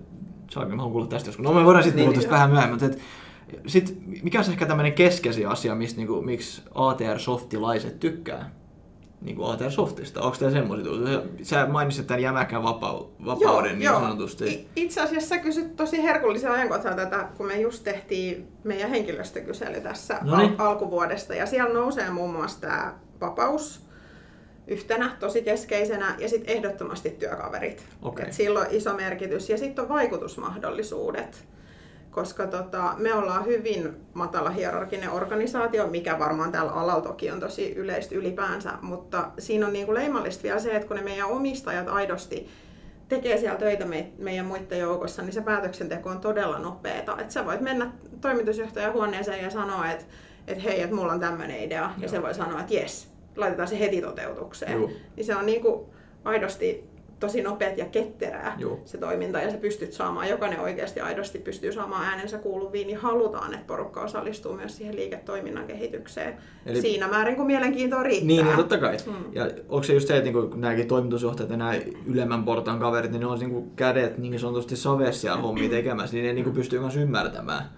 saanko, 0.51 0.69
mä 0.71 0.77
haluan 0.77 0.91
kuulla 0.91 1.07
tästä 1.07 1.27
joskus. 1.29 1.43
No 1.45 1.53
me 1.53 1.65
voidaan 1.65 1.83
sitten 1.83 1.97
Niin, 1.97 2.05
puhua 2.05 2.15
tästä 2.15 2.27
joo. 2.27 2.33
vähän 2.33 2.49
myöhemmin, 2.49 2.73
mutta 2.79 2.85
et, 2.85 3.01
sit, 3.67 3.97
mikä 4.23 4.39
on 4.39 4.45
ehkä 4.51 4.65
tämmöinen 4.65 4.93
keskeisin 4.93 5.47
asia, 5.47 5.75
mistä, 5.75 5.97
niinku, 5.97 6.21
miksi 6.21 6.61
ATR-softilaiset 6.75 7.99
tykkää 7.99 8.51
niinku 9.21 9.43
ATR-softista? 9.45 10.21
Onko 10.21 10.37
tämä 10.37 10.51
semmoisia 10.51 10.85
tullut? 10.85 11.09
Sä 11.43 11.65
mainitsit 11.65 12.07
tämän 12.07 12.21
jämäkän 12.21 12.61
vapau- 12.61 13.25
vapauden 13.25 13.79
niin 13.79 13.91
sanotusti. 13.91 14.45
I- 14.45 14.67
Itse 14.75 15.01
asiassa 15.01 15.29
sä 15.29 15.37
kysyt 15.37 15.75
tosi 15.75 16.03
herkullisen 16.03 16.51
ajankohtaa 16.51 16.95
tätä, 16.95 17.27
kun 17.37 17.45
me 17.45 17.61
just 17.61 17.83
tehtiin 17.83 18.47
meidän 18.63 18.89
henkilöstökysely 18.89 19.81
tässä 19.81 20.19
Noniin. 20.21 20.55
al- 20.57 20.67
alkuvuodesta. 20.67 21.35
Ja 21.35 21.45
siellä 21.45 21.73
nousee 21.73 22.09
muun 22.09 22.33
muassa 22.33 22.61
tämä 22.61 22.93
vapaus 23.21 23.84
yhtenä 24.67 25.17
tosi 25.19 25.41
keskeisenä 25.41 26.15
ja 26.19 26.29
sitten 26.29 26.57
ehdottomasti 26.57 27.09
työkaverit. 27.09 27.85
Okei. 28.01 28.25
Et 28.25 28.33
sillä 28.33 28.59
on 28.59 28.65
iso 28.69 28.93
merkitys. 28.93 29.49
Ja 29.49 29.57
sitten 29.57 29.83
on 29.83 29.89
vaikutusmahdollisuudet. 29.89 31.45
Koska 32.11 32.47
tota, 32.47 32.93
me 32.97 33.13
ollaan 33.13 33.45
hyvin 33.45 33.95
matala 34.13 34.49
hierarkinen 34.49 35.11
organisaatio, 35.11 35.87
mikä 35.87 36.19
varmaan 36.19 36.51
tällä 36.51 36.71
alalla 36.71 37.01
toki 37.01 37.31
on 37.31 37.39
tosi 37.39 37.73
yleistä 37.73 38.15
ylipäänsä, 38.15 38.71
mutta 38.81 39.31
siinä 39.39 39.67
on 39.67 39.73
niinku 39.73 39.93
leimallista 39.93 40.43
vielä 40.43 40.59
se, 40.59 40.75
että 40.75 40.87
kun 40.87 40.97
ne 40.97 41.03
meidän 41.03 41.27
omistajat 41.27 41.87
aidosti 41.87 42.49
tekee 43.07 43.37
siellä 43.37 43.59
töitä 43.59 43.85
me, 43.85 44.11
meidän 44.17 44.45
muiden 44.45 44.79
joukossa, 44.79 45.21
niin 45.21 45.33
se 45.33 45.41
päätöksenteko 45.41 46.09
on 46.09 46.19
todella 46.19 46.59
nopeeta. 46.59 47.17
Että 47.19 47.33
sä 47.33 47.45
voit 47.45 47.61
mennä 47.61 47.91
toimitusjohtajan 48.21 48.93
huoneeseen 48.93 49.43
ja 49.43 49.49
sanoa, 49.49 49.91
että 49.91 50.05
et 50.47 50.63
hei, 50.63 50.81
että 50.81 50.95
mulla 50.95 51.13
on 51.13 51.19
tämmöinen 51.19 51.63
idea, 51.63 51.81
ja 51.81 51.91
Joo. 51.97 52.09
se 52.09 52.21
voi 52.21 52.33
sanoa, 52.33 52.59
että 52.59 52.73
jes, 52.73 53.14
laitetaan 53.35 53.67
se 53.67 53.79
heti 53.79 54.01
toteutukseen. 54.01 54.71
Joo. 54.71 54.89
Niin 55.15 55.25
se 55.25 55.35
on 55.35 55.45
niinku 55.45 55.89
aidosti 56.23 56.95
tosi 57.19 57.41
nopeat 57.41 57.77
ja 57.77 57.85
ketterää 57.85 58.55
Joo. 58.59 58.79
se 58.85 58.97
toiminta 58.97 59.39
ja 59.39 59.51
sä 59.51 59.57
pystyt 59.57 59.93
saamaan, 59.93 60.29
jokainen 60.29 60.59
oikeasti 60.59 60.99
aidosti 60.99 61.39
pystyy 61.39 61.71
saamaan 61.71 62.05
äänensä 62.05 62.37
kuuluviin, 62.37 62.87
niin 62.87 62.97
halutaan, 62.97 63.53
että 63.53 63.67
porukka 63.67 64.01
osallistuu 64.01 64.53
myös 64.53 64.77
siihen 64.77 64.95
liiketoiminnan 64.95 65.67
kehitykseen 65.67 66.33
Eli- 66.65 66.81
siinä 66.81 67.07
määrin, 67.07 67.35
kun 67.35 67.45
mielenkiintoa 67.45 68.03
riittää. 68.03 68.27
Niin, 68.27 68.45
niin 68.45 68.57
totta 68.57 68.77
kai. 68.77 68.97
Mm. 69.05 69.13
Ja 69.31 69.45
onko 69.69 69.83
se 69.83 69.93
just 69.93 70.07
se, 70.07 70.17
että 70.17 70.31
niinku, 70.31 70.55
nämäkin 70.55 70.87
toimitusjohtajat 70.87 71.49
ja 71.49 71.57
nämä 71.57 71.73
ylemmän 72.05 72.43
portaan 72.43 72.79
kaverit, 72.79 73.11
niin 73.11 73.19
ne 73.19 73.25
on 73.25 73.39
niinku 73.39 73.71
kädet 73.75 74.17
niin 74.17 74.39
sanotusti 74.39 74.75
savessa 74.75 75.21
siellä 75.21 75.41
hommia 75.47 75.69
tekemässä, 75.69 76.15
niin 76.15 76.25
ne 76.25 76.33
niinku 76.33 76.51
pystyy 76.51 76.79
myös 76.79 76.95
ymmärtämään. 76.95 77.69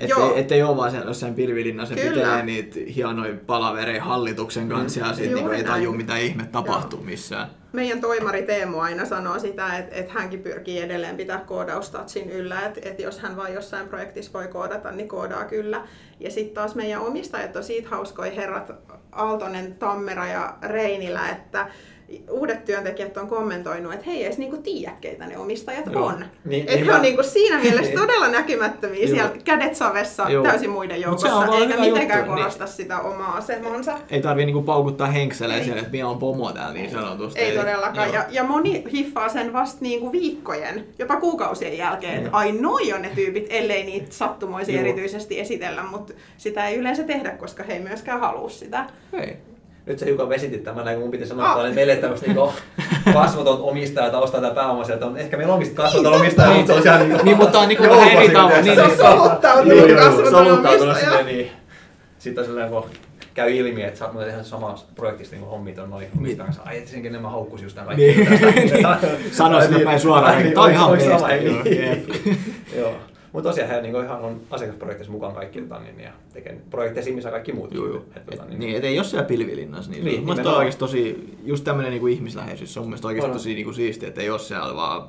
Joo. 0.00 0.36
Ettei, 0.36 0.62
ole 0.62 0.76
vaan 0.76 0.90
siellä 0.90 1.10
jossain 1.10 1.34
pilvilinnassa 1.34 1.94
Kyllä. 1.94 2.10
pitää 2.10 2.42
niitä 2.42 2.80
hienoja 2.94 3.34
palavereja 3.46 4.04
hallituksen 4.04 4.68
kanssa 4.68 5.00
ja 5.00 5.12
sitten 5.12 5.34
niinku 5.34 5.50
ei 5.50 5.64
tajua 5.64 5.94
mitä 5.94 6.16
ihme 6.16 6.48
tapahtuu 6.52 7.02
missään. 7.02 7.48
Meidän 7.72 8.00
toimari 8.00 8.42
Teemu 8.42 8.78
aina 8.78 9.04
sanoo 9.04 9.38
sitä, 9.38 9.78
että, 9.78 9.96
että 9.96 10.12
hänkin 10.12 10.42
pyrkii 10.42 10.80
edelleen 10.80 11.16
pitää 11.16 11.38
koodaustatsin 11.38 12.30
yllä, 12.30 12.60
että, 12.60 12.80
että 12.84 13.02
jos 13.02 13.18
hän 13.18 13.36
vain 13.36 13.54
jossain 13.54 13.88
projektissa 13.88 14.32
voi 14.32 14.48
koodata, 14.48 14.92
niin 14.92 15.08
koodaa 15.08 15.44
kyllä. 15.44 15.82
Ja 16.20 16.30
sitten 16.30 16.54
taas 16.54 16.74
meidän 16.74 17.02
omistajat 17.02 17.56
on 17.56 17.64
siitä 17.64 17.88
hauskoja 17.88 18.32
herrat 18.32 18.72
Aaltonen, 19.12 19.74
Tammera 19.74 20.26
ja 20.26 20.56
Reinilä, 20.62 21.28
että 21.28 21.68
uudet 22.30 22.64
työntekijät 22.64 23.16
on 23.16 23.28
kommentoinut, 23.28 23.92
että 23.94 24.04
he 24.06 24.12
ei 24.12 24.24
edes 24.24 24.38
niinku 24.38 24.56
tiedä, 24.56 24.92
keitä 25.00 25.26
ne 25.26 25.38
omistajat 25.38 25.86
Joo. 25.92 26.04
on. 26.06 26.24
Niin, 26.44 26.60
että 26.60 26.72
he 26.72 26.76
niinpä. 26.76 26.94
on 26.96 27.02
niinku 27.02 27.22
siinä 27.22 27.58
mielessä 27.58 27.90
Niin. 27.90 27.98
todella 28.00 28.28
näkymättömiä 28.28 29.00
Joo. 29.00 29.08
siellä 29.08 29.30
kädet 29.44 29.74
savessa 29.76 30.26
Joo. 30.30 30.42
täysin 30.44 30.70
muiden 30.70 31.00
joukossa, 31.00 31.46
eikä 31.60 31.76
mitenkään 31.76 32.18
juttu, 32.20 32.34
niin. 32.34 32.38
korosta 32.42 32.66
sitä 32.66 32.98
omaa 33.00 33.36
asemansa. 33.36 33.98
Ei 34.10 34.20
tarvii 34.22 34.46
niinku 34.46 34.62
paukuttaa 34.62 35.06
henkseleen 35.06 35.58
Ei. 35.58 35.64
siellä, 35.64 35.80
että 35.80 35.92
minä 35.92 36.08
on 36.08 36.18
pomo 36.18 36.52
täällä 36.52 36.72
niin 36.74 36.90
sanotusti. 36.90 37.40
Ei 37.40 37.48
Eli- 37.50 37.58
todellakaan. 37.58 38.06
joo. 38.08 38.14
Ja, 38.16 38.24
ja 38.30 38.44
moni 38.44 38.84
hiffaa 38.92 39.28
sen 39.28 39.52
vasta 39.52 39.78
niinku 39.80 40.12
viikkojen, 40.12 40.84
jopa 40.98 41.16
kuukausien 41.16 41.78
jälkeen, 41.78 42.16
että 42.16 42.30
ai 42.32 42.52
noi 42.52 42.92
on 42.92 43.02
ne 43.02 43.10
tyypit, 43.14 43.46
ellei 43.50 43.84
niitä 43.84 44.06
sattumoisia 44.10 44.74
Joo. 44.74 44.84
erityisesti 44.84 45.40
esitellä, 45.40 45.82
mutta 45.82 46.14
sitä 46.36 46.66
ei 46.68 46.76
yleensä 46.76 47.02
tehdä, 47.02 47.30
koska 47.30 47.62
he 47.62 47.72
ei 47.72 47.80
myöskään 47.80 48.20
halua 48.20 48.48
sitä. 48.48 48.86
Ei. 49.12 49.36
Nyt 49.86 49.98
se 49.98 50.06
hiukan 50.06 50.28
vesitit 50.28 50.64
tämän, 50.64 50.84
näin 50.84 50.96
kun 50.96 51.04
mun 51.04 51.10
piti 51.10 51.26
sanoa, 51.26 51.52
Ah. 51.52 51.60
että 51.64 51.74
meille 51.74 51.96
tämmöistä 51.96 52.26
niinku 52.26 52.52
kasvoton 53.14 53.60
omistaja 53.60 54.10
tai 54.10 54.20
ostaa 54.22 54.40
tätä 54.40 54.54
pääomaa 54.54 54.84
sieltä, 54.84 55.06
on 55.06 55.16
ehkä 55.16 55.36
meillä 55.36 55.52
onkin 55.52 55.66
sit 55.66 55.76
kasvoton 55.76 56.12
Niin, 56.12 56.20
omistaja, 56.20 56.50
mutta 56.50 56.66
se 56.66 56.72
on 56.76 56.82
siellä 56.82 56.98
niinku 56.98 57.24
Niin, 57.24 57.36
mutta 57.36 57.58
on 57.58 57.68
niinku 57.68 57.84
vähän 57.84 58.08
eri 58.08 58.26
kun 58.26 58.34
tavoin, 58.34 58.64
niin, 58.64 58.74
Se 58.74 58.82
on 58.82 58.88
niin. 58.88 58.98
soluttautunut 58.98 59.88
joo, 59.88 59.98
kasvoton 59.98 60.48
omistaja. 60.64 61.22
niin. 61.22 61.50
Sitten 62.18 62.42
on 62.42 62.48
silleen, 62.48 62.70
kun 62.70 62.84
käy 63.34 63.50
ilmi, 63.56 63.82
että 63.82 63.98
sä 63.98 64.04
oot 64.04 64.12
muuten 64.14 64.30
tehnyt 64.30 64.46
samassa 64.46 64.86
projektissa 64.94 65.36
niin 65.36 65.46
hommit 65.46 65.78
on 65.78 65.90
noin 65.90 66.06
omistajan 66.18 66.46
kanssa. 66.46 66.62
Ai, 66.66 66.78
et 66.78 66.88
senkin 66.88 67.12
nämä 67.12 67.30
haukkus 67.30 67.62
just 67.62 67.76
nämä 67.76 67.94
Niin. 67.94 68.28
Sanoisin, 69.32 69.72
että 69.72 69.84
päin 69.84 70.00
suoraan, 70.00 70.34
Niin, 70.36 70.46
että 70.46 70.54
toi 70.54 70.64
on 70.64 70.72
ihan 70.72 71.00
sama, 71.00 71.26
meistä, 71.26 71.62
niin. 71.64 72.06
Joo. 72.76 72.92
Mutta 73.36 73.48
tosiaan 73.50 73.70
he 73.70 73.80
niinku 73.82 74.00
ihan 74.00 74.20
on 74.20 74.40
asiakasprojektissa 74.50 75.12
mukaan 75.12 75.34
kaikki 75.34 75.60
tota, 75.62 75.80
niin, 75.80 76.00
ja 76.00 76.10
tekee 76.32 76.60
projekteissa 76.70 77.12
missä 77.12 77.30
kaikki 77.30 77.52
muut. 77.52 77.74
Joo, 77.74 77.86
joo. 77.86 78.02
Et, 78.16 78.26
tota, 78.26 78.42
Et, 78.42 78.58
niin, 78.58 78.76
et 78.76 78.84
ei 78.84 78.98
ole 78.98 79.04
siellä 79.04 79.26
pilvilinnassa. 79.26 79.90
Niin, 79.90 80.04
Niin, 80.04 80.12
niin, 80.14 80.20
nimenomaan. 80.26 80.54
on 80.54 80.58
oikeasti 80.58 80.78
tosi, 80.80 81.34
just 81.44 81.64
tämmöinen 81.64 81.90
niinku 81.90 82.06
ihmisläheisyys, 82.06 82.74
se 82.74 82.80
on 82.80 82.86
mielestäni 82.86 83.08
oikeasti 83.08 83.32
tosi 83.32 83.54
niinku 83.54 83.72
siistiä, 83.72 84.08
että 84.08 84.20
ei 84.20 84.30
ole 84.30 84.38
siellä 84.38 84.76
vaan 84.76 85.02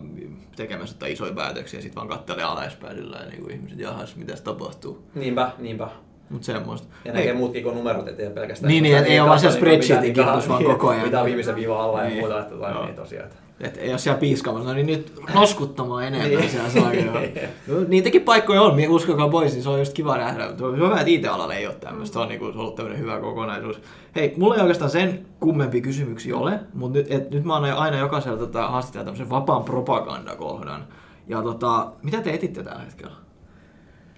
tekemässä 0.56 0.96
jotain 0.96 1.14
isoja 1.14 1.34
päätöksiä 1.34 1.78
ja 1.78 1.82
sitten 1.82 1.96
vaan 1.96 2.08
kattelee 2.08 2.44
alaspäin 2.44 2.98
sillä 2.98 3.18
ja 3.18 3.26
niinku 3.30 3.50
ihmiset, 3.50 3.80
jahas, 3.80 4.16
mitä 4.16 4.34
tapahtuu. 4.44 5.04
Niinpä, 5.16 5.52
niinpä. 5.58 5.88
Mut 6.30 6.44
semmoista. 6.44 6.88
Ja 7.06 7.14
näkee 7.14 7.34
muutkin 7.34 7.64
kuin 7.64 7.76
numerot, 7.76 8.08
ettei 8.08 8.30
pelkästään... 8.30 8.68
Niin, 8.68 8.84
niin, 8.84 8.98
ei 8.98 9.20
ole 9.20 9.30
vaan 9.30 9.40
siellä 9.40 9.58
spreadsheetin 9.58 10.14
kimpussa 10.14 10.50
vaan 10.50 10.64
koko 10.64 10.90
ajan. 10.90 11.04
Mitä 11.06 11.26
viimeisen 11.26 11.56
viiva 11.56 11.84
alla 11.84 12.02
ja 12.04 12.08
Niin. 12.10 12.20
muuta, 12.20 12.40
että 12.40 12.56
tota, 12.56 12.86
niin 12.86 12.96
tosiaan. 12.96 13.30
Että- 13.62 13.80
ole 13.90 13.98
siellä 13.98 14.20
piiskaamassa, 14.20 14.68
no 14.70 14.74
niin 14.74 14.86
nyt 14.86 15.14
noskuttamaan 15.34 16.04
enemmän 16.04 16.30
Niin. 16.32 16.50
siellä 16.50 16.70
saa 16.70 16.94
joo. 16.94 17.16
Niitäkin 17.88 18.22
paikkoja 18.22 18.62
on, 18.62 18.76
mi- 18.76 18.88
uskokaa 18.88 19.30
pois, 19.30 19.54
niin 19.54 19.64
se 19.64 19.70
on 19.70 19.80
just 19.80 19.94
kiva 19.94 20.18
nähdä. 20.18 20.48
Mutta 20.48 20.66
on 20.66 20.76
hyvä, 20.78 20.96
että 21.00 21.04
IT-alalla 21.12 21.54
ei 21.54 21.68
ole 21.68 21.76
tämmöistä, 21.76 22.14
se 22.14 22.20
on, 22.20 22.28
niinku, 22.28 22.46
se 22.46 22.52
on 22.52 22.60
ollut 22.60 22.76
tämmöinen 22.76 23.02
hyvä 23.02 23.20
kokonaisuus. 23.20 23.80
Hei, 24.16 24.34
mulla 24.38 24.56
ei 24.56 24.62
oikeastaan 24.62 24.92
sen 24.92 25.26
kummempia 25.40 25.82
kysymyksiä 25.82 26.38
ole, 26.38 26.60
mutta 26.74 26.98
nyt, 27.00 27.08
et, 27.12 27.32
nyt 27.32 27.44
mä 27.44 27.56
annan 27.56 27.74
aina 27.78 27.98
jokaisella 27.98 28.38
tota, 28.38 28.68
haastattelijalla 28.68 29.06
tämmöisen 29.06 29.30
vapaan 29.30 29.64
propagandakohdan. 29.64 30.86
Ja 31.28 31.42
tota, 31.42 31.88
mitä 32.04 32.22
te 32.22 32.30
etitte 32.34 32.64
tällä 32.64 32.82
hetkellä? 32.82 33.12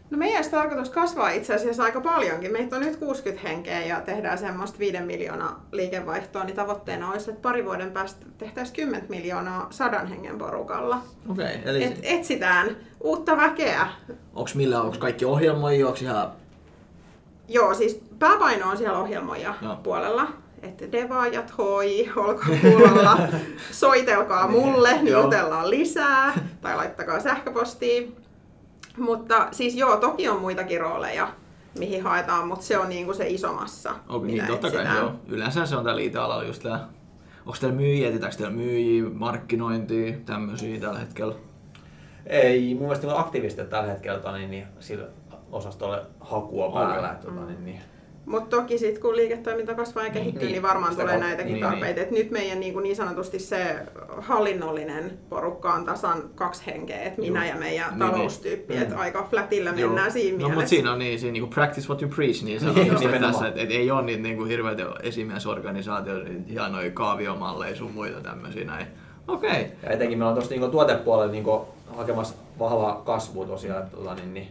No 0.09 0.17
meidän 0.17 0.49
tarkoitus 0.51 0.89
kasvaa 0.89 1.29
itse 1.29 1.55
asiassa 1.55 1.83
aika 1.83 2.01
paljonkin. 2.01 2.51
Meitä 2.51 2.75
on 2.75 2.81
nyt 2.81 2.95
60 2.95 3.47
henkeä 3.47 3.85
ja 3.85 4.01
tehdään 4.01 4.37
semmoista 4.37 4.79
5 4.79 4.99
miljoonaa 4.99 5.65
liikevaihtoa, 5.71 6.43
niin 6.43 6.55
tavoitteena 6.55 7.11
olisi, 7.11 7.29
että 7.29 7.41
pari 7.41 7.65
vuoden 7.65 7.91
päästä 7.91 8.25
tehtäisiin 8.37 8.75
10 8.75 9.05
miljoonaa 9.09 9.67
sadan 9.69 10.07
hengen 10.07 10.37
porukalla. 10.37 11.01
Okei, 11.29 11.45
okay, 11.45 11.61
eli 11.65 11.83
Et 11.83 11.99
etsitään 12.03 12.77
uutta 13.01 13.37
väkeä. 13.37 13.87
onko 14.33 14.51
millä, 14.55 14.81
onko 14.81 14.97
kaikki 14.97 15.25
ohjelmoijia, 15.25 15.87
onko 15.87 15.99
ihan... 16.01 16.31
Joo, 17.47 17.73
siis 17.73 18.01
pääpaino 18.19 18.69
on 18.69 18.77
siellä 18.77 18.99
ohjelmoja 18.99 19.53
Joo. 19.61 19.75
puolella. 19.75 20.27
Että 20.61 20.91
devaajat, 20.91 21.57
hoi, 21.57 22.11
olkaa 22.15 22.49
kuulolla, 22.61 23.17
soitelkaa 23.71 24.47
mulle, 24.47 25.01
niin 25.01 25.13
jutellaan 25.13 25.69
lisää, 25.69 26.33
tai 26.61 26.75
laittakaa 26.75 27.19
sähköpostiin. 27.19 28.15
Mutta 28.97 29.47
siis 29.51 29.75
joo, 29.75 29.97
toki 29.97 30.29
on 30.29 30.41
muitakin 30.41 30.81
rooleja, 30.81 31.27
mihin 31.79 32.03
haetaan, 32.03 32.47
mutta 32.47 32.65
se 32.65 32.77
on 32.77 32.89
niinku 32.89 33.13
se 33.13 33.27
iso 33.27 33.53
massa. 33.53 33.95
Onko 34.09 34.25
niin, 34.25 34.41
mitä 34.41 34.47
totta 34.47 34.71
kai, 34.71 34.97
joo. 34.97 35.11
Yleensä 35.27 35.65
se 35.65 35.75
on 35.75 35.83
täällä 35.83 36.01
IT-alalla 36.01 36.43
just 36.43 36.63
tää. 36.63 36.89
Onko 37.45 37.57
teillä 37.61 37.75
myyjiä, 37.75 38.07
etsitäänkö 38.07 38.37
teillä 38.37 38.53
myyjiä, 38.55 39.03
markkinointia, 39.13 40.17
tämmöisiä 40.25 40.79
tällä 40.79 40.99
hetkellä? 40.99 41.35
Ei, 42.25 42.73
mun 42.73 42.83
mielestä 42.83 43.07
niin 43.07 43.19
aktiivisesti 43.19 43.65
tällä 43.65 43.89
hetkellä 43.89 44.19
tota, 44.19 44.37
niin, 44.37 44.51
niin, 44.51 44.67
sillä 44.79 45.05
osastolle 45.51 46.01
hakua 46.19 46.71
päällä. 46.71 47.11
että 47.11 47.27
Tota, 47.27 47.45
niin, 47.45 47.65
niin. 47.65 47.81
Mutta 48.29 48.57
toki 48.57 48.77
sitten 48.77 49.01
kun 49.01 49.15
liiketoiminta 49.15 49.75
kasvaa 49.75 50.03
ja 50.03 50.09
kehittyy, 50.09 50.43
niin, 50.43 50.51
Niin, 50.51 50.61
varmaan 50.61 50.93
tulee 50.95 51.07
kautta. 51.07 51.25
näitäkin 51.25 51.53
Niin, 51.53 51.65
tarpeita. 51.65 52.01
Et 52.01 52.11
nyt 52.11 52.31
meidän 52.31 52.59
niin, 52.59 52.83
niin 52.83 52.95
sanotusti 52.95 53.39
se 53.39 53.75
hallinnollinen 54.17 55.19
porukka 55.29 55.73
on 55.73 55.85
tasan 55.85 56.23
kaksi 56.35 56.65
henkeä, 56.65 57.01
että 57.01 57.21
minä 57.21 57.47
ja 57.47 57.55
meidän 57.55 57.89
Niin, 57.89 57.99
taloustyyppi, 57.99 58.73
niin. 58.73 58.83
että 58.83 58.97
aika 58.97 59.27
flatilla 59.29 59.69
Joo. 59.69 59.87
mennään 59.89 60.11
siinä 60.11 60.31
No 60.31 60.37
mielessä. 60.37 60.55
mutta 60.55 60.69
siinä 60.69 60.91
on 60.91 60.99
niin, 60.99 61.19
siinä 61.19 61.31
niinku 61.33 61.49
practice 61.49 61.87
what 61.87 62.01
you 62.01 62.11
preach, 62.15 62.43
niin 62.43 62.45
Niin, 62.63 62.73
sanotusti 62.75 63.05
nimenomaan. 63.05 63.31
tässä, 63.33 63.47
että 63.47 63.61
et 63.61 63.71
ei 63.71 63.91
ole 63.91 64.01
niitä 64.01 64.23
niinku 64.23 64.43
hirveitä 64.43 64.83
esimiesorganisaatioita, 65.03 66.29
niitä 66.29 66.49
hienoja 66.49 66.91
kaaviomalleja 66.91 67.75
sun 67.75 67.91
muita 67.91 68.21
tämmöisiä 68.21 68.65
näin. 68.65 68.87
Okei. 69.27 69.49
Okay. 69.49 69.63
Ja 69.83 69.89
etenkin 69.89 70.17
meillä 70.17 70.29
on 70.29 70.35
tuossa 70.35 70.55
niin 70.55 70.71
tuotepuolella 70.71 71.31
niin 71.31 71.45
hakemassa 71.97 72.35
vahvaa 72.59 73.01
kasvua 73.05 73.45
tosiaan. 73.45 73.83
Että, 73.83 73.97
tota, 73.97 74.15
niin, 74.15 74.33
niin, 74.33 74.47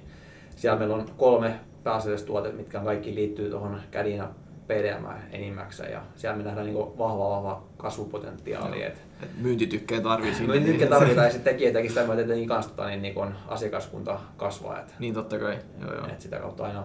siellä 0.57 0.79
meillä 0.79 0.95
on 0.95 1.07
kolme 1.17 1.55
pääasiallista 1.89 2.27
tuotetta, 2.27 2.57
mitkä 2.57 2.81
kaikki 2.81 3.15
liittyy 3.15 3.51
tuohon 3.51 3.81
kädin 3.91 4.17
ja 4.17 4.29
PDM 4.67 5.07
enimmäkseen. 5.33 5.93
Ja 5.93 6.03
siellä 6.17 6.37
me 6.37 6.43
nähdään 6.43 6.67
niin 6.67 6.79
vahva, 6.79 7.31
vahva 7.31 7.63
kasvupotentiaali. 7.77 8.83
Et, 8.83 9.03
Et 9.23 9.29
myyntitykkejä 9.39 10.01
tarvii 10.01 10.35
sinne. 10.35 10.61
Nyt 10.61 10.89
tarvitaan 10.89 11.27
ja 11.27 11.33
sitten 11.33 11.55
tekijöitäkin 11.55 11.91
sitä 11.91 12.03
että 12.03 12.35
niin 12.35 12.49
kanssa 12.49 12.71
tota, 12.71 12.89
niin, 12.89 13.03
niin 13.03 13.15
kun 13.15 13.35
asiakaskunta 13.49 14.21
kasvaa. 14.37 14.81
Et, 14.81 14.95
Niin 14.99 15.15
totta 15.15 15.39
kai, 15.39 15.59
joo 15.81 15.95
joo. 15.95 16.07
et 16.07 16.21
sitä 16.21 16.39
kautta 16.39 16.65
aina, 16.65 16.85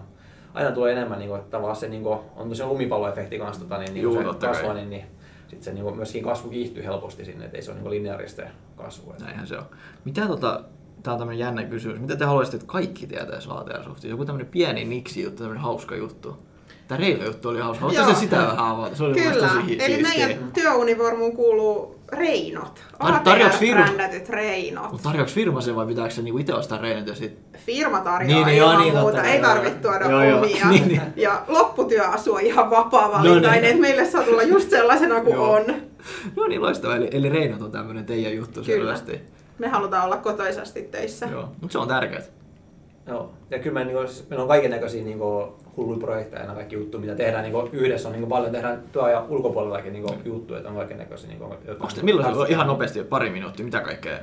aina 0.54 0.72
tulee 0.72 0.92
enemmän, 0.92 1.20
niin 1.20 1.30
kuin, 1.30 1.40
että 1.40 1.52
tavallaan 1.52 1.76
se 1.76 1.90
niin 1.90 2.04
kuin, 2.04 2.20
on 2.36 2.50
tosiaan 2.50 2.72
lumipalloefekti 2.72 3.40
kanssa, 3.40 3.64
tota, 3.64 3.78
niin, 3.78 3.94
niin 3.94 4.04
Juu, 4.04 4.18
se 4.18 4.24
totta 4.24 4.46
kai. 4.46 4.56
kasvaa, 4.56 4.74
niin, 4.74 4.90
niin 4.90 5.06
sitten 5.48 5.64
se 5.64 5.74
niin 5.74 5.84
kuin, 5.84 5.96
myöskin 5.96 6.24
kasvu 6.24 6.50
kiihtyy 6.50 6.84
helposti 6.84 7.26
sinne, 7.26 7.46
että 7.46 7.58
ei 7.58 7.64
se 7.64 7.72
ole 7.72 7.80
niin 7.80 7.90
lineaarista 7.90 8.44
kasvua. 8.76 9.16
Näinhän 9.20 9.48
se 9.48 9.58
on. 9.58 9.66
Mitä 10.06 10.28
tota, 10.28 10.64
tää 11.04 11.14
on 11.14 11.20
tämmönen 11.20 11.40
jännä 11.40 11.64
kysymys. 11.64 12.00
Mitä 12.00 12.16
te 12.16 12.26
haluaisitte, 12.26 12.56
että 12.58 12.68
kaikki 12.68 13.08
tietäisi 13.08 13.50
ATR-softista? 13.52 14.08
Joku 14.08 14.26
tämmönen 14.26 14.48
pieni 14.48 14.86
niksi 14.86 15.24
juttu, 15.24 15.38
tämmönen 15.38 15.64
hauska 15.64 15.96
juttu. 15.96 16.38
Tää 16.88 16.98
Reino 16.98 17.26
juttu 17.26 17.50
oli 17.50 17.60
hauska. 17.60 17.92
Joo. 17.92 18.06
se 18.08 18.14
sitä 18.16 18.38
vähän 18.38 18.58
avata? 18.60 18.96
Se 18.96 19.04
oli 19.04 19.14
Kyllä, 19.14 19.48
tosi 19.48 19.78
eli 19.80 19.96
siistiä. 19.96 20.28
meidän 20.28 20.52
työunivormuun 20.54 21.36
kuuluu 21.36 22.00
reinot. 22.12 22.84
Tar- 23.04 23.20
tarjoaks 23.24 23.56
firma- 23.60 24.30
reinot. 24.30 24.92
Mutta 24.92 25.10
tarjoaks 25.10 25.34
firma 25.34 25.62
sen 25.62 25.76
vai 25.76 25.86
pitääkö 25.88 26.14
se 26.14 26.22
niinku 26.22 26.38
itse 26.38 26.54
ostaa 26.54 26.78
Reinot 26.78 27.08
ja 27.08 27.16
sit... 27.16 27.40
Firma 27.66 28.00
tarjoaa 28.00 28.20
Niin, 28.28 28.36
niin, 28.36 28.46
niin, 28.46 28.58
joo, 28.58 28.72
ilman 28.72 28.84
niin, 28.84 28.98
muuta, 28.98 29.24
ei 29.24 29.42
tarvitse 29.42 29.80
tuoda 29.80 30.10
Joo, 30.10 30.24
joo, 30.24 30.40
omia. 30.40 30.70
niin, 30.70 30.88
niin. 30.88 31.02
Ja 31.16 31.42
lopputyöasu 31.48 32.34
on 32.34 32.42
ihan 32.42 32.70
vapaa 32.70 33.08
No 33.08 33.14
valintainen, 33.14 33.62
niin. 33.62 33.70
että 33.70 33.82
meille 33.82 34.06
saa 34.06 34.24
tulla 34.24 34.44
just 34.44 34.70
sellaisena 34.70 35.22
kuin 35.22 35.38
on. 35.38 35.64
No 36.36 36.48
niin, 36.48 36.62
loistava. 36.62 36.96
Eli, 36.96 37.08
eli 37.12 37.30
Reinot 37.30 37.62
on 37.62 37.72
tämmönen 37.72 38.06
teidän 38.06 38.36
juttu 38.36 38.62
Kyllä. 38.62 38.66
selvästi. 38.80 39.22
Me 39.60 39.68
halutaan 39.68 40.06
olla 40.06 40.18
kotoisasti 40.18 40.82
töissä. 40.82 41.26
Joo, 41.32 41.50
mutta 41.62 41.72
se 41.72 41.78
on 41.78 41.88
tärkeää. 41.88 42.22
Joo. 43.08 43.32
Ja 43.50 43.60
kyllä 43.60 43.74
me, 43.74 43.86
niin 43.86 43.96
kuin, 43.96 44.08
siis 44.08 44.30
meillä 44.30 44.42
on 44.42 44.48
kaiken 44.48 44.72
näköisiä 44.72 45.04
niin 45.04 45.20
hulluja 45.78 46.00
projekteja 46.00 46.46
ja 46.46 46.54
kaikki 46.54 46.76
juttuja, 46.76 47.02
mitä 47.02 47.16
tehdään 47.16 47.44
niin 47.44 47.54
kuin, 47.54 47.70
yhdessä. 47.72 48.08
On 48.10 48.12
niin 48.12 48.22
kuin, 48.22 48.30
paljon 48.30 48.52
tehdään 48.52 48.84
työajan 48.92 49.30
ulkopuolellakin 49.30 49.94
niin 49.94 50.04
kuin, 50.04 50.22
juttuja, 50.26 50.58
että 50.58 50.70
on 50.70 50.76
kaiken 50.76 50.98
näköisiä. 50.98 51.30
Niin 51.30 51.40
kuin, 51.40 51.52
Onko 51.70 51.90
te, 51.96 52.04
milloin 52.04 52.52
ihan 52.52 52.68
nopeasti, 52.68 53.04
pari 53.04 53.30
minuuttia, 53.30 53.66
mitä 53.66 53.82
kaikkea? 53.82 54.18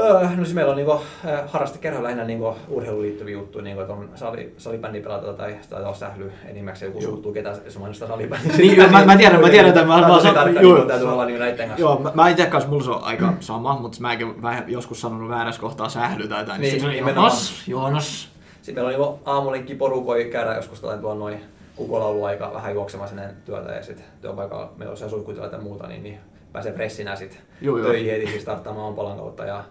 Öö, 0.00 0.20
no 0.36 0.44
siis 0.44 0.54
meillä 0.54 0.70
on 0.70 0.76
niinku, 0.76 0.92
äh, 0.92 1.40
harrastekerho 1.46 2.02
lähinnä 2.02 2.24
niinku 2.24 2.56
urheiluun 2.68 3.02
liittyviä 3.02 3.32
juttuja, 3.32 3.64
niinku, 3.64 3.80
että 3.80 3.92
on 3.92 4.08
sali, 4.14 4.54
salibändi 4.58 5.00
pelata 5.00 5.32
tai 5.32 5.56
taitaa 5.70 5.88
olla 5.88 5.98
sähly 5.98 6.32
enimmäkseen, 6.46 6.88
joku 6.88 7.02
suuttuu 7.02 7.32
ketä 7.32 7.54
se 7.68 7.78
mainostaa 7.78 8.08
salibändiä. 8.08 8.56
Niin, 8.56 8.90
mä- 8.92 9.04
mä 9.04 9.16
tiedän, 9.16 9.40
mä 9.40 9.48
tiedän, 9.48 9.68
että 9.68 9.84
mä- 9.84 10.00
mä- 10.00 10.08
Mä 10.08 10.14
tosi 10.14 10.26
mä- 10.26 10.34
tarkka, 10.34 10.60
joo. 10.60 10.72
niinku, 10.74 10.88
täytyy 10.88 11.08
olla 11.12 11.24
niinku 11.24 11.42
näitten 11.42 11.68
kanssa. 11.68 11.80
Joo, 11.84 11.98
mä, 11.98 12.10
mä 12.14 12.28
itse 12.28 12.46
kanssa 12.46 12.70
mulla 12.70 12.84
se 12.84 12.90
on 12.90 13.04
aika 13.04 13.32
sama, 13.40 13.78
mutta 13.80 13.98
mäkin 14.00 14.42
vähän 14.42 14.64
joskus 14.66 15.00
sanonut 15.00 15.28
väärässä 15.28 15.60
kohtaa 15.60 15.88
sähly 15.88 16.28
tai 16.28 16.40
jotain. 16.42 16.60
Niin, 16.60 16.70
sit 16.70 16.80
se 16.80 16.86
on 16.86 16.92
nimenomaan. 16.92 17.24
Joonas, 17.32 17.68
Joonas. 17.68 18.28
Sitten 18.62 18.84
meillä 18.84 18.98
on 18.98 19.10
niinku 19.12 19.30
aamulinkki 19.30 19.74
porukoi 19.74 20.24
käydä 20.24 20.54
joskus 20.54 20.80
tällainen 20.80 21.02
tuolla 21.02 21.18
noin 21.18 21.40
kukolauluaika 21.76 22.50
vähän 22.54 22.74
juoksemaan 22.74 23.08
sinne 23.08 23.28
työtä 23.44 23.72
ja 23.72 23.82
sitten 23.82 24.04
työpaikalla 24.22 24.72
meillä 24.76 24.90
on 24.90 24.96
siellä 24.96 25.10
suihkutila 25.10 25.48
tai 25.48 25.60
muuta, 25.60 25.86
niin, 25.86 26.02
niin 26.02 26.18
pääsee 26.52 26.72
pressinä 26.72 27.16
sitten 27.16 27.38
töihin 27.82 28.10
heti 28.12 28.26
siis 28.26 28.42
starttaamaan 28.42 28.84
aamupalan 28.84 29.16
kautta. 29.16 29.44
Ja, 29.44 29.64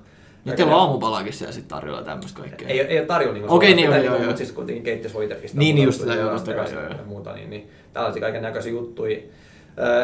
Ja 0.45 0.55
teillä 0.55 0.75
on 0.75 0.81
aamupalakin 0.81 1.33
siellä 1.33 1.53
sitten 1.53 1.69
tarjolla 1.69 2.03
tämmöistä 2.03 2.39
kaikkea. 2.39 2.67
Ei, 2.67 2.81
ei 2.81 2.99
ole 2.99 3.05
tarjolla 3.05 3.33
niin 3.33 3.49
Okei, 3.49 3.73
niin, 3.73 3.85
joo, 3.85 3.95
joo, 3.95 4.15
joo. 4.15 4.25
mutta 4.25 4.37
siis 4.37 4.51
kuitenkin 4.51 4.83
keittiössä 4.83 5.15
voi 5.15 5.23
itse 5.23 5.35
pistää. 5.35 5.59
Niin, 5.59 5.75
niin, 5.75 5.85
just 5.85 5.99
sitä, 5.99 6.13
joo, 6.13 6.33
totta 6.33 6.53
kai, 6.53 6.73
joo, 6.73 6.83
joo. 6.83 6.93
muuta, 7.05 7.33
niin, 7.33 7.49
niin 7.49 7.69
tällaisia 7.93 8.21
kaiken 8.21 8.41
näköisiä 8.41 8.71
juttuja. 8.71 9.17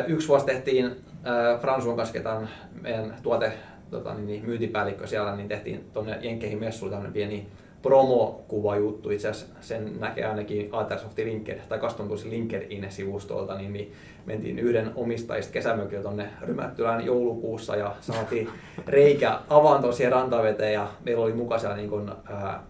Yksi 0.08 0.28
vuosi 0.28 0.46
tehtiin 0.46 0.86
ö, 0.86 1.58
Fransuon 1.62 1.98
kanssa, 1.98 2.14
ketä 2.14 2.34
on 2.34 2.48
meidän 2.82 3.16
tuote 3.24 3.54
tota, 3.92 4.14
niin, 4.14 4.28
niin, 4.28 4.46
myyntipäällikkö 4.46 5.08
siellä, 5.08 5.36
niin 5.36 5.48
tehtiin 5.48 5.86
tuonne 5.94 6.18
Jenkkeihin 6.22 6.60
messuun 6.60 6.92
tämmöinen 6.92 7.14
pieni 7.14 7.48
promokuva 7.86 8.76
juttu. 8.76 9.10
Itse 9.10 9.30
asiassa 9.30 9.56
sen 9.62 10.00
näkee 10.00 10.26
ainakin 10.26 10.70
Aethersoftin 10.72 11.28
LinkedIn 11.28 11.62
tai 11.70 11.80
Custom 11.80 12.08
Tools 12.08 12.26
LinkedIn-sivustolta, 12.26 13.58
niin, 13.58 13.74
niin 13.74 13.94
mentiin 14.26 14.60
yhden 14.60 14.92
omistajista 14.96 15.54
kesämökillä 15.54 16.04
tuonne 16.04 16.30
Rymättylään 16.42 17.06
joulukuussa 17.06 17.76
ja 17.76 17.96
saatiin 18.02 18.50
reikä 18.88 19.40
avanto 19.50 19.92
siihen 19.92 20.12
rantaveteen 20.12 20.74
ja 20.74 20.88
meillä 21.04 21.24
oli 21.24 21.34
mukaan 21.34 21.60
siellä 21.60 21.76
niin 21.76 21.90
kuin, 21.90 22.12
ää, 22.26 22.64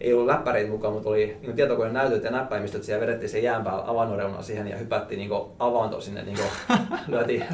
ei 0.00 0.14
ollut 0.14 0.26
läppäreitä 0.26 0.70
mukaan, 0.70 0.94
mutta 0.94 1.08
oli 1.08 1.36
niin 1.42 1.56
tietokoneen 1.56 1.94
näytöt 1.94 2.24
ja 2.24 2.30
näppäimistöt 2.30 2.82
siellä 2.82 3.06
vedettiin 3.06 3.28
sen 3.28 3.42
jään 3.42 3.64
päällä 3.64 4.42
siihen 4.42 4.68
ja 4.68 4.76
hypättiin 4.76 5.18
niin 5.18 5.30
avanto 5.58 6.00
sinne, 6.00 6.22
niin 6.22 6.38
lyötiin 7.08 7.44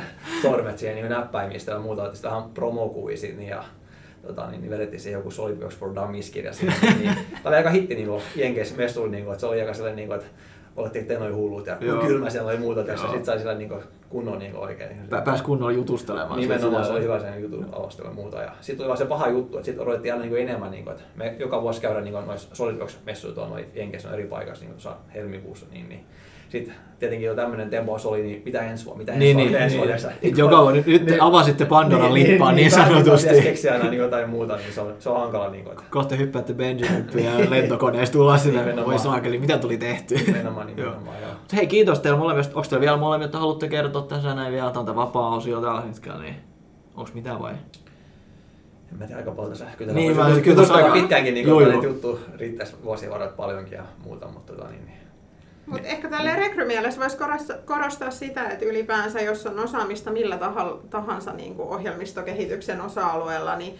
sormet 0.43 0.79
siihen 0.79 0.97
niin 0.97 1.09
näppäimistöön 1.09 1.77
ja 1.77 1.83
muuta, 1.83 2.03
otettiin 2.03 2.31
vähän 2.33 2.51
promokuvia 2.55 3.16
siitä 3.16 3.39
niin, 3.39 3.51
ja 3.51 3.64
tota, 4.29 4.51
niin, 4.51 4.61
niin 4.61 4.70
vedettiin 4.70 5.01
se 5.01 5.11
joku 5.11 5.31
SolidWorks 5.31 5.76
for 5.76 5.95
Dummies-kirja. 5.95 6.53
Niin, 6.61 6.72
tämä 7.03 7.16
oli 7.45 7.57
aika 7.57 7.70
hitti 7.70 7.95
niin 7.95 8.11
Jenkeissä 8.37 8.76
messuilla, 8.76 9.11
niin 9.11 9.24
kuin, 9.24 9.33
että 9.33 9.41
se 9.41 9.47
oli 9.47 9.61
aika 9.61 9.74
sellainen, 9.74 9.97
niin 9.97 10.09
kuin, 10.09 10.18
että 10.20 10.31
olettiin, 10.76 11.03
että 11.03 11.14
te 11.14 11.20
noin 11.20 11.35
hullut 11.35 11.66
ja 11.66 11.76
Joo. 11.81 12.03
kylmä 12.03 12.31
siellä 12.31 12.51
oli 12.51 12.59
muuta 12.59 12.85
tässä. 12.85 13.07
Sitten 13.07 13.24
sai 13.24 13.39
sillä 13.39 13.55
niin 13.55 13.68
kuin, 13.68 13.83
kunnon 14.09 14.39
niin 14.39 14.53
kuin, 14.53 14.62
oikein. 14.62 14.91
Pä- 14.91 15.22
Pääs 15.24 15.43
kunnolla 15.43 15.72
jutustelemaan. 15.72 16.41
Nimenomaan 16.41 16.85
se 16.85 16.93
oli 16.93 17.03
hyvä 17.03 17.20
sen 17.20 17.43
jutun 17.43 17.68
alastelu 17.72 18.09
ja 18.09 18.14
muuta. 18.14 18.43
Ja 18.43 18.53
sitten 18.61 18.76
tuli 18.76 18.89
vaan 18.89 18.99
se 18.99 19.05
paha 19.05 19.29
juttu, 19.29 19.57
että 19.59 19.66
sitten 19.66 19.83
odotettiin 19.83 20.14
aina 20.14 20.24
niin 20.24 20.39
enemmän, 20.39 20.70
niin 20.70 20.85
kuin, 20.85 20.93
että 20.93 21.05
me 21.16 21.37
joka 21.39 21.62
vuosi 21.62 21.81
käydään 21.81 22.05
niin 22.05 22.26
noissa 22.26 22.49
SolidWorks-messuilla 22.55 23.35
tuolla 23.35 23.51
noin 23.51 23.66
Jenkeissä 23.74 24.09
on 24.09 24.14
eri 24.14 24.26
paikassa 24.26 24.64
niin 24.64 24.72
tuossa 24.72 24.97
helmikuussa. 25.14 25.66
Niin, 25.70 25.89
niin. 25.89 26.05
Sitten 26.49 26.74
tietenkin 26.99 27.26
jo 27.26 27.34
tämmöinen 27.34 27.70
tempo 27.70 27.96
oli, 28.05 28.22
niin 28.22 28.42
mitä 28.44 28.61
ensi 28.62 28.84
vuonna, 28.84 28.99
mitä 28.99 29.12
ensi 29.12 29.24
Niin, 29.24 29.36
vuonna, 29.36 29.53
niin, 29.53 29.62
ensi 29.62 29.76
niin. 29.76 29.88
vuonna. 29.88 30.12
Et 30.22 30.38
joka 30.38 30.62
vuonna- 30.62 30.82
nyt 30.86 31.07
te 31.07 31.16
avasitte 31.20 31.64
Pandoran 31.64 32.14
lippaan 32.14 32.55
niin 32.57 32.72
vähän 32.72 32.88
sanotusti. 32.92 33.26
pitäisi 33.26 33.42
keksiä 33.49 33.72
aina 33.72 33.84
niin 33.90 33.99
jotain 33.99 34.30
muuta, 34.30 34.57
niin 34.57 34.72
se 34.72 34.80
on, 34.80 34.94
se 34.99 35.09
on 35.11 35.20
hankala. 35.20 35.51
Niin 35.51 35.64
kuin, 35.64 35.72
että 35.72 35.84
Kohta 35.90 36.14
hyppäätte 36.14 36.55
Benjamin 36.55 37.05
ja 37.14 37.51
lentokoneesta 37.51 38.12
tulla 38.12 38.38
sinne. 38.38 38.61
Nimenomaan. 38.61 38.86
Voi 38.90 38.99
saakeli, 38.99 39.38
mitä 39.38 39.59
tuli 39.59 39.76
tehty? 39.76 40.14
nimenomaan, 40.26 40.66
nimenomaan. 40.76 41.16
joo. 41.22 41.30
Hei, 41.53 41.66
kiitos 41.66 41.99
teille 42.01 42.18
molemmista. 42.18 42.57
Onko 42.57 42.68
teillä 42.68 42.80
vielä 42.80 42.96
molemmille, 42.96 43.26
että 43.26 43.38
haluatte 43.38 43.68
kertoa 43.68 44.03
tässä 44.03 44.34
näin 44.34 44.53
vielä 44.53 44.70
täältä 44.70 44.94
vapaa-osio 44.96 45.61
tällä 45.61 45.80
hetkellä, 45.80 46.18
niin 46.18 46.34
onko 46.96 47.11
mitään 47.14 47.42
vai? 47.42 47.53
En 48.92 48.99
mä 48.99 49.07
tiedä 49.07 49.18
aika 49.18 49.30
paljon 49.30 49.57
sähköä. 49.57 49.86
Niin, 49.92 50.16
mä- 50.16 50.24
kyllä 50.24 50.40
kyllä 50.40 50.55
tuossa 50.57 50.61
tossa 50.62 50.74
aika 50.74 50.86
aika- 50.86 51.01
pitkäänkin 51.01 51.34
niin 51.34 51.46
Joo, 51.49 51.55
kuin, 51.57 51.64
joo. 51.64 51.72
näitä 51.72 51.86
juttu 51.86 52.20
riittäisi 52.36 52.74
vuosien 52.84 53.11
varrella 53.12 53.32
paljonkin 53.36 53.76
ja 53.76 53.82
muuta, 54.05 54.28
mutta 54.28 54.53
tota, 54.53 54.68
niin, 54.70 54.86
niin. 54.86 54.99
Mutta 55.69 55.89
ehkä 55.89 56.09
tälle 56.09 56.37
rekrymielessä 56.37 57.01
voisi 57.01 57.16
korostaa, 57.64 58.11
sitä, 58.11 58.49
että 58.49 58.64
ylipäänsä 58.64 59.21
jos 59.21 59.47
on 59.47 59.59
osaamista 59.59 60.11
millä 60.11 60.37
taha- 60.39 60.79
tahansa 60.91 61.33
niin 61.33 61.55
kuin 61.55 61.69
ohjelmistokehityksen 61.69 62.81
osa-alueella, 62.81 63.57
niin 63.57 63.79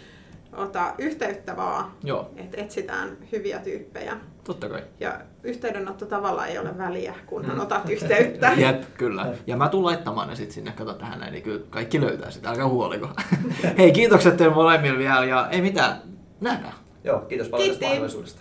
ota 0.53 0.95
yhteyttä 0.99 1.57
vaan, 1.57 1.91
Joo, 2.05 2.31
että 2.37 2.61
etsitään 2.61 3.17
hyviä 3.33 3.59
tyyppejä. 3.59 4.17
totta 4.45 4.69
kai. 4.69 4.83
Ja 5.01 5.21
yhteydenotto 5.43 6.07
tavalla 6.07 6.47
ei 6.47 6.59
ole 6.59 6.79
väliä, 6.79 7.15
kunhan 7.27 7.57
Mm. 7.57 7.63
otat 7.63 7.91
yhteyttä. 7.91 8.53
Jep, 8.67 8.83
kyllä. 8.99 9.27
Ja 9.47 9.57
mä 9.57 9.69
tulen 9.69 9.85
laittamaan 9.85 10.29
ne 10.29 10.37
sitten 10.37 10.55
sinne, 10.55 10.73
kato 10.73 10.95
tähän 10.95 11.21
näin, 11.21 11.33
niin 11.33 11.43
kyllä 11.45 11.61
kaikki 11.71 12.01
löytää 12.01 12.31
sitä, 12.31 12.49
älkää 12.51 12.69
huoliko. 12.69 13.09
Hei, 13.79 13.93
kiitokset 13.93 14.37
teille 14.37 14.55
molemmille 14.55 14.99
vielä 14.99 15.25
ja 15.25 15.49
ei 15.51 15.61
mitään, 15.61 16.03
nähdään. 16.41 16.75
Joo, 17.05 17.21
kiitos 17.21 17.49
paljon 17.49 17.69
tästä 17.69 17.87
mahdollisuudesta. 17.87 18.41